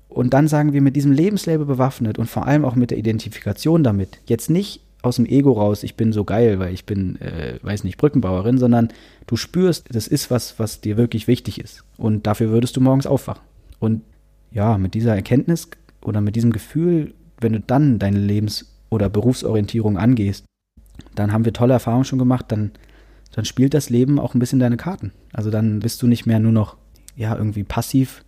Und 0.08 0.34
dann 0.34 0.48
sagen 0.48 0.74
wir 0.74 0.82
mit 0.82 0.96
diesem 0.96 1.12
Lebenslabel 1.12 1.66
bewaffnet 1.66 2.18
und 2.18 2.28
vor 2.28 2.48
allem 2.48 2.66
auch 2.66 2.76
mit 2.76 2.90
der 2.90 2.98
Identifikation 2.98 3.84
damit, 3.84 4.20
jetzt 4.26 4.50
nicht 4.50 4.82
aus 5.02 5.16
dem 5.16 5.26
Ego 5.26 5.54
raus, 5.54 5.84
ich 5.84 5.96
bin 5.96 6.12
so 6.12 6.26
geil, 6.26 6.60
weil 6.60 6.74
ich 6.74 6.86
bin, 6.86 7.20
äh, 7.22 7.60
weiß 7.62 7.84
nicht, 7.84 7.98
Brückenbauerin, 7.98 8.58
sondern 8.58 8.90
du 9.28 9.38
spürst, 9.38 9.88
das 9.96 10.08
ist 10.08 10.30
was, 10.30 10.60
was 10.60 10.82
dir 10.82 10.98
wirklich 10.98 11.28
wichtig 11.28 11.60
ist. 11.60 11.84
Und 11.98 12.28
dafür 12.28 12.50
würdest 12.50 12.76
du 12.76 12.82
morgens 12.82 13.08
aufwachen. 13.08 13.42
Und 13.80 14.02
ja, 14.52 14.78
mit 14.78 14.94
dieser 14.94 15.16
Erkenntnis 15.16 15.70
oder 16.02 16.22
mit 16.22 16.36
diesem 16.36 16.52
Gefühl, 16.52 17.14
wenn 17.40 17.54
du 17.54 17.60
dann 17.60 18.00
deine 18.00 18.20
Lebens- 18.20 18.66
oder 18.90 19.10
Berufsorientierung 19.10 19.98
angehst, 19.98 20.44
dann 21.16 21.32
haben 21.32 21.46
wir 21.46 21.54
tolle 21.54 21.74
Erfahrungen 21.74 22.06
schon 22.06 22.20
gemacht, 22.20 22.46
dann, 22.50 22.72
dann 23.32 23.46
spielt 23.46 23.74
das 23.74 23.90
Leben 23.90 24.20
auch 24.20 24.34
ein 24.34 24.40
bisschen 24.40 24.60
deine 24.60 24.78
Karten. 24.78 25.14
Also 25.32 25.50
dann 25.50 25.80
bist 25.80 26.02
du 26.02 26.08
nicht 26.08 26.26
mehr 26.26 26.40
nur 26.40 26.52
noch, 26.52 26.76
ja, 27.16 27.36
irgendwie 27.36 27.64
passiv 27.64 28.26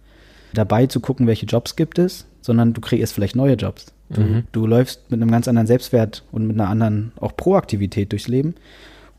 dabei 0.53 0.86
zu 0.86 0.99
gucken, 0.99 1.27
welche 1.27 1.45
Jobs 1.45 1.75
gibt 1.75 1.99
es, 1.99 2.27
sondern 2.41 2.73
du 2.73 2.81
kreierst 2.81 3.13
vielleicht 3.13 3.36
neue 3.36 3.55
Jobs. 3.55 3.93
Du, 4.13 4.21
Mhm. 4.21 4.43
du 4.52 4.67
läufst 4.67 5.10
mit 5.10 5.21
einem 5.21 5.32
ganz 5.32 5.47
anderen 5.47 5.67
Selbstwert 5.67 6.24
und 6.32 6.47
mit 6.47 6.60
einer 6.60 6.69
anderen 6.69 7.12
auch 7.19 7.36
Proaktivität 7.36 8.12
durchs 8.12 8.28
Leben. 8.28 8.56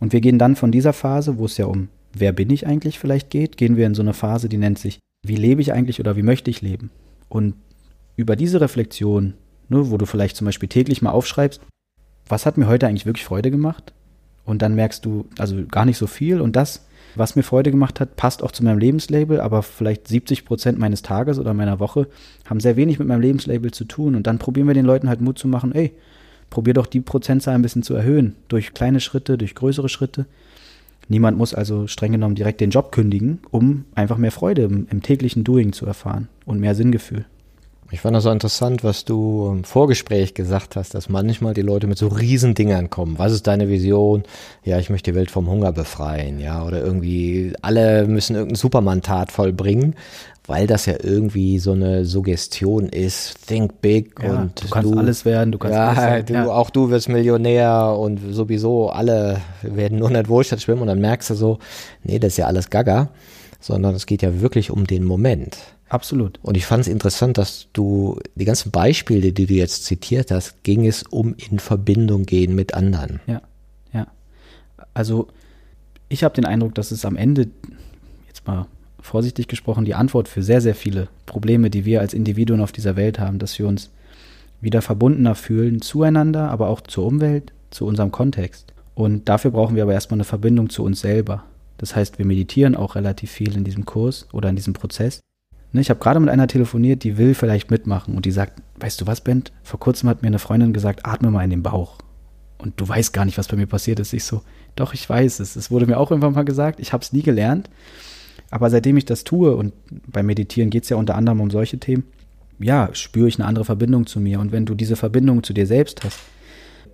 Und 0.01 0.13
wir 0.13 0.21
gehen 0.21 0.39
dann 0.39 0.57
von 0.57 0.73
dieser 0.73 0.93
Phase, 0.93 1.39
wo 1.39 1.47
es 1.47 1.57
ja 1.57 1.67
um 1.67 1.89
wer 2.15 2.33
bin 2.33 2.51
ich 2.51 2.67
eigentlich 2.67 2.99
vielleicht 2.99 3.31
geht, 3.31 3.57
gehen 3.57 3.77
wir 3.77 3.87
in 3.87 3.95
so 3.95 4.03
eine 4.03 4.15
Phase, 4.15 4.49
die 4.49 4.59
nennt 4.59 4.79
sich, 4.79 4.99
wie 5.27 5.37
lebe 5.37 5.61
ich 5.63 5.73
eigentlich 5.73 6.01
oder 6.01 6.17
wie 6.17 6.23
möchte 6.23 6.51
ich 6.51 6.61
leben? 6.63 6.91
Und 7.29 7.55
über 8.17 8.37
diese 8.37 8.61
Reflexion, 8.61 9.35
ne, 9.69 9.91
wo 9.91 9.97
du 9.97 10.07
vielleicht 10.07 10.37
zum 10.37 10.45
Beispiel 10.45 10.69
täglich 10.69 11.03
mal 11.03 11.11
aufschreibst, 11.11 11.61
was 12.29 12.47
hat 12.47 12.59
mir 12.59 12.67
heute 12.67 12.87
eigentlich 12.87 13.07
wirklich 13.07 13.25
Freude 13.25 13.51
gemacht? 13.51 13.93
Und 14.45 14.63
dann 14.63 14.75
merkst 14.75 15.05
du, 15.05 15.27
also 15.39 15.65
gar 15.67 15.85
nicht 15.85 15.99
so 15.99 16.07
viel. 16.07 16.41
Und 16.41 16.57
das, 16.57 16.85
was 17.15 17.37
mir 17.37 17.43
Freude 17.43 17.71
gemacht 17.71 18.01
hat, 18.01 18.17
passt 18.17 18.43
auch 18.43 18.53
zu 18.53 18.65
meinem 18.65 18.79
Lebenslabel, 18.79 19.41
aber 19.41 19.63
vielleicht 19.63 20.09
70 20.09 20.45
Prozent 20.45 20.79
meines 20.79 21.03
Tages 21.03 21.39
oder 21.39 21.55
meiner 21.55 21.81
Woche 21.81 22.09
haben 22.47 22.61
sehr 22.61 22.77
wenig 22.77 22.99
mit 22.99 23.09
meinem 23.09 23.21
Lebenslabel 23.21 23.71
zu 23.71 23.85
tun. 23.85 24.15
Und 24.15 24.27
dann 24.27 24.39
probieren 24.39 24.67
wir 24.67 24.75
den 24.75 24.87
Leuten 24.87 25.09
halt 25.09 25.21
Mut 25.21 25.39
zu 25.39 25.49
machen, 25.49 25.73
ey, 25.73 25.93
probier 26.51 26.75
doch 26.75 26.87
die 26.87 27.01
Prozentzahl 27.01 27.55
ein 27.55 27.63
bisschen 27.63 27.83
zu 27.83 27.95
erhöhen. 27.95 28.37
Durch 28.49 28.75
kleine 28.75 29.01
Schritte, 29.01 29.39
durch 29.39 29.55
größere 29.55 29.89
Schritte. 29.89 30.27
Niemand 31.09 31.37
muss 31.37 31.55
also 31.55 31.87
streng 31.87 32.13
genommen 32.13 32.35
direkt 32.35 32.61
den 32.61 32.71
Job 32.71 32.93
kündigen, 32.93 33.41
um 33.51 33.85
einfach 33.95 34.19
mehr 34.19 34.31
Freude 34.31 34.63
im, 34.63 34.87
im 34.91 35.03
täglichen 35.03 35.45
Doing 35.45 35.73
zu 35.73 35.85
erfahren 35.87 36.29
und 36.47 36.61
mehr 36.61 36.75
Sinngefühl. 36.75 37.25
Ich 37.95 38.01
fand 38.01 38.17
das 38.17 38.25
so 38.25 38.31
interessant, 38.31 38.83
was 38.85 39.05
du 39.05 39.51
im 39.53 39.65
Vorgespräch 39.65 40.33
gesagt 40.33 40.77
hast, 40.77 40.95
dass 40.95 41.11
manchmal 41.11 41.53
die 41.53 41.61
Leute 41.61 41.87
mit 41.87 41.99
so 41.99 42.09
riesen 42.09 42.55
Dingern 42.55 42.89
kommen. 42.89 43.19
Was 43.19 43.33
ist 43.33 43.47
deine 43.47 43.69
Vision? 43.69 44.23
Ja, 44.65 44.79
ich 44.79 44.89
möchte 44.89 45.11
die 45.11 45.15
Welt 45.15 45.31
vom 45.31 45.47
Hunger 45.51 45.73
befreien, 45.73 46.41
ja, 46.41 46.65
oder 46.65 46.83
irgendwie 46.83 47.53
alle 47.61 48.07
müssen 48.07 48.35
irgendeine 48.35 48.57
Superman-Tat 48.57 49.31
vollbringen, 49.31 49.95
weil 50.47 50.67
das 50.67 50.87
ja 50.87 50.95
irgendwie 51.03 51.59
so 51.59 51.73
eine 51.73 52.07
Suggestion 52.07 52.89
ist. 52.89 53.47
Think 53.47 53.83
big 53.83 54.15
Ja, 54.23 54.41
und 54.41 54.65
du 54.65 54.69
kannst 54.71 54.97
alles 54.97 55.25
werden, 55.27 55.53
du 55.53 55.59
kannst 55.59 55.77
ja, 55.77 55.89
alles 55.89 55.99
sein. 55.99 56.25
du, 56.25 56.33
Ja. 56.33 56.47
auch 56.47 56.71
du 56.71 56.89
wirst 56.89 57.11
Millionär 57.11 57.95
und 57.99 58.21
sowieso 58.33 58.89
alle 58.89 59.43
werden 59.61 59.99
nur 59.99 60.09
nicht 60.09 60.31
Wohlstand 60.31 60.63
schwimmen 60.63 60.81
und 60.81 60.89
dann 60.89 61.01
merkst 61.01 61.29
du 61.29 61.35
so, 61.35 61.59
nee, 62.05 62.19
das 62.19 62.29
ist 62.33 62.37
ja 62.39 62.47
alles 62.47 62.71
Gaga, 62.71 63.11
sondern 63.61 63.95
es 63.95 64.07
geht 64.07 64.23
ja 64.23 64.41
wirklich 64.41 64.71
um 64.71 64.87
den 64.87 65.05
Moment. 65.05 65.59
Absolut. 65.93 66.39
Und 66.41 66.57
ich 66.57 66.65
fand 66.65 66.81
es 66.81 66.89
interessant, 66.89 67.37
dass 67.37 67.69
du 67.75 68.19
die 68.35 68.47
ganzen 68.47 68.71
Beispiele, 68.71 69.35
die 69.35 69.45
du 69.45 69.53
jetzt 69.53 69.85
zitiert 69.85 70.31
hast, 70.31 70.65
ging 70.65 70.87
es 70.87 71.03
um 71.03 71.35
in 71.35 71.59
Verbindung 71.59 72.25
gehen 72.25 72.55
mit 72.55 72.73
anderen. 72.73 73.21
Ja, 73.27 73.43
ja. 73.93 74.07
Also 74.95 75.29
ich 76.09 76.25
habe 76.25 76.35
den 76.35 76.47
Eindruck, 76.47 76.75
dass 76.75 76.93
es 76.93 77.05
am 77.05 77.15
Ende, 77.15 77.49
jetzt 78.27 78.47
mal 78.47 78.69
vorsichtig 79.01 79.49
gesprochen, 79.49 79.85
die 79.85 79.95
Antwort 79.95 80.29
für 80.29 80.43
sehr, 80.43 80.63
sehr 80.63 80.75
viele 80.75 81.09
Probleme, 81.27 81.69
die 81.69 81.85
wir 81.85 82.01
als 82.01 82.15
Individuen 82.15 82.63
auf 82.63 82.73
dieser 82.73 82.97
Welt 82.97 83.19
haben, 83.19 83.39
dass 83.39 83.59
wir 83.59 83.69
uns 83.69 83.91
wieder 84.63 84.81
verbundener 84.81 85.35
fühlen 85.35 85.83
zueinander, 85.83 86.51
aber 86.51 86.69
auch 86.69 86.81
zur 86.81 87.05
Umwelt, 87.05 87.53
zu 87.69 87.85
unserem 87.85 88.13
Kontext. 88.13 88.73
Und 88.95 89.29
dafür 89.29 89.51
brauchen 89.51 89.77
wir 89.77 89.83
aber 89.83 89.93
erstmal 89.93 90.17
eine 90.17 90.25
Verbindung 90.25 90.71
zu 90.71 90.85
uns 90.85 91.03
selber. 91.03 91.45
Das 91.77 91.95
heißt, 91.95 92.19
wir 92.19 92.25
meditieren 92.25 92.77
auch 92.77 92.95
relativ 92.95 93.31
viel 93.31 93.55
in 93.55 93.65
diesem 93.65 93.85
Kurs 93.85 94.27
oder 94.33 94.49
in 94.49 94.57
diesem 94.57 94.73
Prozess. 94.73 95.21
Ne, 95.73 95.81
Ich 95.81 95.91
habe 95.91 96.01
gerade 96.01 96.21
mit 96.21 96.29
einer 96.29 96.47
telefoniert, 96.47 97.03
die 97.03 97.19
will 97.19 97.35
vielleicht 97.35 97.71
mitmachen 97.71 98.15
und 98.15 98.27
die 98.27 98.31
sagt, 98.31 98.63
weißt 98.81 99.01
du 99.01 99.07
was, 99.07 99.23
Bent? 99.23 99.53
Vor 99.63 99.81
kurzem 99.81 100.09
hat 100.09 100.23
mir 100.23 100.29
eine 100.29 100.39
Freundin 100.39 100.73
gesagt, 100.73 101.07
atme 101.07 101.31
mal 101.31 101.45
in 101.45 101.51
den 101.51 101.63
Bauch. 101.63 101.99
Und 102.59 102.81
du 102.81 102.89
weißt 102.89 103.13
gar 103.13 103.25
nicht, 103.25 103.39
was 103.39 103.49
bei 103.49 103.57
mir 103.57 103.67
passiert 103.67 103.99
ist. 103.99 104.13
Ich 104.13 104.25
so, 104.25 104.43
doch, 104.77 104.95
ich 104.95 105.09
weiß 105.09 105.41
es. 105.41 105.57
Es 105.57 105.71
wurde 105.71 105.87
mir 105.87 105.99
auch 105.99 106.11
irgendwann 106.11 106.35
mal 106.35 106.45
gesagt. 106.45 106.79
Ich 106.79 106.93
habe 106.93 107.03
es 107.03 107.13
nie 107.13 107.23
gelernt. 107.23 107.69
Aber 108.51 108.71
seitdem 108.71 108.97
ich 108.97 109.05
das 109.05 109.25
tue, 109.25 109.57
und 109.57 109.73
beim 110.07 110.27
Meditieren 110.27 110.71
geht 110.71 110.85
es 110.85 110.91
ja 110.91 110.97
unter 110.97 111.15
anderem 111.15 111.41
um 111.41 111.51
solche 111.51 111.79
Themen, 111.79 112.05
ja, 112.59 112.91
spüre 112.93 113.27
ich 113.27 113.39
eine 113.39 113.49
andere 113.49 113.65
Verbindung 113.65 114.07
zu 114.07 114.21
mir. 114.21 114.39
Und 114.39 114.53
wenn 114.53 114.67
du 114.67 114.75
diese 114.75 114.95
Verbindung 114.95 115.43
zu 115.43 115.53
dir 115.53 115.67
selbst 115.67 116.05
hast, 116.05 116.21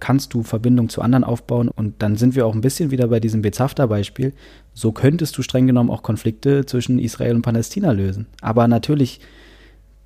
kannst 0.00 0.34
du 0.34 0.42
Verbindung 0.42 0.88
zu 0.88 1.02
anderen 1.02 1.24
aufbauen. 1.24 1.68
Und 1.68 2.02
dann 2.02 2.16
sind 2.16 2.34
wir 2.34 2.46
auch 2.46 2.54
ein 2.54 2.60
bisschen 2.60 2.90
wieder 2.90 3.08
bei 3.08 3.20
diesem 3.20 3.42
Bezafta-Beispiel. 3.42 4.32
So 4.74 4.92
könntest 4.92 5.36
du 5.38 5.42
streng 5.42 5.66
genommen 5.66 5.90
auch 5.90 6.02
Konflikte 6.02 6.66
zwischen 6.66 6.98
Israel 6.98 7.34
und 7.34 7.42
Palästina 7.42 7.92
lösen. 7.92 8.26
Aber 8.40 8.68
natürlich, 8.68 9.20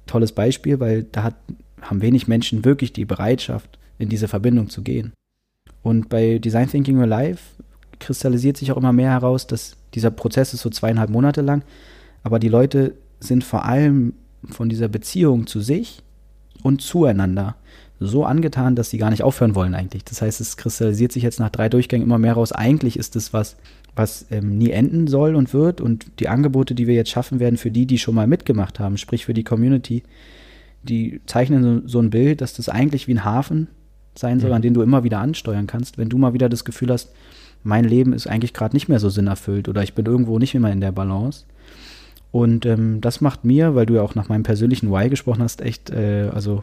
tolles 0.06 0.32
Beispiel, 0.32 0.80
weil 0.80 1.04
da 1.04 1.22
hat, 1.22 1.36
haben 1.80 2.02
wenig 2.02 2.28
Menschen 2.28 2.64
wirklich 2.64 2.92
die 2.92 3.04
Bereitschaft, 3.04 3.78
in 3.98 4.08
diese 4.08 4.28
Verbindung 4.28 4.68
zu 4.68 4.82
gehen. 4.82 5.12
Und 5.82 6.08
bei 6.08 6.38
Design 6.38 6.68
Thinking 6.68 7.00
Life 7.02 7.62
kristallisiert 8.00 8.56
sich 8.56 8.72
auch 8.72 8.76
immer 8.76 8.92
mehr 8.92 9.10
heraus, 9.10 9.46
dass 9.46 9.76
dieser 9.94 10.10
Prozess 10.10 10.54
ist 10.54 10.62
so 10.62 10.70
zweieinhalb 10.70 11.10
Monate 11.10 11.40
lang, 11.40 11.62
aber 12.22 12.38
die 12.38 12.48
Leute 12.48 12.94
sind 13.20 13.44
vor 13.44 13.64
allem 13.64 14.14
von 14.50 14.68
dieser 14.68 14.88
Beziehung 14.88 15.46
zu 15.46 15.60
sich 15.60 16.02
und 16.62 16.82
zueinander 16.82 17.56
so 18.06 18.24
angetan, 18.24 18.76
dass 18.76 18.90
sie 18.90 18.98
gar 18.98 19.10
nicht 19.10 19.22
aufhören 19.22 19.54
wollen 19.54 19.74
eigentlich. 19.74 20.04
Das 20.04 20.22
heißt, 20.22 20.40
es 20.40 20.56
kristallisiert 20.56 21.12
sich 21.12 21.22
jetzt 21.22 21.40
nach 21.40 21.50
drei 21.50 21.68
Durchgängen 21.68 22.06
immer 22.06 22.18
mehr 22.18 22.34
raus. 22.34 22.52
Eigentlich 22.52 22.98
ist 22.98 23.16
es 23.16 23.32
was, 23.32 23.56
was 23.94 24.26
ähm, 24.30 24.58
nie 24.58 24.70
enden 24.70 25.06
soll 25.06 25.34
und 25.34 25.52
wird. 25.54 25.80
Und 25.80 26.06
die 26.20 26.28
Angebote, 26.28 26.74
die 26.74 26.86
wir 26.86 26.94
jetzt 26.94 27.10
schaffen 27.10 27.40
werden 27.40 27.56
für 27.56 27.70
die, 27.70 27.86
die 27.86 27.98
schon 27.98 28.14
mal 28.14 28.26
mitgemacht 28.26 28.80
haben, 28.80 28.96
sprich 28.96 29.24
für 29.26 29.34
die 29.34 29.44
Community, 29.44 30.02
die 30.82 31.20
zeichnen 31.26 31.62
so, 31.62 31.88
so 31.88 31.98
ein 32.00 32.10
Bild, 32.10 32.40
dass 32.40 32.54
das 32.54 32.68
eigentlich 32.68 33.06
wie 33.08 33.14
ein 33.14 33.24
Hafen 33.24 33.68
sein 34.14 34.40
soll, 34.40 34.50
Mhm. 34.50 34.56
an 34.56 34.62
den 34.62 34.74
du 34.74 34.82
immer 34.82 35.04
wieder 35.04 35.18
ansteuern 35.20 35.66
kannst. 35.66 35.98
Wenn 35.98 36.08
du 36.08 36.18
mal 36.18 36.34
wieder 36.34 36.48
das 36.48 36.64
Gefühl 36.64 36.90
hast, 36.90 37.12
mein 37.62 37.84
Leben 37.84 38.12
ist 38.12 38.26
eigentlich 38.26 38.52
gerade 38.54 38.74
nicht 38.74 38.88
mehr 38.88 38.98
so 38.98 39.08
sinnerfüllt 39.08 39.68
oder 39.68 39.82
ich 39.82 39.94
bin 39.94 40.06
irgendwo 40.06 40.38
nicht 40.38 40.54
mehr 40.54 40.72
in 40.72 40.80
der 40.80 40.92
Balance. 40.92 41.44
Und 42.32 42.64
ähm, 42.66 43.00
das 43.00 43.20
macht 43.20 43.44
mir, 43.44 43.74
weil 43.74 43.86
du 43.86 43.94
ja 43.94 44.02
auch 44.02 44.14
nach 44.14 44.28
meinem 44.28 44.42
persönlichen 44.42 44.90
Why 44.90 45.08
gesprochen 45.10 45.42
hast, 45.42 45.60
echt, 45.60 45.90
äh, 45.90 46.30
also 46.34 46.62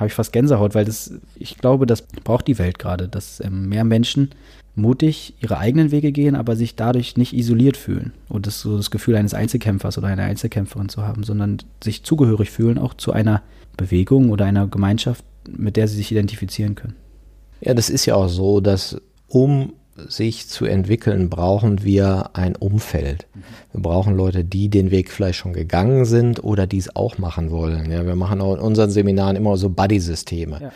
habe 0.00 0.08
ich 0.08 0.14
fast 0.14 0.32
Gänsehaut, 0.32 0.74
weil 0.74 0.84
das, 0.84 1.12
ich 1.36 1.56
glaube, 1.58 1.86
das 1.86 2.02
braucht 2.02 2.46
die 2.46 2.58
Welt 2.58 2.78
gerade, 2.78 3.08
dass 3.08 3.40
ähm, 3.40 3.68
mehr 3.68 3.84
Menschen 3.84 4.30
mutig 4.74 5.34
ihre 5.40 5.58
eigenen 5.58 5.90
Wege 5.90 6.12
gehen, 6.12 6.34
aber 6.34 6.56
sich 6.56 6.76
dadurch 6.76 7.16
nicht 7.16 7.32
isoliert 7.32 7.76
fühlen 7.76 8.12
und 8.28 8.46
das 8.46 8.60
so 8.60 8.76
das 8.76 8.90
Gefühl 8.90 9.16
eines 9.16 9.34
Einzelkämpfers 9.34 9.98
oder 9.98 10.08
einer 10.08 10.24
Einzelkämpferin 10.24 10.88
zu 10.88 11.02
haben, 11.02 11.24
sondern 11.24 11.58
sich 11.82 12.02
zugehörig 12.02 12.50
fühlen 12.50 12.78
auch 12.78 12.94
zu 12.94 13.12
einer 13.12 13.42
Bewegung 13.76 14.30
oder 14.30 14.44
einer 14.44 14.66
Gemeinschaft, 14.66 15.24
mit 15.48 15.76
der 15.76 15.88
sie 15.88 15.96
sich 15.96 16.12
identifizieren 16.12 16.74
können. 16.74 16.96
Ja, 17.60 17.74
das 17.74 17.90
ist 17.90 18.06
ja 18.06 18.14
auch 18.14 18.28
so, 18.28 18.60
dass 18.60 19.00
um 19.28 19.72
sich 19.96 20.48
zu 20.48 20.64
entwickeln, 20.64 21.28
brauchen 21.28 21.84
wir 21.84 22.30
ein 22.34 22.56
Umfeld. 22.56 23.26
Wir 23.72 23.82
brauchen 23.82 24.16
Leute, 24.16 24.44
die 24.44 24.68
den 24.68 24.90
Weg 24.90 25.10
vielleicht 25.10 25.38
schon 25.38 25.52
gegangen 25.52 26.04
sind 26.04 26.42
oder 26.42 26.66
die 26.66 26.78
es 26.78 26.94
auch 26.94 27.18
machen 27.18 27.50
wollen. 27.50 27.90
Ja, 27.90 28.06
wir 28.06 28.16
machen 28.16 28.40
auch 28.40 28.54
in 28.54 28.60
unseren 28.60 28.90
Seminaren 28.90 29.36
immer 29.36 29.56
so 29.56 29.68
Buddy-Systeme. 29.68 30.58
Ja. 30.60 30.72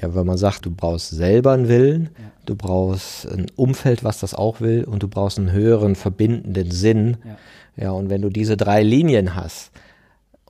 ja, 0.00 0.14
wenn 0.14 0.26
man 0.26 0.38
sagt, 0.38 0.66
du 0.66 0.70
brauchst 0.70 1.10
selber 1.10 1.52
einen 1.52 1.68
Willen, 1.68 2.10
ja. 2.18 2.24
du 2.46 2.54
brauchst 2.54 3.26
ein 3.26 3.46
Umfeld, 3.56 4.04
was 4.04 4.20
das 4.20 4.34
auch 4.34 4.60
will, 4.60 4.84
und 4.84 5.02
du 5.02 5.08
brauchst 5.08 5.38
einen 5.38 5.52
höheren 5.52 5.94
verbindenden 5.94 6.70
Sinn. 6.70 7.16
Ja, 7.24 7.84
ja 7.84 7.90
und 7.90 8.10
wenn 8.10 8.22
du 8.22 8.30
diese 8.30 8.56
drei 8.56 8.82
Linien 8.82 9.34
hast, 9.34 9.70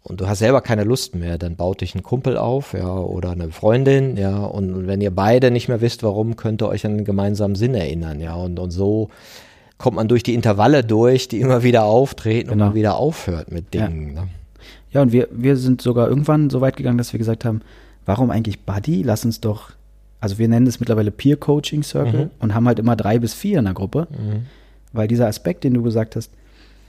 und 0.08 0.20
du 0.20 0.28
hast 0.28 0.38
selber 0.38 0.60
keine 0.60 0.84
Lust 0.84 1.14
mehr, 1.14 1.38
dann 1.38 1.56
baut 1.56 1.80
dich 1.80 1.94
ein 1.94 2.02
Kumpel 2.02 2.36
auf, 2.36 2.72
ja, 2.72 2.96
oder 2.96 3.30
eine 3.30 3.50
Freundin, 3.50 4.16
ja, 4.16 4.38
und 4.38 4.86
wenn 4.86 5.00
ihr 5.00 5.10
beide 5.10 5.50
nicht 5.50 5.68
mehr 5.68 5.80
wisst, 5.80 6.02
warum, 6.02 6.36
könnt 6.36 6.62
ihr 6.62 6.68
euch 6.68 6.86
an 6.86 6.92
einen 6.92 7.04
gemeinsamen 7.04 7.54
Sinn 7.54 7.74
erinnern, 7.74 8.20
ja, 8.20 8.34
und, 8.34 8.58
und 8.58 8.70
so 8.70 9.10
kommt 9.78 9.96
man 9.96 10.08
durch 10.08 10.22
die 10.22 10.34
Intervalle 10.34 10.82
durch, 10.84 11.28
die 11.28 11.40
immer 11.40 11.62
wieder 11.62 11.84
auftreten 11.84 12.50
genau. 12.50 12.64
und 12.64 12.68
man 12.70 12.74
wieder 12.74 12.96
aufhört 12.96 13.50
mit 13.52 13.72
Dingen. 13.72 14.14
Ja, 14.14 14.22
ne? 14.22 14.28
ja 14.90 15.02
und 15.02 15.12
wir, 15.12 15.28
wir 15.30 15.56
sind 15.56 15.80
sogar 15.80 16.08
irgendwann 16.08 16.50
so 16.50 16.60
weit 16.60 16.76
gegangen, 16.76 16.98
dass 16.98 17.12
wir 17.12 17.18
gesagt 17.18 17.44
haben, 17.44 17.62
warum 18.04 18.30
eigentlich 18.30 18.60
Buddy? 18.60 19.02
Lass 19.02 19.24
uns 19.24 19.40
doch, 19.40 19.70
also 20.20 20.38
wir 20.38 20.48
nennen 20.48 20.66
es 20.66 20.80
mittlerweile 20.80 21.12
Peer 21.12 21.36
Coaching 21.36 21.84
Circle 21.84 22.24
mhm. 22.24 22.30
und 22.40 22.54
haben 22.54 22.66
halt 22.66 22.80
immer 22.80 22.96
drei 22.96 23.20
bis 23.20 23.34
vier 23.34 23.60
in 23.60 23.66
der 23.66 23.74
Gruppe, 23.74 24.08
mhm. 24.10 24.46
weil 24.92 25.06
dieser 25.06 25.28
Aspekt, 25.28 25.62
den 25.62 25.74
du 25.74 25.82
gesagt 25.82 26.16
hast, 26.16 26.32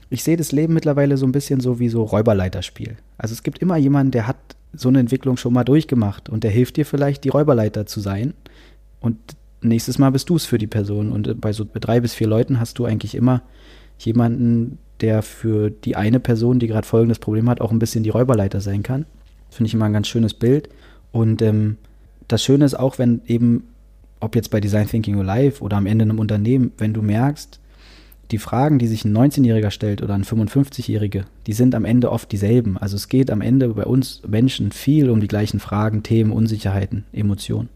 ich 0.10 0.24
sehe 0.24 0.38
das 0.38 0.52
Leben 0.52 0.74
mittlerweile 0.74 1.18
so 1.18 1.26
ein 1.26 1.32
bisschen 1.32 1.60
so 1.60 1.80
wie 1.80 1.90
so 1.90 2.04
Räuberleiterspiel. 2.04 2.98
Also 3.18 3.34
es 3.34 3.44
gibt 3.44 3.60
immer 3.60 3.78
jemanden, 3.78 4.12
der 4.12 4.28
hat 4.28 4.38
so 4.74 4.90
eine 4.90 5.00
Entwicklung 5.00 5.38
schon 5.38 5.54
mal 5.54 5.64
durchgemacht 5.64 6.30
und 6.30 6.44
der 6.44 6.52
hilft 6.52 6.78
dir 6.78 6.86
vielleicht, 6.86 7.24
die 7.24 7.30
Räuberleiter 7.30 7.86
zu 7.86 8.00
sein. 8.00 8.34
Und 9.00 9.18
nächstes 9.62 9.98
Mal 9.98 10.12
bist 10.12 10.30
du 10.30 10.36
es 10.36 10.46
für 10.46 10.58
die 10.58 10.68
Person. 10.68 11.12
Und 11.12 11.40
bei 11.42 11.54
so 11.54 11.66
drei 11.72 12.00
bis 12.00 12.14
vier 12.14 12.28
Leuten 12.28 12.60
hast 12.60 12.80
du 12.80 12.86
eigentlich 12.86 13.16
immer 13.16 13.42
jemanden, 13.98 14.78
der 15.02 15.22
für 15.22 15.70
die 15.70 15.96
eine 15.96 16.20
Person, 16.20 16.60
die 16.60 16.68
gerade 16.68 16.88
folgendes 16.88 17.20
Problem 17.20 17.50
hat, 17.50 17.62
auch 17.62 17.72
ein 17.72 17.80
bisschen 17.80 18.04
die 18.04 18.10
Räuberleiter 18.10 18.62
sein 18.62 18.84
kann. 18.84 19.06
Finde 19.50 19.68
ich 19.68 19.74
immer 19.74 19.86
ein 19.86 19.94
ganz 19.94 20.08
schönes 20.08 20.34
Bild. 20.34 20.70
Und 21.12 21.42
ähm, 21.42 21.78
das 22.28 22.44
Schöne 22.44 22.66
ist 22.66 22.78
auch, 22.78 23.00
wenn 23.00 23.22
eben, 23.26 23.68
ob 24.20 24.36
jetzt 24.36 24.52
bei 24.52 24.60
Design 24.60 24.88
Thinking 24.88 25.20
Alive 25.20 25.62
oder 25.64 25.78
am 25.78 25.86
Ende 25.86 26.04
in 26.04 26.12
einem 26.12 26.20
Unternehmen, 26.20 26.72
wenn 26.78 26.94
du 26.94 27.02
merkst, 27.02 27.60
die 28.32 28.38
Fragen, 28.38 28.80
die 28.80 28.88
sich 28.88 29.06
ein 29.06 29.18
19-Jähriger 29.18 29.72
stellt 29.72 30.02
oder 30.02 30.14
ein 30.14 30.24
55-Jährige, 30.24 31.26
die 31.48 31.54
sind 31.54 31.74
am 31.74 31.86
Ende 31.86 32.12
oft 32.12 32.32
dieselben. 32.32 32.78
Also 32.78 32.96
es 32.96 33.08
geht 33.08 33.32
am 33.32 33.42
Ende 33.42 33.70
bei 33.70 33.86
uns 33.86 34.22
Menschen 34.28 34.72
viel 34.72 35.10
um 35.10 35.20
die 35.20 35.28
gleichen 35.28 35.60
Fragen, 35.60 36.04
Themen, 36.04 36.32
Unsicherheiten, 36.32 37.06
Emotionen. 37.12 37.70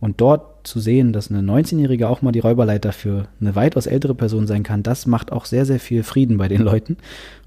Und 0.00 0.20
dort 0.20 0.66
zu 0.66 0.80
sehen, 0.80 1.12
dass 1.12 1.30
eine 1.30 1.40
19-Jährige 1.40 2.08
auch 2.08 2.20
mal 2.20 2.32
die 2.32 2.40
Räuberleiter 2.40 2.92
für 2.92 3.28
eine 3.40 3.54
weitaus 3.54 3.86
ältere 3.86 4.14
Person 4.14 4.46
sein 4.46 4.62
kann, 4.62 4.82
das 4.82 5.06
macht 5.06 5.32
auch 5.32 5.44
sehr, 5.44 5.64
sehr 5.64 5.80
viel 5.80 6.02
Frieden 6.02 6.36
bei 6.36 6.48
den 6.48 6.62
Leuten 6.62 6.96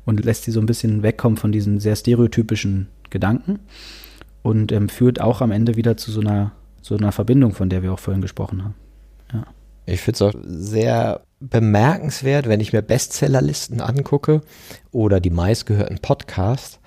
und 0.06 0.24
lässt 0.24 0.46
sie 0.46 0.52
so 0.52 0.60
ein 0.60 0.66
bisschen 0.66 1.04
wegkommen 1.04 1.38
von 1.38 1.52
diesen 1.52 1.80
sehr 1.80 1.96
stereotypischen 1.96 2.88
Gedanken 3.10 3.60
und 4.42 4.72
ähm, 4.72 4.90
führt 4.90 5.22
auch 5.22 5.42
am 5.42 5.52
Ende 5.52 5.76
wieder 5.76 5.98
zu 5.98 6.12
so 6.12 6.22
einer, 6.22 6.54
so 6.82 6.96
einer 6.96 7.12
Verbindung, 7.12 7.54
von 7.54 7.70
der 7.70 7.84
wir 7.84 7.94
auch 7.94 8.00
vorhin 8.00 8.22
gesprochen 8.22 8.64
haben. 8.64 8.76
Ja. 9.34 9.46
Ich 9.86 10.02
finde 10.02 10.16
es 10.16 10.22
auch 10.22 10.34
sehr 10.44 11.22
bemerkenswert, 11.40 12.48
wenn 12.48 12.60
ich 12.60 12.74
mir 12.74 12.82
Bestsellerlisten 12.82 13.82
angucke 13.82 14.42
oder 14.92 15.20
die 15.20 15.30
meistgehörten 15.30 16.00
Podcasts, 16.00 16.80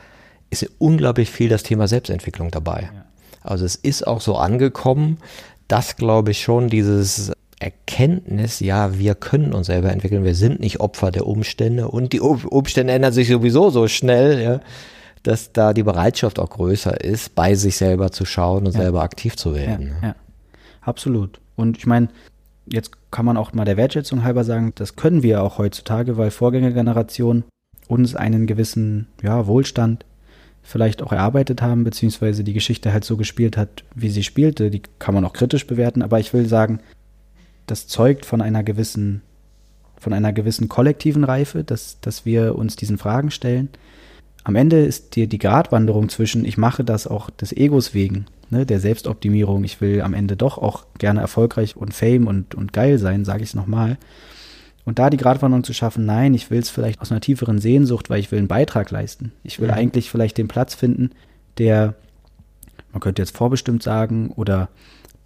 ist 0.50 0.70
unglaublich 0.78 1.30
viel 1.30 1.48
das 1.48 1.62
Thema 1.62 1.88
Selbstentwicklung 1.88 2.50
dabei. 2.50 2.90
Ja. 2.94 3.05
Also 3.42 3.64
es 3.64 3.74
ist 3.74 4.07
auch 4.07 4.20
so 4.20 4.36
angekommen, 4.36 5.18
dass, 5.68 5.96
glaube 5.96 6.32
ich, 6.32 6.42
schon 6.42 6.68
dieses 6.68 7.32
Erkenntnis, 7.59 8.61
ja, 8.61 8.98
wir 8.98 9.14
können 9.14 9.55
uns 9.55 9.68
selber 9.68 9.90
entwickeln, 9.90 10.24
wir 10.24 10.34
sind 10.34 10.61
nicht 10.61 10.80
Opfer 10.80 11.11
der 11.11 11.26
Umstände 11.26 11.88
und 11.88 12.12
die 12.12 12.20
Umstände 12.20 12.92
ändern 12.92 13.12
sich 13.12 13.28
sowieso 13.28 13.70
so 13.70 13.88
schnell, 13.88 14.42
ja, 14.42 14.61
dass 15.22 15.53
da 15.53 15.72
die 15.72 15.84
Bereitschaft 15.84 16.38
auch 16.40 16.50
größer 16.50 17.00
ist, 17.03 17.34
bei 17.34 17.55
sich 17.55 17.76
selber 17.76 18.11
zu 18.11 18.24
schauen 18.24 18.66
und 18.66 18.74
ja. 18.74 18.82
selber 18.82 19.03
aktiv 19.03 19.36
zu 19.36 19.55
werden. 19.55 19.94
Ja, 20.03 20.09
ja. 20.09 20.14
Absolut. 20.80 21.40
Und 21.55 21.78
ich 21.78 21.86
meine, 21.86 22.09
jetzt 22.73 22.93
kann 23.11 23.27
man 23.27 23.37
auch 23.37 23.53
mal 23.53 23.64
der 23.64 23.77
Wertschätzung 23.77 24.25
halber 24.25 24.45
sagen, 24.45 24.73
das 24.75 24.97
können 24.97 25.23
wir 25.23 25.43
auch 25.43 25.59
heutzutage, 25.59 26.16
weil 26.16 26.31
Vorgängergenerationen 26.31 27.45
uns 27.87 28.16
einen 28.16 28.47
gewissen 28.47 29.09
ja, 29.23 29.47
Wohlstand 29.47 30.05
vielleicht 30.62 31.03
auch 31.03 31.12
erarbeitet 31.12 31.61
haben, 31.61 31.85
beziehungsweise 31.85 32.45
die 32.45 32.53
Geschichte 32.53 32.93
halt 32.93 33.05
so 33.05 33.16
gespielt 33.16 33.57
hat, 33.57 33.85
wie 33.95 34.11
sie 34.11 34.23
spielte. 34.23 34.70
Die 34.70 34.83
kann 34.99 35.14
man 35.14 35.25
auch 35.25 35.33
kritisch 35.33 35.66
bewerten, 35.66 36.03
aber 36.03 36.20
ich 36.20 36.33
will 36.33 36.47
sagen, 36.47 36.81
das 37.66 37.89
zeugt 37.89 38.25
von 38.25 38.41
einer 38.41 38.62
gewissen, 38.62 39.23
von 39.99 40.12
einer 40.12 40.33
gewissen 40.33 40.68
kollektiven 40.68 41.25
Reife, 41.25 41.64
dass, 41.64 42.01
dass 42.01 42.25
wir 42.25 42.57
uns 42.57 42.77
diesen 42.77 42.99
Fragen 42.99 43.31
stellen. 43.31 43.68
Am 44.45 44.57
Ende 44.57 44.84
ist 44.84 45.14
dir 45.14 45.28
die 45.28 45.38
Gratwanderung 45.38 46.09
zwischen, 46.09 46.45
ich 46.45 46.59
mache 46.59 46.84
das 46.84 47.07
auch 47.07 47.30
des 47.30 47.53
Egos 47.53 47.95
wegen 47.95 48.26
ne, 48.51 48.66
der 48.66 48.80
Selbstoptimierung, 48.80 49.64
ich 49.64 49.80
will 49.80 50.03
am 50.03 50.14
Ende 50.14 50.36
doch 50.36 50.59
auch 50.59 50.84
gerne 50.99 51.20
erfolgreich 51.20 51.76
und 51.76 51.95
fame 51.95 52.26
und, 52.26 52.55
und 52.55 52.72
geil 52.72 52.99
sein, 52.99 53.24
sage 53.24 53.43
ich 53.43 53.51
es 53.51 53.55
nochmal. 53.55 53.99
Und 54.84 54.99
da 54.99 55.11
die 55.11 55.16
Gratwanderung 55.16 55.64
zu 55.64 55.72
schaffen, 55.72 56.07
nein, 56.07 56.34
ich 56.34 56.51
will 56.51 56.59
es 56.59 56.70
vielleicht 56.70 57.01
aus 57.01 57.11
einer 57.11 57.20
tieferen 57.20 57.59
Sehnsucht, 57.59 58.11
weil 58.11 58.18
ich 58.18 58.30
will 58.32 58.38
einen 58.38 58.49
Beitrag 58.49 58.90
leisten. 58.90 59.32
Ich 59.45 59.61
will 59.61 59.68
ja. 59.68 59.74
eigentlich 59.74 60.11
vielleicht 60.11 60.38
den 60.38 60.49
Platz 60.49 60.74
finden, 60.74 61.11
der, 61.59 61.95
man 62.93 63.01
könnte 63.01 63.22
jetzt 63.22 63.36
vorbestimmt 63.36 63.82
sagen, 63.82 64.30
oder 64.30 64.68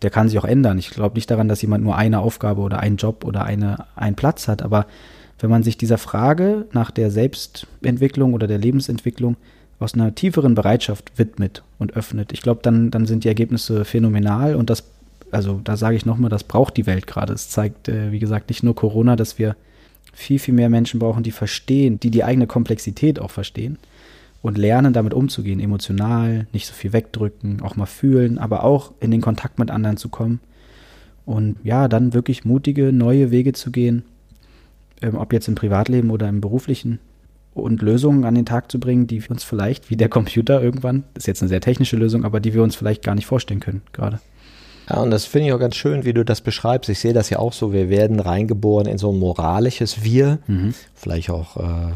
der 0.02 0.10
kann 0.10 0.28
sich 0.28 0.38
auch 0.38 0.44
ändern. 0.44 0.78
Ich 0.78 0.90
glaube 0.90 1.14
nicht 1.14 1.30
daran, 1.30 1.48
dass 1.48 1.62
jemand 1.62 1.82
nur 1.82 1.96
eine 1.96 2.20
Aufgabe 2.20 2.60
oder 2.60 2.80
einen 2.80 2.96
Job 2.98 3.24
oder 3.24 3.44
eine, 3.44 3.86
einen 3.96 4.16
Platz 4.16 4.46
hat, 4.46 4.62
aber 4.62 4.86
wenn 5.38 5.50
man 5.50 5.62
sich 5.62 5.76
dieser 5.76 5.98
Frage 5.98 6.66
nach 6.72 6.90
der 6.90 7.10
Selbstentwicklung 7.10 8.34
oder 8.34 8.46
der 8.46 8.58
Lebensentwicklung 8.58 9.36
aus 9.78 9.94
einer 9.94 10.14
tieferen 10.14 10.54
Bereitschaft 10.54 11.12
widmet 11.16 11.62
und 11.78 11.94
öffnet, 11.94 12.32
ich 12.32 12.42
glaube, 12.42 12.60
dann, 12.62 12.90
dann 12.90 13.06
sind 13.06 13.24
die 13.24 13.28
Ergebnisse 13.28 13.84
phänomenal 13.84 14.54
und 14.54 14.70
das, 14.70 14.84
also 15.30 15.60
da 15.62 15.76
sage 15.76 15.96
ich 15.96 16.06
nochmal, 16.06 16.30
das 16.30 16.44
braucht 16.44 16.76
die 16.76 16.86
Welt 16.86 17.06
gerade. 17.06 17.34
Es 17.34 17.50
zeigt, 17.50 17.88
äh, 17.88 18.12
wie 18.12 18.18
gesagt, 18.18 18.48
nicht 18.48 18.62
nur 18.62 18.74
Corona, 18.74 19.16
dass 19.16 19.38
wir 19.38 19.56
viel, 20.14 20.38
viel 20.38 20.54
mehr 20.54 20.70
Menschen 20.70 20.98
brauchen, 20.98 21.22
die 21.22 21.30
verstehen, 21.30 22.00
die 22.00 22.10
die 22.10 22.24
eigene 22.24 22.46
Komplexität 22.46 23.20
auch 23.20 23.30
verstehen 23.30 23.78
und 24.40 24.56
lernen, 24.56 24.94
damit 24.94 25.12
umzugehen, 25.12 25.60
emotional, 25.60 26.46
nicht 26.52 26.66
so 26.66 26.72
viel 26.72 26.94
wegdrücken, 26.94 27.60
auch 27.60 27.76
mal 27.76 27.86
fühlen, 27.86 28.38
aber 28.38 28.64
auch 28.64 28.92
in 29.00 29.10
den 29.10 29.20
Kontakt 29.20 29.58
mit 29.58 29.70
anderen 29.70 29.98
zu 29.98 30.08
kommen 30.08 30.40
und 31.26 31.56
ja, 31.64 31.88
dann 31.88 32.14
wirklich 32.14 32.46
mutige, 32.46 32.92
neue 32.92 33.30
Wege 33.30 33.52
zu 33.52 33.70
gehen, 33.70 34.04
ähm, 35.02 35.16
ob 35.16 35.32
jetzt 35.32 35.48
im 35.48 35.54
Privatleben 35.54 36.10
oder 36.10 36.28
im 36.28 36.40
beruflichen, 36.40 36.98
und 37.56 37.82
Lösungen 37.82 38.24
an 38.24 38.34
den 38.34 38.44
Tag 38.44 38.70
zu 38.70 38.78
bringen, 38.78 39.06
die 39.06 39.22
wir 39.22 39.30
uns 39.30 39.42
vielleicht, 39.42 39.90
wie 39.90 39.96
der 39.96 40.08
Computer 40.08 40.62
irgendwann, 40.62 41.04
das 41.14 41.22
ist 41.22 41.26
jetzt 41.26 41.42
eine 41.42 41.48
sehr 41.48 41.60
technische 41.60 41.96
Lösung, 41.96 42.24
aber 42.24 42.38
die 42.38 42.54
wir 42.54 42.62
uns 42.62 42.76
vielleicht 42.76 43.02
gar 43.02 43.14
nicht 43.14 43.26
vorstellen 43.26 43.60
können 43.60 43.82
gerade. 43.92 44.20
Ja, 44.88 45.00
und 45.00 45.10
das 45.10 45.24
finde 45.24 45.48
ich 45.48 45.52
auch 45.52 45.58
ganz 45.58 45.74
schön, 45.74 46.04
wie 46.04 46.12
du 46.12 46.24
das 46.24 46.40
beschreibst. 46.40 46.88
Ich 46.90 47.00
sehe 47.00 47.12
das 47.12 47.28
ja 47.28 47.40
auch 47.40 47.52
so, 47.52 47.72
wir 47.72 47.88
werden 47.88 48.20
reingeboren 48.20 48.86
in 48.86 48.98
so 48.98 49.10
ein 49.10 49.18
moralisches 49.18 50.04
Wir, 50.04 50.38
mhm. 50.46 50.74
vielleicht 50.94 51.30
auch 51.30 51.56
äh, 51.56 51.92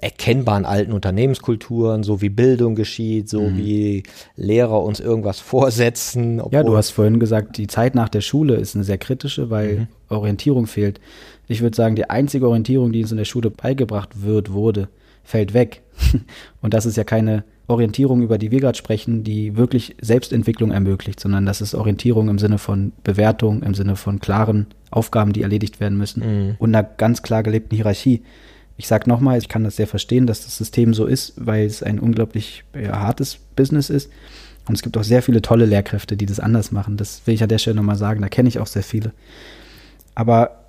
erkennbaren 0.00 0.64
alten 0.64 0.92
Unternehmenskulturen, 0.92 2.04
so 2.04 2.20
wie 2.20 2.28
Bildung 2.28 2.76
geschieht, 2.76 3.28
so 3.28 3.40
mhm. 3.40 3.56
wie 3.56 4.02
Lehrer 4.36 4.80
uns 4.84 5.00
irgendwas 5.00 5.40
vorsetzen. 5.40 6.40
Ja, 6.52 6.62
du 6.62 6.76
hast 6.76 6.90
vorhin 6.90 7.18
gesagt, 7.18 7.56
die 7.58 7.66
Zeit 7.66 7.96
nach 7.96 8.08
der 8.08 8.20
Schule 8.20 8.56
ist 8.56 8.76
eine 8.76 8.84
sehr 8.84 8.98
kritische, 8.98 9.50
weil 9.50 9.76
mhm. 9.76 9.86
Orientierung 10.08 10.68
fehlt. 10.68 11.00
Ich 11.48 11.60
würde 11.60 11.76
sagen, 11.76 11.96
die 11.96 12.08
einzige 12.08 12.48
Orientierung, 12.48 12.92
die 12.92 13.02
uns 13.02 13.10
in 13.10 13.18
der 13.18 13.24
Schule 13.24 13.50
beigebracht 13.50 14.22
wird, 14.22 14.52
wurde, 14.52 14.88
fällt 15.22 15.54
weg. 15.54 15.82
Und 16.62 16.74
das 16.74 16.86
ist 16.86 16.96
ja 16.96 17.04
keine 17.04 17.44
Orientierung, 17.66 18.22
über 18.22 18.36
die 18.36 18.50
wir 18.50 18.60
gerade 18.60 18.76
sprechen, 18.76 19.24
die 19.24 19.56
wirklich 19.56 19.96
Selbstentwicklung 20.00 20.70
ermöglicht, 20.70 21.18
sondern 21.18 21.46
das 21.46 21.60
ist 21.60 21.74
Orientierung 21.74 22.28
im 22.28 22.38
Sinne 22.38 22.58
von 22.58 22.92
Bewertung, 23.04 23.62
im 23.62 23.74
Sinne 23.74 23.96
von 23.96 24.20
klaren 24.20 24.66
Aufgaben, 24.90 25.32
die 25.32 25.42
erledigt 25.42 25.80
werden 25.80 25.96
müssen 25.96 26.20
mhm. 26.20 26.54
und 26.58 26.74
einer 26.74 26.86
ganz 26.86 27.22
klar 27.22 27.42
gelebten 27.42 27.74
Hierarchie. 27.74 28.22
Ich 28.76 28.86
sage 28.86 29.08
nochmal, 29.08 29.38
ich 29.38 29.48
kann 29.48 29.64
das 29.64 29.76
sehr 29.76 29.86
verstehen, 29.86 30.26
dass 30.26 30.44
das 30.44 30.56
System 30.56 30.94
so 30.94 31.06
ist, 31.06 31.34
weil 31.36 31.64
es 31.64 31.82
ein 31.82 31.98
unglaublich 32.00 32.64
ja, 32.74 32.98
hartes 32.98 33.38
Business 33.56 33.88
ist. 33.88 34.10
Und 34.66 34.74
es 34.74 34.82
gibt 34.82 34.96
auch 34.96 35.04
sehr 35.04 35.22
viele 35.22 35.42
tolle 35.42 35.66
Lehrkräfte, 35.66 36.16
die 36.16 36.26
das 36.26 36.40
anders 36.40 36.72
machen. 36.72 36.96
Das 36.96 37.22
will 37.26 37.34
ich 37.34 37.42
an 37.42 37.48
der 37.48 37.58
Stelle 37.58 37.76
nochmal 37.76 37.96
sagen. 37.96 38.22
Da 38.22 38.28
kenne 38.28 38.48
ich 38.48 38.58
auch 38.58 38.66
sehr 38.66 38.82
viele. 38.82 39.12
Aber 40.14 40.63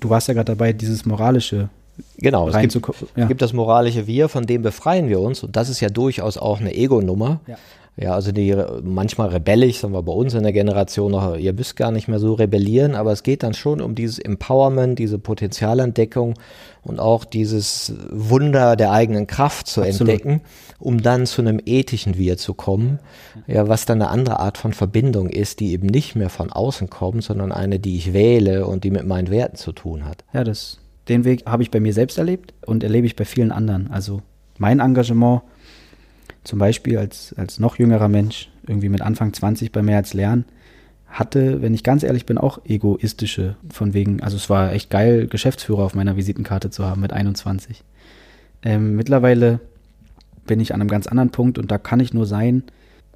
du 0.00 0.10
warst 0.10 0.28
ja 0.28 0.34
gerade 0.34 0.52
dabei, 0.52 0.72
dieses 0.72 1.04
moralische 1.06 1.68
Genau, 2.16 2.48
es 2.48 2.58
gibt, 2.58 2.94
ja. 3.16 3.26
gibt, 3.26 3.42
das 3.42 3.52
moralische 3.52 4.06
Wir, 4.06 4.28
von 4.30 4.46
dem 4.46 4.62
befreien 4.62 5.08
wir 5.08 5.20
uns. 5.20 5.42
Und 5.42 5.56
das 5.56 5.68
ist 5.68 5.80
ja 5.80 5.90
durchaus 5.90 6.38
auch 6.38 6.58
eine 6.58 6.74
Ego-Nummer. 6.74 7.40
Ja. 7.46 7.56
Ja, 7.98 8.14
also 8.14 8.32
die 8.32 8.56
manchmal 8.82 9.28
rebellisch, 9.28 9.78
sagen 9.78 9.92
wir 9.92 10.02
bei 10.02 10.12
uns 10.12 10.32
in 10.32 10.44
der 10.44 10.54
Generation 10.54 11.12
noch, 11.12 11.36
ihr 11.36 11.52
müsst 11.52 11.76
gar 11.76 11.90
nicht 11.90 12.08
mehr 12.08 12.18
so 12.18 12.32
rebellieren, 12.32 12.94
aber 12.94 13.12
es 13.12 13.22
geht 13.22 13.42
dann 13.42 13.52
schon 13.52 13.82
um 13.82 13.94
dieses 13.94 14.18
Empowerment, 14.18 14.98
diese 14.98 15.18
Potenzialentdeckung 15.18 16.34
und 16.82 17.00
auch 17.00 17.26
dieses 17.26 17.92
Wunder 18.10 18.76
der 18.76 18.92
eigenen 18.92 19.26
Kraft 19.26 19.66
zu 19.66 19.82
Absolut. 19.82 20.08
entdecken, 20.10 20.40
um 20.82 21.00
dann 21.00 21.26
zu 21.26 21.42
einem 21.42 21.60
ethischen 21.64 22.18
Wir 22.18 22.36
zu 22.36 22.54
kommen, 22.54 22.98
ja, 23.46 23.68
was 23.68 23.86
dann 23.86 24.02
eine 24.02 24.10
andere 24.10 24.40
Art 24.40 24.58
von 24.58 24.72
Verbindung 24.72 25.28
ist, 25.28 25.60
die 25.60 25.72
eben 25.72 25.86
nicht 25.86 26.16
mehr 26.16 26.28
von 26.28 26.50
außen 26.50 26.90
kommt, 26.90 27.22
sondern 27.22 27.52
eine, 27.52 27.78
die 27.78 27.96
ich 27.96 28.12
wähle 28.12 28.66
und 28.66 28.84
die 28.84 28.90
mit 28.90 29.06
meinen 29.06 29.30
Werten 29.30 29.56
zu 29.56 29.72
tun 29.72 30.04
hat. 30.04 30.24
Ja, 30.32 30.42
das, 30.42 30.78
den 31.08 31.24
Weg 31.24 31.46
habe 31.46 31.62
ich 31.62 31.70
bei 31.70 31.78
mir 31.78 31.94
selbst 31.94 32.18
erlebt 32.18 32.52
und 32.66 32.82
erlebe 32.82 33.06
ich 33.06 33.14
bei 33.14 33.24
vielen 33.24 33.52
anderen. 33.52 33.90
Also 33.90 34.22
mein 34.58 34.80
Engagement 34.80 35.42
zum 36.42 36.58
Beispiel 36.58 36.98
als, 36.98 37.32
als 37.36 37.60
noch 37.60 37.78
jüngerer 37.78 38.08
Mensch, 38.08 38.50
irgendwie 38.66 38.88
mit 38.88 39.02
Anfang 39.02 39.32
20 39.32 39.70
bei 39.70 39.82
mehr 39.82 39.98
als 39.98 40.14
Lernen, 40.14 40.44
hatte, 41.06 41.62
wenn 41.62 41.74
ich 41.74 41.84
ganz 41.84 42.02
ehrlich 42.02 42.26
bin, 42.26 42.38
auch 42.38 42.64
egoistische 42.64 43.56
von 43.70 43.94
wegen, 43.94 44.20
also 44.22 44.36
es 44.36 44.50
war 44.50 44.72
echt 44.72 44.90
geil, 44.90 45.28
Geschäftsführer 45.28 45.82
auf 45.82 45.94
meiner 45.94 46.16
Visitenkarte 46.16 46.70
zu 46.70 46.84
haben 46.84 47.02
mit 47.02 47.12
21. 47.12 47.84
Ähm, 48.64 48.96
mittlerweile 48.96 49.60
bin 50.46 50.60
ich 50.60 50.74
an 50.74 50.80
einem 50.80 50.90
ganz 50.90 51.06
anderen 51.06 51.30
Punkt 51.30 51.58
und 51.58 51.70
da 51.70 51.78
kann 51.78 52.00
ich 52.00 52.14
nur 52.14 52.26
sein 52.26 52.64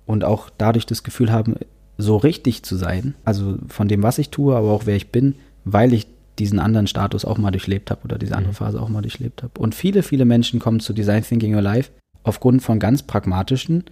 und 0.04 0.24
auch 0.24 0.50
dadurch 0.56 0.86
das 0.86 1.02
Gefühl 1.02 1.32
haben, 1.32 1.56
so 1.98 2.16
richtig 2.16 2.62
zu 2.62 2.76
sein, 2.76 3.14
also 3.24 3.56
von 3.68 3.88
dem, 3.88 4.02
was 4.02 4.18
ich 4.18 4.30
tue, 4.30 4.54
aber 4.54 4.70
auch 4.70 4.86
wer 4.86 4.96
ich 4.96 5.10
bin, 5.10 5.34
weil 5.64 5.92
ich 5.92 6.06
diesen 6.38 6.58
anderen 6.58 6.86
Status 6.86 7.24
auch 7.24 7.38
mal 7.38 7.50
durchlebt 7.50 7.90
habe 7.90 8.02
oder 8.04 8.18
diese 8.18 8.36
andere 8.36 8.52
mhm. 8.52 8.56
Phase 8.56 8.80
auch 8.80 8.88
mal 8.88 9.00
durchlebt 9.00 9.42
habe. 9.42 9.58
Und 9.58 9.74
viele, 9.74 10.02
viele 10.02 10.26
Menschen 10.26 10.60
kommen 10.60 10.80
zu 10.80 10.92
Design 10.92 11.22
Thinking 11.22 11.54
Your 11.54 11.62
Life 11.62 11.90
aufgrund 12.22 12.62
von 12.62 12.78
ganz 12.78 13.02
pragmatischen, 13.02 13.84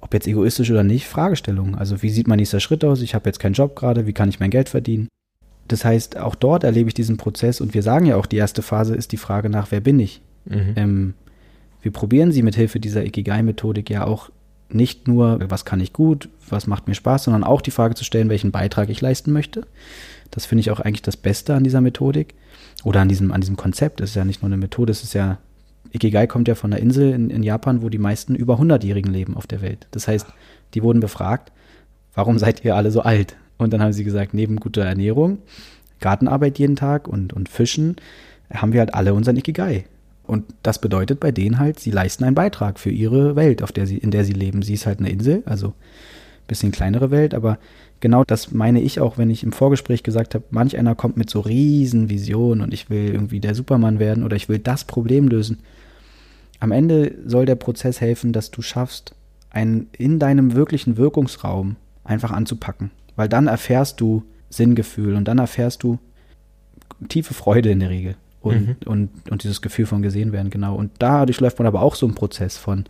ob 0.00 0.12
jetzt 0.12 0.26
egoistisch 0.26 0.70
oder 0.70 0.82
nicht, 0.82 1.06
Fragestellungen. 1.06 1.76
Also 1.76 2.02
wie 2.02 2.10
sieht 2.10 2.26
mein 2.26 2.38
nächster 2.38 2.60
Schritt 2.60 2.84
aus? 2.84 3.02
Ich 3.02 3.14
habe 3.14 3.28
jetzt 3.28 3.38
keinen 3.38 3.52
Job 3.52 3.76
gerade, 3.76 4.06
wie 4.06 4.12
kann 4.12 4.28
ich 4.28 4.40
mein 4.40 4.50
Geld 4.50 4.68
verdienen? 4.68 5.08
Das 5.68 5.84
heißt, 5.84 6.16
auch 6.16 6.34
dort 6.34 6.64
erlebe 6.64 6.88
ich 6.88 6.94
diesen 6.94 7.16
Prozess 7.16 7.60
und 7.60 7.74
wir 7.74 7.82
sagen 7.82 8.06
ja 8.06 8.16
auch, 8.16 8.26
die 8.26 8.36
erste 8.36 8.62
Phase 8.62 8.94
ist 8.94 9.12
die 9.12 9.16
Frage 9.16 9.50
nach, 9.50 9.70
wer 9.70 9.80
bin 9.80 9.98
ich? 10.00 10.20
Mhm. 10.44 10.72
Ähm, 10.76 11.14
wir 11.86 11.92
probieren 11.92 12.32
sie 12.32 12.42
mit 12.42 12.56
Hilfe 12.56 12.80
dieser 12.80 13.04
Ikigai-Methodik 13.04 13.88
ja 13.90 14.04
auch 14.04 14.30
nicht 14.68 15.06
nur, 15.06 15.38
was 15.48 15.64
kann 15.64 15.78
ich 15.78 15.92
gut, 15.92 16.28
was 16.48 16.66
macht 16.66 16.88
mir 16.88 16.96
Spaß, 16.96 17.22
sondern 17.22 17.44
auch 17.44 17.60
die 17.60 17.70
Frage 17.70 17.94
zu 17.94 18.02
stellen, 18.02 18.28
welchen 18.28 18.50
Beitrag 18.50 18.88
ich 18.88 19.00
leisten 19.00 19.30
möchte. 19.30 19.68
Das 20.32 20.46
finde 20.46 20.62
ich 20.62 20.72
auch 20.72 20.80
eigentlich 20.80 21.02
das 21.02 21.16
Beste 21.16 21.54
an 21.54 21.62
dieser 21.62 21.80
Methodik 21.80 22.34
oder 22.82 23.02
an 23.02 23.08
diesem, 23.08 23.30
an 23.30 23.40
diesem 23.40 23.56
Konzept. 23.56 24.00
Es 24.00 24.10
ist 24.10 24.16
ja 24.16 24.24
nicht 24.24 24.42
nur 24.42 24.48
eine 24.48 24.56
Methode, 24.56 24.90
es 24.90 25.04
ist 25.04 25.14
ja 25.14 25.38
Ikigai 25.92 26.26
kommt 26.26 26.48
ja 26.48 26.56
von 26.56 26.72
einer 26.72 26.82
Insel 26.82 27.12
in, 27.12 27.30
in 27.30 27.44
Japan, 27.44 27.82
wo 27.82 27.88
die 27.88 27.98
meisten 27.98 28.34
über 28.34 28.58
100-Jährigen 28.58 29.12
leben 29.12 29.36
auf 29.36 29.46
der 29.46 29.62
Welt. 29.62 29.86
Das 29.92 30.08
heißt, 30.08 30.26
die 30.74 30.82
wurden 30.82 30.98
befragt, 30.98 31.52
warum 32.16 32.40
seid 32.40 32.64
ihr 32.64 32.74
alle 32.74 32.90
so 32.90 33.02
alt? 33.02 33.36
Und 33.58 33.72
dann 33.72 33.80
haben 33.80 33.92
sie 33.92 34.02
gesagt, 34.02 34.34
neben 34.34 34.56
guter 34.56 34.84
Ernährung, 34.84 35.38
Gartenarbeit 36.00 36.58
jeden 36.58 36.74
Tag 36.74 37.06
und, 37.06 37.32
und 37.32 37.48
Fischen, 37.48 37.94
haben 38.52 38.72
wir 38.72 38.80
halt 38.80 38.92
alle 38.92 39.14
unseren 39.14 39.36
Ikigai. 39.36 39.84
Und 40.26 40.44
das 40.62 40.80
bedeutet 40.80 41.20
bei 41.20 41.30
denen 41.30 41.58
halt, 41.58 41.78
sie 41.78 41.90
leisten 41.90 42.24
einen 42.24 42.34
Beitrag 42.34 42.80
für 42.80 42.90
ihre 42.90 43.36
Welt, 43.36 43.62
auf 43.62 43.72
der 43.72 43.86
sie, 43.86 43.98
in 43.98 44.10
der 44.10 44.24
sie 44.24 44.32
leben. 44.32 44.62
Sie 44.62 44.74
ist 44.74 44.86
halt 44.86 44.98
eine 44.98 45.10
Insel, 45.10 45.42
also 45.46 45.68
ein 45.68 46.48
bisschen 46.48 46.72
kleinere 46.72 47.10
Welt, 47.10 47.34
aber 47.34 47.58
genau 48.00 48.24
das 48.24 48.52
meine 48.52 48.80
ich 48.80 49.00
auch, 49.00 49.18
wenn 49.18 49.30
ich 49.30 49.44
im 49.44 49.52
Vorgespräch 49.52 50.02
gesagt 50.02 50.34
habe, 50.34 50.44
manch 50.50 50.76
einer 50.76 50.94
kommt 50.94 51.16
mit 51.16 51.30
so 51.30 51.40
riesen 51.40 52.10
Visionen 52.10 52.62
und 52.62 52.74
ich 52.74 52.90
will 52.90 53.12
irgendwie 53.12 53.40
der 53.40 53.54
Supermann 53.54 53.98
werden 53.98 54.24
oder 54.24 54.36
ich 54.36 54.48
will 54.48 54.58
das 54.58 54.84
Problem 54.84 55.28
lösen. 55.28 55.58
Am 56.58 56.72
Ende 56.72 57.14
soll 57.24 57.46
der 57.46 57.56
Prozess 57.56 58.00
helfen, 58.00 58.32
dass 58.32 58.50
du 58.50 58.62
schaffst, 58.62 59.14
einen 59.50 59.88
in 59.96 60.18
deinem 60.18 60.54
wirklichen 60.54 60.96
Wirkungsraum 60.96 61.76
einfach 62.04 62.30
anzupacken. 62.30 62.90
Weil 63.14 63.28
dann 63.28 63.46
erfährst 63.46 64.00
du 64.00 64.22
Sinngefühl 64.50 65.14
und 65.14 65.26
dann 65.28 65.38
erfährst 65.38 65.82
du 65.82 65.98
tiefe 67.08 67.34
Freude 67.34 67.70
in 67.70 67.80
der 67.80 67.90
Regel 67.90 68.16
und, 68.46 68.66
mhm. 68.66 68.76
und, 68.86 69.10
und 69.30 69.42
dieses 69.44 69.62
Gefühl 69.62 69.86
von 69.86 70.02
gesehen 70.02 70.32
werden, 70.32 70.50
genau. 70.50 70.74
Und 70.74 70.90
dadurch 70.98 71.40
läuft 71.40 71.58
man 71.58 71.66
aber 71.66 71.82
auch 71.82 71.94
so 71.94 72.06
einen 72.06 72.14
Prozess 72.14 72.56
von, 72.56 72.84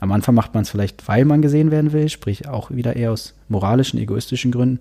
am 0.00 0.12
Anfang 0.12 0.34
macht 0.34 0.54
man 0.54 0.62
es 0.62 0.70
vielleicht, 0.70 1.06
weil 1.08 1.24
man 1.24 1.42
gesehen 1.42 1.70
werden 1.70 1.92
will, 1.92 2.08
sprich 2.08 2.48
auch 2.48 2.70
wieder 2.70 2.96
eher 2.96 3.12
aus 3.12 3.34
moralischen, 3.48 3.98
egoistischen 3.98 4.52
Gründen. 4.52 4.80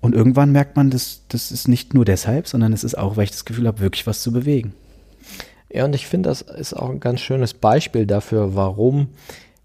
Und 0.00 0.14
irgendwann 0.14 0.52
merkt 0.52 0.76
man, 0.76 0.90
dass 0.90 1.22
das 1.28 1.52
ist 1.52 1.68
nicht 1.68 1.92
nur 1.94 2.04
deshalb, 2.04 2.48
sondern 2.48 2.72
es 2.72 2.84
ist 2.84 2.96
auch, 2.96 3.16
weil 3.16 3.24
ich 3.24 3.32
das 3.32 3.44
Gefühl 3.44 3.66
habe, 3.66 3.80
wirklich 3.80 4.06
was 4.06 4.22
zu 4.22 4.32
bewegen. 4.32 4.72
Ja, 5.72 5.84
und 5.84 5.94
ich 5.94 6.06
finde, 6.06 6.28
das 6.28 6.42
ist 6.42 6.74
auch 6.74 6.90
ein 6.90 7.00
ganz 7.00 7.20
schönes 7.20 7.54
Beispiel 7.54 8.06
dafür, 8.06 8.56
warum, 8.56 9.08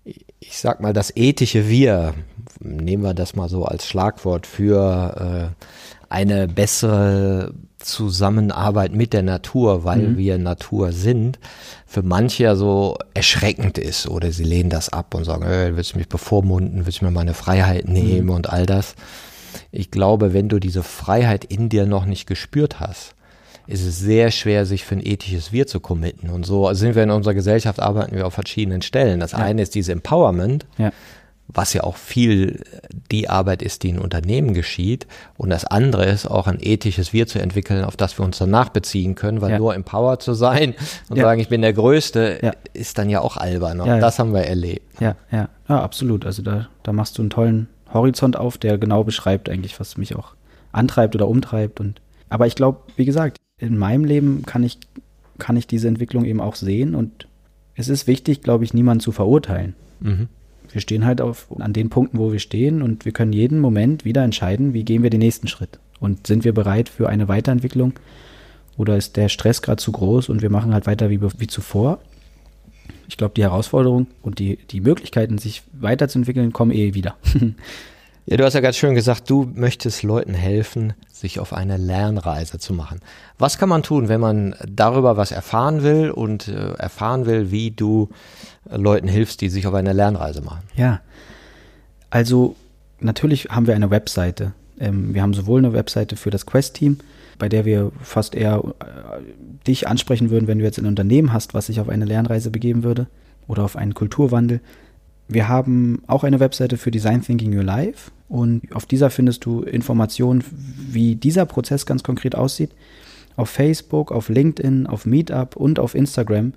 ich 0.03 0.59
sag 0.59 0.81
mal, 0.81 0.93
das 0.93 1.15
ethische 1.15 1.67
Wir, 1.67 2.13
nehmen 2.59 3.03
wir 3.03 3.13
das 3.13 3.35
mal 3.35 3.49
so 3.49 3.65
als 3.65 3.87
Schlagwort 3.87 4.45
für 4.45 5.53
äh, 5.57 5.65
eine 6.09 6.47
bessere 6.47 7.53
Zusammenarbeit 7.85 8.93
mit 8.93 9.13
der 9.13 9.23
Natur, 9.23 9.83
weil 9.83 10.09
mhm. 10.09 10.17
wir 10.17 10.37
Natur 10.37 10.91
sind, 10.91 11.39
für 11.85 12.03
manche 12.03 12.43
ja 12.43 12.55
so 12.55 12.97
erschreckend 13.13 13.77
ist 13.77 14.07
oder 14.07 14.31
sie 14.31 14.43
lehnen 14.43 14.69
das 14.69 14.89
ab 14.89 15.13
und 15.13 15.23
sagen, 15.23 15.45
äh, 15.45 15.75
willst 15.75 15.93
du 15.93 15.97
mich 15.97 16.09
bevormunden, 16.09 16.85
willst 16.85 17.01
du 17.01 17.05
mir 17.05 17.11
meine 17.11 17.33
Freiheit 17.33 17.87
nehmen 17.87 18.27
mhm. 18.27 18.31
und 18.31 18.49
all 18.49 18.65
das. 18.65 18.95
Ich 19.71 19.91
glaube, 19.91 20.33
wenn 20.33 20.49
du 20.49 20.59
diese 20.59 20.83
Freiheit 20.83 21.45
in 21.45 21.69
dir 21.69 21.85
noch 21.85 22.05
nicht 22.05 22.27
gespürt 22.27 22.79
hast, 22.79 23.15
ist 23.67 23.85
es 23.85 23.99
sehr 23.99 24.31
schwer, 24.31 24.65
sich 24.65 24.83
für 24.83 24.95
ein 24.95 25.05
ethisches 25.05 25.51
Wir 25.51 25.65
zu 25.67 25.79
committen. 25.79 26.29
Und 26.29 26.45
so 26.45 26.71
sind 26.73 26.95
wir 26.95 27.03
in 27.03 27.11
unserer 27.11 27.33
Gesellschaft, 27.33 27.79
arbeiten 27.79 28.15
wir 28.15 28.27
auf 28.27 28.33
verschiedenen 28.33 28.81
Stellen. 28.81 29.19
Das 29.19 29.31
ja. 29.31 29.39
eine 29.39 29.61
ist 29.61 29.73
dieses 29.75 29.89
Empowerment, 29.89 30.65
ja. 30.77 30.91
Was 31.47 31.73
ja 31.73 31.83
auch 31.83 31.97
viel 31.97 32.61
die 33.11 33.29
Arbeit 33.29 33.61
ist, 33.61 33.83
die 33.83 33.89
in 33.89 33.99
Unternehmen 33.99 34.53
geschieht. 34.53 35.05
Und 35.37 35.49
das 35.49 35.65
andere 35.65 36.05
ist 36.05 36.25
auch 36.25 36.47
ein 36.47 36.57
ethisches 36.59 37.13
Wir 37.13 37.27
zu 37.27 37.39
entwickeln, 37.39 37.83
auf 37.83 37.95
das 37.95 38.17
wir 38.19 38.25
uns 38.25 38.37
danach 38.37 38.69
beziehen 38.69 39.15
können, 39.15 39.41
weil 39.41 39.51
ja. 39.51 39.59
nur 39.59 39.75
empowered 39.75 40.21
zu 40.21 40.33
sein 40.33 40.73
und 41.09 41.17
sagen, 41.17 41.39
ich 41.39 41.49
bin 41.49 41.61
der 41.61 41.73
Größte, 41.73 42.53
ist 42.73 42.97
dann 42.97 43.09
ja 43.09 43.21
auch 43.21 43.37
albern. 43.37 43.79
Und 43.79 43.87
das 43.87 44.19
haben 44.19 44.33
wir 44.33 44.41
erlebt. 44.41 44.99
Ja, 44.99 45.15
ja, 45.31 45.49
ja, 45.69 45.81
absolut. 45.81 46.25
Also 46.25 46.41
da, 46.41 46.67
da 46.83 46.93
machst 46.93 47.17
du 47.17 47.21
einen 47.21 47.29
tollen 47.29 47.67
Horizont 47.93 48.37
auf, 48.37 48.57
der 48.57 48.77
genau 48.77 49.03
beschreibt 49.03 49.49
eigentlich, 49.49 49.79
was 49.79 49.97
mich 49.97 50.15
auch 50.15 50.33
antreibt 50.71 51.15
oder 51.15 51.27
umtreibt. 51.27 51.79
Und 51.79 52.01
aber 52.29 52.47
ich 52.47 52.55
glaube, 52.55 52.79
wie 52.95 53.05
gesagt, 53.05 53.39
in 53.57 53.77
meinem 53.77 54.03
Leben 54.03 54.43
kann 54.45 54.63
ich, 54.63 54.79
kann 55.37 55.57
ich 55.57 55.67
diese 55.67 55.87
Entwicklung 55.87 56.25
eben 56.25 56.41
auch 56.41 56.55
sehen 56.55 56.95
und 56.95 57.27
es 57.75 57.89
ist 57.89 58.07
wichtig, 58.07 58.41
glaube 58.41 58.63
ich, 58.63 58.73
niemanden 58.73 59.01
zu 59.01 59.11
verurteilen. 59.11 59.75
Mhm. 59.99 60.27
Wir 60.71 60.81
stehen 60.81 61.05
halt 61.05 61.21
auf, 61.21 61.47
an 61.59 61.73
den 61.73 61.89
Punkten, 61.89 62.17
wo 62.17 62.31
wir 62.31 62.39
stehen 62.39 62.81
und 62.81 63.05
wir 63.05 63.11
können 63.11 63.33
jeden 63.33 63.59
Moment 63.59 64.05
wieder 64.05 64.23
entscheiden, 64.23 64.73
wie 64.73 64.83
gehen 64.83 65.03
wir 65.03 65.09
den 65.09 65.19
nächsten 65.19 65.47
Schritt. 65.47 65.79
Und 65.99 66.27
sind 66.27 66.43
wir 66.43 66.53
bereit 66.53 66.89
für 66.89 67.09
eine 67.09 67.27
Weiterentwicklung 67.27 67.93
oder 68.77 68.97
ist 68.97 69.15
der 69.17 69.29
Stress 69.29 69.61
gerade 69.61 69.81
zu 69.81 69.91
groß 69.91 70.29
und 70.29 70.41
wir 70.41 70.49
machen 70.49 70.73
halt 70.73 70.87
weiter 70.87 71.09
wie, 71.09 71.21
wie 71.21 71.47
zuvor? 71.47 71.99
Ich 73.07 73.17
glaube, 73.17 73.33
die 73.35 73.43
Herausforderung 73.43 74.07
und 74.21 74.39
die, 74.39 74.57
die 74.69 74.81
Möglichkeiten, 74.81 75.37
sich 75.37 75.63
weiterzuentwickeln, 75.73 76.53
kommen 76.53 76.71
eh 76.71 76.93
wieder. 76.93 77.15
Ja, 78.27 78.37
du 78.37 78.43
hast 78.43 78.55
ja 78.55 78.59
ganz 78.59 78.75
schön 78.75 78.95
gesagt, 78.95 79.29
du 79.29 79.51
möchtest 79.53 80.01
Leuten 80.01 80.33
helfen, 80.33 80.93
sich 81.13 81.39
auf 81.39 81.53
eine 81.53 81.77
Lernreise 81.77 82.57
zu 82.57 82.73
machen. 82.73 82.99
Was 83.37 83.59
kann 83.59 83.69
man 83.69 83.83
tun, 83.83 84.09
wenn 84.09 84.19
man 84.19 84.55
darüber 84.67 85.15
was 85.15 85.31
erfahren 85.31 85.83
will 85.83 86.09
und 86.09 86.47
äh, 86.47 86.73
erfahren 86.73 87.27
will, 87.27 87.51
wie 87.51 87.69
du 87.69 88.09
Leuten 88.67 89.07
hilfst, 89.07 89.41
die 89.41 89.49
sich 89.49 89.67
auf 89.67 89.75
eine 89.75 89.93
Lernreise 89.93 90.41
machen? 90.41 90.63
Ja, 90.75 91.01
also 92.09 92.55
natürlich 92.99 93.49
haben 93.51 93.67
wir 93.67 93.75
eine 93.75 93.91
Webseite. 93.91 94.53
Ähm, 94.79 95.13
wir 95.13 95.21
haben 95.21 95.35
sowohl 95.35 95.59
eine 95.59 95.73
Webseite 95.73 96.15
für 96.15 96.31
das 96.31 96.47
Quest-Team, 96.47 96.97
bei 97.37 97.47
der 97.47 97.63
wir 97.63 97.91
fast 98.01 98.33
eher 98.33 98.63
äh, 98.79 99.65
dich 99.67 99.87
ansprechen 99.87 100.31
würden, 100.31 100.47
wenn 100.47 100.57
du 100.57 100.65
jetzt 100.65 100.79
ein 100.79 100.87
Unternehmen 100.87 101.31
hast, 101.31 101.53
was 101.53 101.67
sich 101.67 101.79
auf 101.79 101.89
eine 101.89 102.05
Lernreise 102.05 102.49
begeben 102.49 102.81
würde 102.81 103.05
oder 103.47 103.63
auf 103.63 103.75
einen 103.75 103.93
Kulturwandel. 103.93 104.61
Wir 105.27 105.47
haben 105.47 106.01
auch 106.07 106.23
eine 106.23 106.39
Webseite 106.39 106.77
für 106.77 106.89
Design 106.89 107.21
Thinking 107.21 107.55
Your 107.55 107.63
Life 107.63 108.11
und 108.27 108.75
auf 108.75 108.85
dieser 108.85 109.09
findest 109.09 109.45
du 109.45 109.61
Informationen, 109.61 110.43
wie 110.91 111.15
dieser 111.15 111.45
Prozess 111.45 111.85
ganz 111.85 112.03
konkret 112.03 112.35
aussieht. 112.35 112.71
Auf 113.35 113.49
Facebook, 113.49 114.11
auf 114.11 114.29
LinkedIn, 114.29 114.87
auf 114.87 115.05
Meetup 115.05 115.55
und 115.55 115.79
auf 115.79 115.93
Instagram 115.93 116.53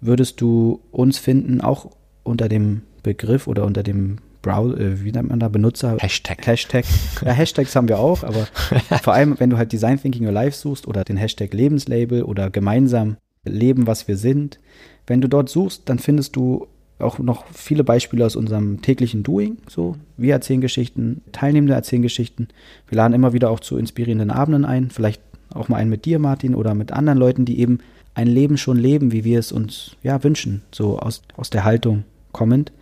würdest 0.00 0.40
du 0.40 0.80
uns 0.90 1.18
finden, 1.18 1.60
auch 1.60 1.90
unter 2.24 2.48
dem 2.48 2.82
Begriff 3.02 3.46
oder 3.46 3.64
unter 3.64 3.82
dem 3.82 4.18
Browser, 4.42 4.78
äh, 4.78 5.04
wie 5.04 5.12
nennt 5.12 5.28
man 5.28 5.40
da, 5.40 5.48
Benutzer? 5.48 5.96
Hashtag. 5.98 6.46
Hashtag. 6.46 6.84
Ja, 7.24 7.32
Hashtags 7.32 7.74
haben 7.74 7.88
wir 7.88 7.98
auch, 7.98 8.22
aber 8.22 8.46
vor 9.02 9.12
allem, 9.12 9.38
wenn 9.40 9.50
du 9.50 9.56
halt 9.56 9.72
Design 9.72 10.00
Thinking 10.00 10.24
Your 10.26 10.32
Life 10.32 10.56
suchst 10.56 10.86
oder 10.86 11.04
den 11.04 11.16
Hashtag 11.16 11.52
Lebenslabel 11.52 12.22
oder 12.22 12.50
gemeinsam 12.50 13.16
leben, 13.44 13.86
was 13.86 14.08
wir 14.08 14.16
sind. 14.16 14.58
Wenn 15.06 15.20
du 15.20 15.28
dort 15.28 15.48
suchst, 15.48 15.88
dann 15.88 15.98
findest 15.98 16.36
du 16.36 16.66
auch 16.98 17.18
noch 17.18 17.44
viele 17.52 17.84
Beispiele 17.84 18.26
aus 18.26 18.36
unserem 18.36 18.82
täglichen 18.82 19.22
Doing. 19.22 19.58
So, 19.68 19.96
wir 20.16 20.32
erzählen 20.32 20.60
Geschichten, 20.60 21.22
Teilnehmende 21.32 21.74
erzählen 21.74 22.02
Geschichten. 22.02 22.48
Wir 22.88 22.96
laden 22.96 23.14
immer 23.14 23.32
wieder 23.32 23.50
auch 23.50 23.60
zu 23.60 23.78
inspirierenden 23.78 24.30
Abenden 24.30 24.64
ein. 24.64 24.90
Vielleicht 24.90 25.22
auch 25.54 25.68
mal 25.68 25.76
einen 25.76 25.90
mit 25.90 26.04
dir, 26.04 26.18
Martin, 26.18 26.54
oder 26.54 26.74
mit 26.74 26.92
anderen 26.92 27.18
Leuten, 27.18 27.44
die 27.44 27.60
eben 27.60 27.78
ein 28.14 28.26
Leben 28.26 28.58
schon 28.58 28.76
leben, 28.76 29.12
wie 29.12 29.24
wir 29.24 29.38
es 29.38 29.52
uns 29.52 29.96
ja 30.02 30.22
wünschen, 30.24 30.62
so 30.72 30.98
aus, 30.98 31.22
aus 31.36 31.50
der 31.50 31.64
Haltung 31.64 32.04
kommend. 32.32 32.72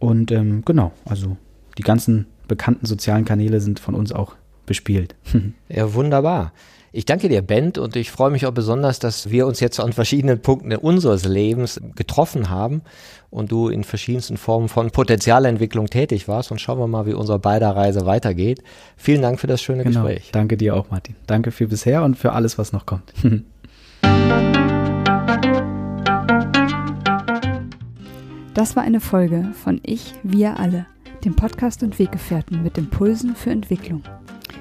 Und 0.00 0.32
ähm, 0.32 0.62
genau, 0.64 0.92
also 1.04 1.36
die 1.78 1.82
ganzen 1.82 2.26
bekannten 2.48 2.86
sozialen 2.86 3.24
Kanäle 3.24 3.60
sind 3.60 3.78
von 3.78 3.94
uns 3.94 4.12
auch 4.12 4.34
bespielt. 4.66 5.14
ja, 5.68 5.94
wunderbar. 5.94 6.52
Ich 6.92 7.04
danke 7.04 7.28
dir, 7.28 7.42
Bent, 7.42 7.78
und 7.78 7.94
ich 7.94 8.10
freue 8.10 8.30
mich 8.30 8.46
auch 8.46 8.52
besonders, 8.52 8.98
dass 8.98 9.30
wir 9.30 9.46
uns 9.46 9.60
jetzt 9.60 9.78
an 9.78 9.92
verschiedenen 9.92 10.42
Punkten 10.42 10.74
unseres 10.74 11.24
Lebens 11.24 11.80
getroffen 11.94 12.50
haben 12.50 12.82
und 13.30 13.52
du 13.52 13.68
in 13.68 13.84
verschiedensten 13.84 14.36
Formen 14.36 14.68
von 14.68 14.90
Potenzialentwicklung 14.90 15.86
tätig 15.86 16.26
warst. 16.26 16.50
Und 16.50 16.60
schauen 16.60 16.80
wir 16.80 16.88
mal, 16.88 17.06
wie 17.06 17.14
unsere 17.14 17.38
beider 17.38 17.76
Reise 17.76 18.06
weitergeht. 18.06 18.64
Vielen 18.96 19.22
Dank 19.22 19.38
für 19.38 19.46
das 19.46 19.62
schöne 19.62 19.84
genau. 19.84 20.02
Gespräch. 20.02 20.30
Danke 20.32 20.56
dir 20.56 20.74
auch, 20.74 20.90
Martin. 20.90 21.14
Danke 21.28 21.52
für 21.52 21.68
bisher 21.68 22.02
und 22.02 22.16
für 22.16 22.32
alles, 22.32 22.58
was 22.58 22.72
noch 22.72 22.86
kommt. 22.86 23.12
Das 28.52 28.74
war 28.74 28.82
eine 28.82 29.00
Folge 29.00 29.52
von 29.62 29.80
Ich, 29.84 30.12
wir 30.22 30.58
alle, 30.58 30.84
dem 31.24 31.34
Podcast 31.34 31.82
und 31.82 31.98
Weggefährten 31.98 32.62
mit 32.62 32.76
Impulsen 32.76 33.36
für 33.36 33.50
Entwicklung. 33.50 34.02